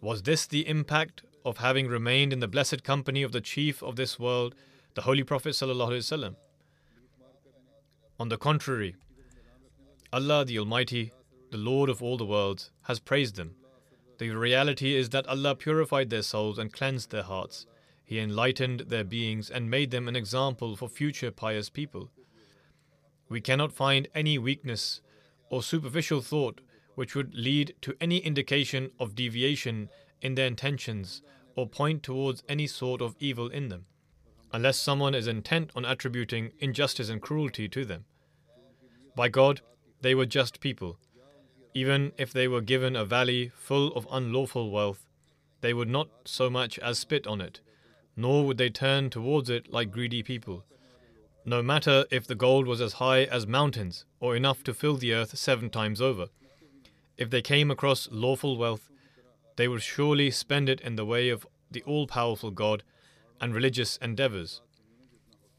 Was 0.00 0.24
this 0.24 0.44
the 0.44 0.66
impact 0.66 1.22
of 1.44 1.58
having 1.58 1.86
remained 1.86 2.32
in 2.32 2.40
the 2.40 2.48
blessed 2.48 2.82
company 2.82 3.22
of 3.22 3.30
the 3.30 3.40
chief 3.40 3.80
of 3.80 3.94
this 3.94 4.18
world, 4.18 4.56
the 4.94 5.02
Holy 5.02 5.22
Prophet? 5.22 5.50
ﷺ? 5.50 6.34
On 8.20 8.28
the 8.28 8.36
contrary, 8.36 8.96
Allah 10.12 10.44
the 10.44 10.58
Almighty, 10.58 11.12
the 11.52 11.56
Lord 11.56 11.88
of 11.88 12.02
all 12.02 12.16
the 12.16 12.26
worlds, 12.26 12.72
has 12.82 12.98
praised 12.98 13.36
them. 13.36 13.54
The 14.18 14.30
reality 14.30 14.96
is 14.96 15.10
that 15.10 15.28
Allah 15.28 15.54
purified 15.54 16.10
their 16.10 16.22
souls 16.22 16.58
and 16.58 16.72
cleansed 16.72 17.12
their 17.12 17.22
hearts. 17.22 17.66
He 18.04 18.18
enlightened 18.18 18.80
their 18.88 19.04
beings 19.04 19.50
and 19.50 19.70
made 19.70 19.92
them 19.92 20.08
an 20.08 20.16
example 20.16 20.74
for 20.74 20.88
future 20.88 21.30
pious 21.30 21.70
people. 21.70 22.10
We 23.28 23.40
cannot 23.40 23.72
find 23.72 24.08
any 24.16 24.36
weakness 24.36 25.00
or 25.48 25.62
superficial 25.62 26.20
thought 26.20 26.60
which 26.96 27.14
would 27.14 27.36
lead 27.36 27.76
to 27.82 27.94
any 28.00 28.18
indication 28.18 28.90
of 28.98 29.14
deviation 29.14 29.90
in 30.20 30.34
their 30.34 30.48
intentions 30.48 31.22
or 31.54 31.68
point 31.68 32.02
towards 32.02 32.42
any 32.48 32.66
sort 32.66 33.00
of 33.00 33.14
evil 33.20 33.46
in 33.48 33.68
them 33.68 33.86
unless 34.52 34.78
someone 34.78 35.14
is 35.14 35.26
intent 35.26 35.70
on 35.74 35.84
attributing 35.84 36.52
injustice 36.58 37.08
and 37.08 37.20
cruelty 37.20 37.68
to 37.68 37.84
them. 37.84 38.04
By 39.14 39.28
God, 39.28 39.60
they 40.00 40.14
were 40.14 40.26
just 40.26 40.60
people. 40.60 40.98
Even 41.74 42.12
if 42.16 42.32
they 42.32 42.48
were 42.48 42.60
given 42.60 42.96
a 42.96 43.04
valley 43.04 43.52
full 43.54 43.92
of 43.94 44.06
unlawful 44.10 44.70
wealth, 44.70 45.06
they 45.60 45.74
would 45.74 45.88
not 45.88 46.08
so 46.24 46.48
much 46.48 46.78
as 46.78 46.98
spit 46.98 47.26
on 47.26 47.40
it, 47.40 47.60
nor 48.16 48.46
would 48.46 48.58
they 48.58 48.70
turn 48.70 49.10
towards 49.10 49.50
it 49.50 49.72
like 49.72 49.90
greedy 49.90 50.22
people. 50.22 50.64
No 51.44 51.62
matter 51.62 52.04
if 52.10 52.26
the 52.26 52.34
gold 52.34 52.66
was 52.66 52.80
as 52.80 52.94
high 52.94 53.24
as 53.24 53.46
mountains, 53.46 54.04
or 54.20 54.36
enough 54.36 54.62
to 54.64 54.74
fill 54.74 54.96
the 54.96 55.14
earth 55.14 55.36
seven 55.38 55.70
times 55.70 56.00
over. 56.00 56.26
If 57.16 57.30
they 57.30 57.42
came 57.42 57.70
across 57.70 58.08
lawful 58.10 58.56
wealth, 58.56 58.90
they 59.56 59.66
would 59.66 59.82
surely 59.82 60.30
spend 60.30 60.68
it 60.68 60.80
in 60.80 60.96
the 60.96 61.04
way 61.04 61.28
of 61.28 61.46
the 61.70 61.82
all 61.82 62.06
powerful 62.06 62.50
God 62.50 62.82
and 63.40 63.54
religious 63.54 63.96
endeavors. 63.98 64.60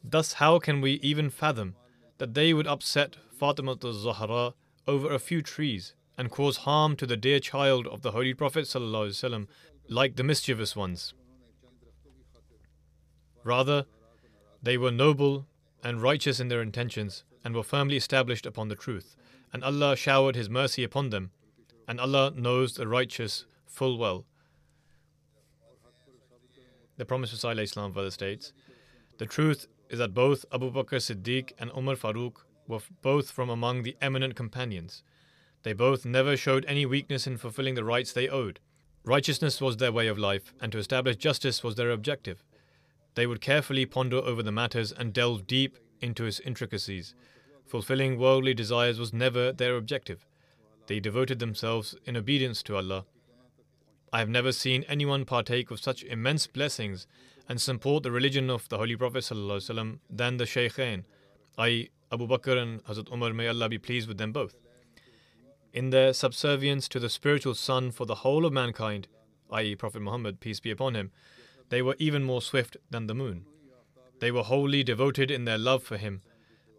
Thus, 0.03 0.33
how 0.33 0.59
can 0.59 0.81
we 0.81 0.93
even 0.93 1.29
fathom 1.29 1.75
that 2.17 2.33
they 2.33 2.53
would 2.53 2.67
upset 2.67 3.17
Fatima 3.37 3.77
al-Zahra 3.83 4.53
over 4.87 5.13
a 5.13 5.19
few 5.19 5.41
trees 5.41 5.93
and 6.17 6.31
cause 6.31 6.57
harm 6.57 6.95
to 6.97 7.05
the 7.05 7.17
dear 7.17 7.39
child 7.39 7.87
of 7.87 8.01
the 8.01 8.11
Holy 8.11 8.33
Prophet 8.33 8.73
like 9.87 10.15
the 10.15 10.23
mischievous 10.23 10.75
ones? 10.75 11.13
Rather, 13.43 13.85
they 14.61 14.77
were 14.77 14.91
noble 14.91 15.47
and 15.83 16.01
righteous 16.01 16.39
in 16.39 16.49
their 16.49 16.61
intentions 16.61 17.23
and 17.43 17.55
were 17.55 17.63
firmly 17.63 17.95
established 17.95 18.45
upon 18.45 18.67
the 18.67 18.75
truth, 18.75 19.15
and 19.53 19.63
Allah 19.63 19.95
showered 19.95 20.35
His 20.35 20.49
mercy 20.49 20.83
upon 20.83 21.09
them, 21.09 21.31
and 21.87 21.99
Allah 21.99 22.33
knows 22.35 22.73
the 22.73 22.87
righteous 22.87 23.45
full 23.65 23.97
well. 23.97 24.25
The 26.99 27.05
Promised 27.05 27.31
Messiah 27.31 27.55
Islam 27.63 27.93
further 27.93 28.11
states, 28.11 28.51
The 29.19 29.25
truth 29.25 29.67
is 29.89 29.99
that 29.99 30.13
both 30.13 30.43
Abu 30.51 30.69
Bakr 30.69 30.99
Siddiq 30.99 31.53
and 31.57 31.71
Umar 31.71 31.95
Farooq 31.95 32.43
were 32.67 32.81
both 33.01 33.31
from 33.31 33.49
among 33.49 33.83
the 33.83 33.95
eminent 34.01 34.35
companions. 34.35 35.01
They 35.63 35.71
both 35.71 36.03
never 36.03 36.35
showed 36.35 36.65
any 36.65 36.85
weakness 36.85 37.25
in 37.25 37.37
fulfilling 37.37 37.75
the 37.75 37.85
rights 37.85 38.11
they 38.11 38.27
owed. 38.27 38.59
Righteousness 39.05 39.61
was 39.61 39.77
their 39.77 39.93
way 39.93 40.07
of 40.07 40.17
life, 40.17 40.53
and 40.59 40.73
to 40.73 40.77
establish 40.77 41.15
justice 41.15 41.63
was 41.63 41.75
their 41.75 41.89
objective. 41.89 42.43
They 43.15 43.25
would 43.25 43.39
carefully 43.39 43.85
ponder 43.85 44.17
over 44.17 44.43
the 44.43 44.51
matters 44.51 44.91
and 44.91 45.13
delve 45.13 45.47
deep 45.47 45.77
into 46.01 46.25
its 46.25 46.41
intricacies. 46.41 47.15
Fulfilling 47.65 48.19
worldly 48.19 48.53
desires 48.53 48.99
was 48.99 49.13
never 49.13 49.53
their 49.53 49.77
objective. 49.77 50.25
They 50.87 50.99
devoted 50.99 51.39
themselves 51.39 51.95
in 52.05 52.17
obedience 52.17 52.61
to 52.63 52.75
Allah. 52.75 53.05
I 54.11 54.19
have 54.19 54.29
never 54.29 54.51
seen 54.51 54.85
anyone 54.87 55.25
partake 55.25 55.69
of 55.69 55.79
such 55.79 56.03
immense 56.03 56.47
blessings 56.47 57.05
and 57.47 57.61
support 57.61 58.03
the 58.03 58.11
religion 58.11 58.49
of 58.49 58.67
the 58.69 58.77
Holy 58.77 58.95
Prophet 58.95 59.19
ﷺ 59.19 59.99
than 60.09 60.37
the 60.37 60.45
Shaykhain, 60.45 61.03
i.e., 61.59 61.89
Abu 62.11 62.27
Bakr 62.27 62.57
and 62.57 62.83
Hazrat 62.85 63.11
Umar, 63.13 63.33
may 63.33 63.47
Allah 63.47 63.69
be 63.69 63.77
pleased 63.77 64.07
with 64.07 64.17
them 64.17 64.31
both. 64.31 64.55
In 65.73 65.91
their 65.91 66.13
subservience 66.13 66.87
to 66.87 66.99
the 66.99 67.09
spiritual 67.09 67.53
Sun 67.53 67.91
for 67.91 68.05
the 68.05 68.15
whole 68.15 68.45
of 68.45 68.53
mankind, 68.53 69.07
i.e., 69.51 69.75
Prophet 69.75 70.01
Muhammad, 70.01 70.39
peace 70.39 70.59
be 70.59 70.71
upon 70.71 70.95
him, 70.95 71.11
they 71.69 71.83
were 71.83 71.95
even 71.99 72.23
more 72.23 72.41
swift 72.41 72.77
than 72.89 73.05
the 73.05 73.13
moon. 73.13 73.45
They 74.19 74.31
were 74.31 74.43
wholly 74.43 74.83
devoted 74.83 75.29
in 75.29 75.45
their 75.45 75.59
love 75.59 75.83
for 75.83 75.97
him, 75.97 76.23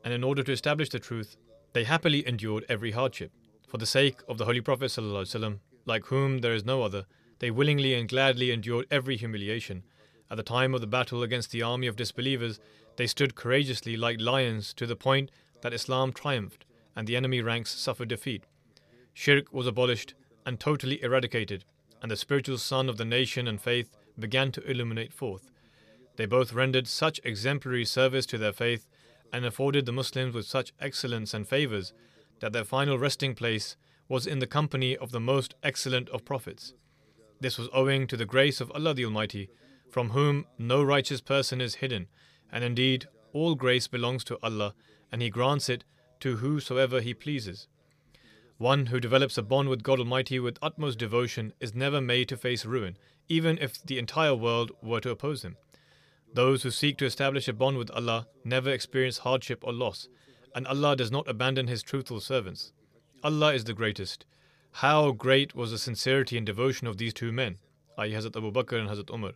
and 0.04 0.12
in 0.12 0.24
order 0.24 0.42
to 0.42 0.52
establish 0.52 0.88
the 0.88 0.98
truth, 0.98 1.36
they 1.74 1.84
happily 1.84 2.26
endured 2.26 2.64
every 2.68 2.90
hardship. 2.90 3.30
For 3.68 3.78
the 3.78 3.86
sake 3.86 4.18
of 4.28 4.36
the 4.36 4.46
Holy 4.46 4.60
Prophet, 4.60 4.86
ﷺ, 4.86 5.60
like 5.86 6.06
whom 6.06 6.38
there 6.38 6.54
is 6.54 6.64
no 6.64 6.82
other, 6.82 7.06
they 7.40 7.50
willingly 7.50 7.94
and 7.94 8.08
gladly 8.08 8.50
endured 8.50 8.86
every 8.90 9.16
humiliation. 9.16 9.82
At 10.30 10.36
the 10.36 10.42
time 10.42 10.74
of 10.74 10.80
the 10.80 10.86
battle 10.86 11.22
against 11.22 11.50
the 11.50 11.62
army 11.62 11.88
of 11.88 11.96
disbelievers, 11.96 12.60
they 12.96 13.06
stood 13.06 13.34
courageously 13.34 13.96
like 13.96 14.20
lions 14.20 14.72
to 14.74 14.86
the 14.86 14.96
point 14.96 15.30
that 15.62 15.72
Islam 15.72 16.12
triumphed 16.12 16.64
and 16.94 17.06
the 17.06 17.16
enemy 17.16 17.40
ranks 17.40 17.70
suffered 17.70 18.08
defeat. 18.08 18.44
Shirk 19.12 19.52
was 19.52 19.66
abolished 19.66 20.14
and 20.46 20.60
totally 20.60 21.02
eradicated, 21.02 21.64
and 22.02 22.10
the 22.10 22.16
spiritual 22.16 22.58
sun 22.58 22.88
of 22.88 22.96
the 22.96 23.04
nation 23.04 23.48
and 23.48 23.60
faith 23.60 23.96
began 24.18 24.52
to 24.52 24.70
illuminate 24.70 25.12
forth. 25.12 25.50
They 26.16 26.26
both 26.26 26.52
rendered 26.52 26.86
such 26.86 27.20
exemplary 27.24 27.84
service 27.84 28.26
to 28.26 28.38
their 28.38 28.52
faith 28.52 28.86
and 29.32 29.44
afforded 29.44 29.86
the 29.86 29.92
Muslims 29.92 30.34
with 30.34 30.46
such 30.46 30.72
excellence 30.80 31.32
and 31.32 31.48
favors 31.48 31.92
that 32.40 32.52
their 32.52 32.64
final 32.64 32.98
resting 32.98 33.34
place 33.34 33.76
was 34.08 34.26
in 34.26 34.40
the 34.40 34.46
company 34.46 34.96
of 34.96 35.12
the 35.12 35.20
most 35.20 35.54
excellent 35.62 36.08
of 36.10 36.24
prophets. 36.24 36.74
This 37.40 37.58
was 37.58 37.68
owing 37.72 38.06
to 38.06 38.16
the 38.16 38.26
grace 38.26 38.60
of 38.60 38.70
Allah 38.72 38.94
the 38.94 39.04
Almighty, 39.04 39.48
from 39.90 40.10
whom 40.10 40.46
no 40.58 40.82
righteous 40.82 41.20
person 41.20 41.60
is 41.60 41.76
hidden, 41.76 42.06
and 42.52 42.62
indeed 42.62 43.08
all 43.32 43.54
grace 43.54 43.88
belongs 43.88 44.24
to 44.24 44.38
Allah, 44.42 44.74
and 45.10 45.22
He 45.22 45.30
grants 45.30 45.68
it 45.68 45.84
to 46.20 46.36
whosoever 46.36 47.00
He 47.00 47.14
pleases. 47.14 47.66
One 48.58 48.86
who 48.86 49.00
develops 49.00 49.38
a 49.38 49.42
bond 49.42 49.70
with 49.70 49.82
God 49.82 49.98
Almighty 49.98 50.38
with 50.38 50.58
utmost 50.60 50.98
devotion 50.98 51.54
is 51.60 51.74
never 51.74 52.00
made 52.00 52.28
to 52.28 52.36
face 52.36 52.66
ruin, 52.66 52.98
even 53.26 53.56
if 53.58 53.82
the 53.82 53.98
entire 53.98 54.34
world 54.34 54.70
were 54.82 55.00
to 55.00 55.10
oppose 55.10 55.42
him. 55.42 55.56
Those 56.34 56.62
who 56.62 56.70
seek 56.70 56.98
to 56.98 57.06
establish 57.06 57.48
a 57.48 57.52
bond 57.54 57.78
with 57.78 57.90
Allah 57.90 58.26
never 58.44 58.70
experience 58.70 59.18
hardship 59.18 59.64
or 59.64 59.72
loss, 59.72 60.08
and 60.54 60.66
Allah 60.66 60.94
does 60.94 61.10
not 61.10 61.26
abandon 61.26 61.68
His 61.68 61.82
truthful 61.82 62.20
servants. 62.20 62.72
Allah 63.24 63.54
is 63.54 63.64
the 63.64 63.72
greatest. 63.72 64.26
How 64.72 65.12
great 65.12 65.54
was 65.54 65.70
the 65.70 65.78
sincerity 65.78 66.36
and 66.36 66.46
devotion 66.46 66.86
of 66.86 66.96
these 66.96 67.12
two 67.12 67.32
men, 67.32 67.58
i.e., 67.98 68.12
Hazrat 68.12 68.36
Abu 68.36 68.50
Bakr 68.50 68.78
and 68.78 68.88
Hazrat 68.88 69.12
Umar. 69.12 69.32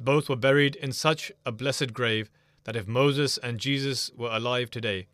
Both 0.00 0.28
were 0.28 0.36
buried 0.36 0.76
in 0.76 0.92
such 0.92 1.30
a 1.44 1.52
blessed 1.52 1.92
grave 1.92 2.30
that 2.64 2.76
if 2.76 2.88
Moses 2.88 3.38
and 3.38 3.60
Jesus 3.60 4.10
were 4.16 4.30
alive 4.30 4.70
today, 4.70 5.06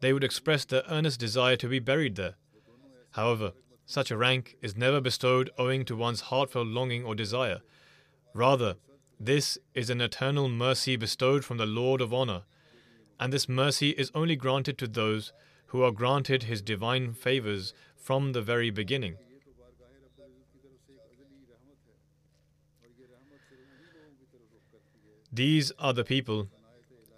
they 0.00 0.12
would 0.12 0.24
express 0.24 0.64
their 0.64 0.82
earnest 0.88 1.20
desire 1.20 1.56
to 1.56 1.68
be 1.68 1.78
buried 1.78 2.16
there. 2.16 2.34
However, 3.12 3.52
such 3.86 4.10
a 4.10 4.16
rank 4.16 4.56
is 4.60 4.76
never 4.76 5.00
bestowed 5.00 5.50
owing 5.58 5.84
to 5.86 5.96
one's 5.96 6.22
heartfelt 6.22 6.68
longing 6.68 7.04
or 7.04 7.14
desire. 7.14 7.60
Rather, 8.34 8.76
this 9.18 9.58
is 9.74 9.90
an 9.90 10.00
eternal 10.00 10.48
mercy 10.48 10.96
bestowed 10.96 11.44
from 11.44 11.56
the 11.56 11.66
Lord 11.66 12.00
of 12.00 12.12
Honour, 12.12 12.42
and 13.18 13.32
this 13.32 13.48
mercy 13.48 13.90
is 13.90 14.12
only 14.14 14.36
granted 14.36 14.78
to 14.78 14.86
those 14.86 15.32
who 15.66 15.82
are 15.82 15.90
granted 15.90 16.44
His 16.44 16.62
divine 16.62 17.12
favours 17.12 17.74
from 17.98 18.32
the 18.32 18.42
very 18.42 18.70
beginning. 18.70 19.16
These 25.32 25.72
are 25.78 25.92
the 25.92 26.04
people 26.04 26.48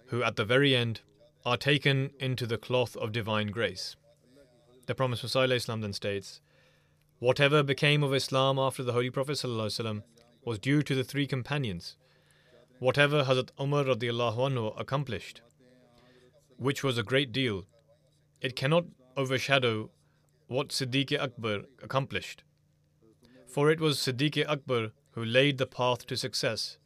who, 0.07 0.21
at 0.21 0.35
the 0.35 0.45
very 0.45 0.75
end, 0.75 1.01
are 1.45 1.57
taken 1.57 2.11
into 2.19 2.45
the 2.45 2.57
cloth 2.57 2.95
of 2.97 3.11
divine 3.11 3.47
grace. 3.47 3.95
The 4.85 4.95
Promised 4.95 5.23
Messiah 5.23 5.59
then 5.67 5.93
states, 5.93 6.41
Whatever 7.19 7.63
became 7.63 8.03
of 8.03 8.13
Islam 8.13 8.59
after 8.59 8.83
the 8.83 8.93
Holy 8.93 9.09
Prophet 9.09 9.37
was 10.43 10.59
due 10.59 10.81
to 10.81 10.95
the 10.95 11.03
three 11.03 11.27
companions. 11.27 11.95
Whatever 12.79 13.23
Hazrat 13.23 13.51
Umar 13.59 13.85
accomplished, 14.77 15.41
which 16.57 16.83
was 16.83 16.97
a 16.97 17.03
great 17.03 17.31
deal, 17.31 17.65
it 18.41 18.55
cannot 18.55 18.85
overshadow 19.15 19.91
what 20.51 20.67
Siddiq 20.67 21.17
Akbar 21.17 21.61
accomplished. 21.81 22.43
For 23.47 23.71
it 23.71 23.79
was 23.79 23.97
Siddiq 23.97 24.45
Akbar 24.45 24.91
who 25.11 25.23
laid 25.23 25.57
the 25.57 25.65
path 25.65 26.05
to 26.07 26.17
success 26.17 26.77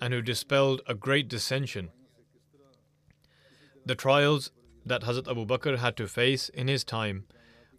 and 0.00 0.12
who 0.12 0.20
dispelled 0.20 0.82
a 0.88 0.94
great 0.94 1.28
dissension. 1.28 1.90
The 3.86 3.94
trials 3.94 4.50
that 4.84 5.02
Hazrat 5.02 5.30
Abu 5.30 5.46
Bakr 5.46 5.78
had 5.78 5.96
to 5.98 6.08
face 6.08 6.48
in 6.48 6.66
his 6.66 6.82
time 6.82 7.26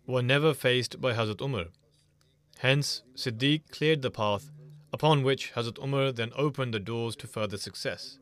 were 0.07 0.21
never 0.21 0.53
faced 0.53 1.01
by 1.01 1.11
Hazrat 1.11 1.41
Umar. 1.41 1.65
Hence, 2.59 3.03
Siddiq 3.15 3.69
cleared 3.71 4.03
the 4.03 4.11
path, 4.11 4.51
upon 4.93 5.21
which 5.21 5.51
Hazrat 5.53 5.83
Umar 5.83 6.13
then 6.13 6.31
opened 6.38 6.73
the 6.73 6.79
doors 6.79 7.17
to 7.17 7.27
further 7.27 7.57
success. 7.57 8.19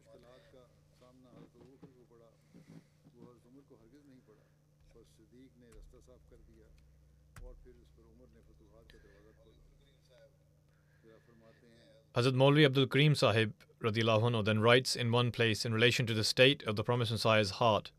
Hazrat 12.16 12.34
Maulvi 12.34 12.64
Abdul 12.64 12.86
Karim 12.86 13.16
Sahib 13.16 13.54
anhu, 13.84 14.46
then 14.46 14.60
writes 14.60 14.96
in 14.96 15.12
one 15.12 15.32
place 15.32 15.66
in 15.66 15.74
relation 15.74 16.06
to 16.06 16.14
the 16.14 16.24
state 16.24 16.62
of 16.64 16.76
the 16.76 16.84
Promised 16.84 17.12
Messiah's 17.12 17.52
heart 17.52 17.90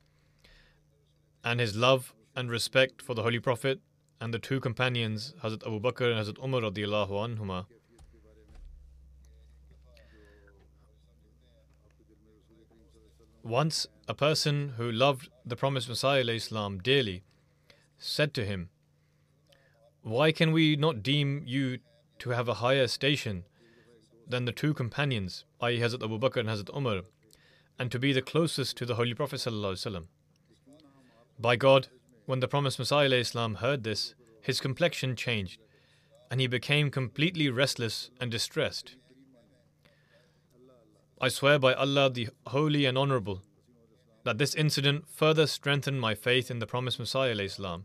and 1.42 1.58
his 1.58 1.74
love 1.74 2.14
and 2.36 2.48
respect 2.48 3.02
for 3.02 3.14
the 3.14 3.22
Holy 3.22 3.40
Prophet 3.40 3.80
and 4.20 4.32
the 4.32 4.38
two 4.38 4.60
companions, 4.60 5.34
Hazrat 5.42 5.66
Abu 5.66 5.80
Bakr 5.80 6.12
and 6.12 6.26
Hazrat 6.26 7.40
Umar. 7.40 7.66
Once 13.42 13.86
a 14.08 14.14
person 14.14 14.74
who 14.78 14.90
loved 14.90 15.28
the 15.44 15.56
promised 15.56 15.88
Messiah 15.88 16.24
dearly 16.82 17.24
said 17.98 18.32
to 18.32 18.44
him, 18.44 18.70
Why 20.02 20.32
can 20.32 20.52
we 20.52 20.76
not 20.76 21.02
deem 21.02 21.42
you 21.44 21.78
to 22.20 22.30
have 22.30 22.48
a 22.48 22.54
higher 22.54 22.86
station 22.86 23.44
than 24.28 24.44
the 24.44 24.52
two 24.52 24.74
companions, 24.74 25.44
i.e., 25.60 25.78
Hazrat 25.78 26.02
Abu 26.02 26.18
Bakr 26.18 26.40
and 26.40 26.48
Hazrat 26.48 26.74
Umar, 26.76 27.02
and 27.78 27.90
to 27.90 27.98
be 27.98 28.12
the 28.12 28.22
closest 28.22 28.76
to 28.76 28.86
the 28.86 28.94
Holy 28.94 29.14
Prophet? 29.14 29.46
By 31.38 31.56
God, 31.56 31.88
when 32.26 32.40
the 32.40 32.48
promised 32.48 32.78
Messiah 32.78 33.10
Islam 33.10 33.56
heard 33.56 33.84
this, 33.84 34.14
his 34.40 34.60
complexion 34.60 35.16
changed, 35.16 35.60
and 36.30 36.40
he 36.40 36.46
became 36.46 36.90
completely 36.90 37.48
restless 37.50 38.10
and 38.20 38.30
distressed. 38.30 38.96
I 41.20 41.28
swear 41.28 41.58
by 41.58 41.74
Allah 41.74 42.10
the 42.10 42.28
Holy 42.46 42.86
and 42.86 42.98
Honorable 42.98 43.42
that 44.24 44.38
this 44.38 44.54
incident 44.54 45.06
further 45.08 45.46
strengthened 45.46 46.00
my 46.00 46.14
faith 46.14 46.50
in 46.50 46.58
the 46.58 46.66
promised 46.66 46.98
Messiah. 46.98 47.32
Islam. 47.32 47.84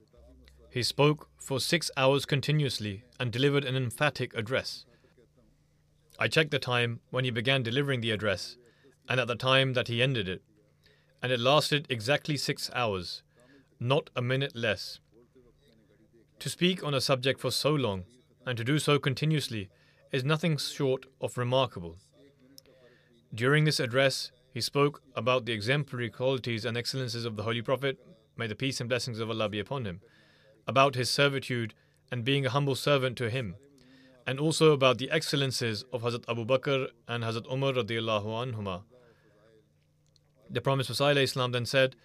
He 0.71 0.83
spoke 0.83 1.29
for 1.37 1.59
six 1.59 1.91
hours 1.97 2.25
continuously 2.25 3.03
and 3.19 3.31
delivered 3.31 3.65
an 3.65 3.75
emphatic 3.75 4.33
address. 4.35 4.85
I 6.19 6.27
checked 6.27 6.51
the 6.51 6.59
time 6.59 6.99
when 7.09 7.23
he 7.23 7.31
began 7.31 7.63
delivering 7.63 8.01
the 8.01 8.11
address 8.11 8.57
and 9.07 9.19
at 9.19 9.27
the 9.27 9.35
time 9.35 9.73
that 9.73 9.87
he 9.87 10.03
ended 10.03 10.27
it, 10.27 10.43
and 11.23 11.31
it 11.31 11.39
lasted 11.39 11.87
exactly 11.89 12.37
six 12.37 12.69
hours 12.75 13.23
not 13.79 14.09
a 14.15 14.21
minute 14.21 14.55
less. 14.55 14.99
To 16.39 16.49
speak 16.49 16.83
on 16.83 16.93
a 16.93 17.01
subject 17.01 17.39
for 17.39 17.51
so 17.51 17.71
long, 17.71 18.03
and 18.45 18.57
to 18.57 18.63
do 18.63 18.77
so 18.77 18.99
continuously, 18.99 19.69
is 20.11 20.23
nothing 20.23 20.57
short 20.57 21.05
of 21.21 21.37
remarkable. 21.37 21.95
During 23.33 23.63
this 23.63 23.79
address, 23.79 24.31
he 24.53 24.59
spoke 24.59 25.01
about 25.15 25.45
the 25.45 25.53
exemplary 25.53 26.09
qualities 26.09 26.65
and 26.65 26.75
excellences 26.75 27.23
of 27.23 27.37
the 27.37 27.43
Holy 27.43 27.61
Prophet, 27.61 27.97
may 28.35 28.47
the 28.47 28.55
peace 28.55 28.81
and 28.81 28.89
blessings 28.89 29.19
of 29.19 29.29
Allah 29.29 29.47
be 29.47 29.59
upon 29.59 29.85
him, 29.85 30.01
about 30.67 30.95
his 30.95 31.09
servitude 31.09 31.73
and 32.11 32.25
being 32.25 32.45
a 32.45 32.49
humble 32.49 32.75
servant 32.75 33.17
to 33.17 33.29
him, 33.29 33.55
and 34.29 34.39
also 34.39 34.73
about 34.73 34.99
the 34.99 35.09
excellences 35.09 35.83
of 35.91 36.03
Hazrat 36.03 36.23
Abu 36.29 36.45
Bakr 36.45 36.89
and 37.07 37.23
Hazrat 37.23 37.51
Umar 37.51 37.73
radiallahu 37.73 38.53
anhuma. 38.53 38.83
The 40.51 40.61
Messiah 40.75 41.15
Islam 41.15 41.51
then 41.51 41.65
said, 41.65 41.95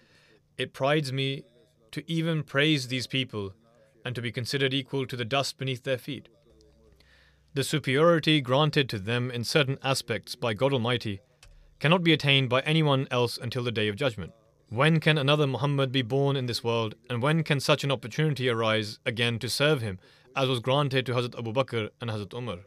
It 0.57 0.73
prides 0.73 1.13
me 1.13 1.43
to 1.91 2.03
even 2.11 2.41
praise 2.41 2.87
these 2.87 3.05
people 3.05 3.53
and 4.03 4.15
to 4.15 4.23
be 4.23 4.31
considered 4.31 4.73
equal 4.73 5.05
to 5.05 5.15
the 5.15 5.23
dust 5.23 5.59
beneath 5.59 5.83
their 5.83 5.99
feet. 5.99 6.27
The 7.53 7.63
superiority 7.63 8.41
granted 8.41 8.89
to 8.89 8.97
them 8.97 9.29
in 9.29 9.43
certain 9.43 9.77
aspects 9.83 10.33
by 10.33 10.55
God 10.55 10.73
Almighty 10.73 11.19
cannot 11.79 12.03
be 12.03 12.11
attained 12.11 12.49
by 12.49 12.61
anyone 12.61 13.07
else 13.11 13.37
until 13.37 13.63
the 13.63 13.71
day 13.71 13.87
of 13.87 13.97
judgment. 13.97 14.33
When 14.69 14.99
can 14.99 15.19
another 15.19 15.45
Muhammad 15.45 15.91
be 15.91 16.01
born 16.01 16.35
in 16.35 16.47
this 16.47 16.63
world, 16.63 16.95
and 17.07 17.21
when 17.21 17.43
can 17.43 17.59
such 17.59 17.83
an 17.83 17.91
opportunity 17.91 18.49
arise 18.49 18.97
again 19.05 19.37
to 19.37 19.47
serve 19.47 19.83
him, 19.83 19.99
as 20.35 20.49
was 20.49 20.59
granted 20.59 21.05
to 21.05 21.13
Hazrat 21.13 21.37
Abu 21.39 21.53
Bakr 21.53 21.89
and 22.01 22.09
Hazrat 22.09 22.33
Umar? 22.33 22.59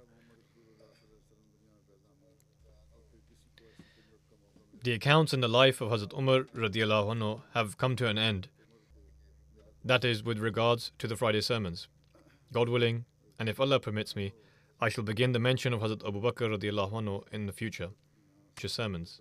The 4.82 4.92
accounts 4.92 5.34
in 5.34 5.40
the 5.40 5.48
life 5.48 5.80
of 5.80 5.90
Hazrat 5.90 6.16
Umar 6.16 6.44
radiallahu 6.56 7.16
anhu 7.16 7.42
have 7.52 7.76
come 7.76 7.94
to 7.96 8.06
an 8.06 8.16
end. 8.16 8.48
That 9.84 10.04
is 10.04 10.24
with 10.24 10.38
regards 10.38 10.92
to 10.98 11.06
the 11.06 11.16
Friday 11.16 11.42
sermons. 11.42 11.88
God 12.52 12.70
willing, 12.70 13.04
and 13.38 13.48
if 13.48 13.60
Allah 13.60 13.80
permits 13.80 14.16
me, 14.16 14.32
I 14.80 14.88
shall 14.88 15.04
begin 15.04 15.32
the 15.32 15.38
mention 15.38 15.74
of 15.74 15.80
Hazrat 15.80 16.06
Abu 16.06 16.22
Bakr 16.22 16.56
radiallahu 16.56 16.92
anhu 16.92 17.22
in 17.32 17.46
the 17.46 17.52
future, 17.52 17.90
future 18.56 18.68
sermons. 18.68 19.20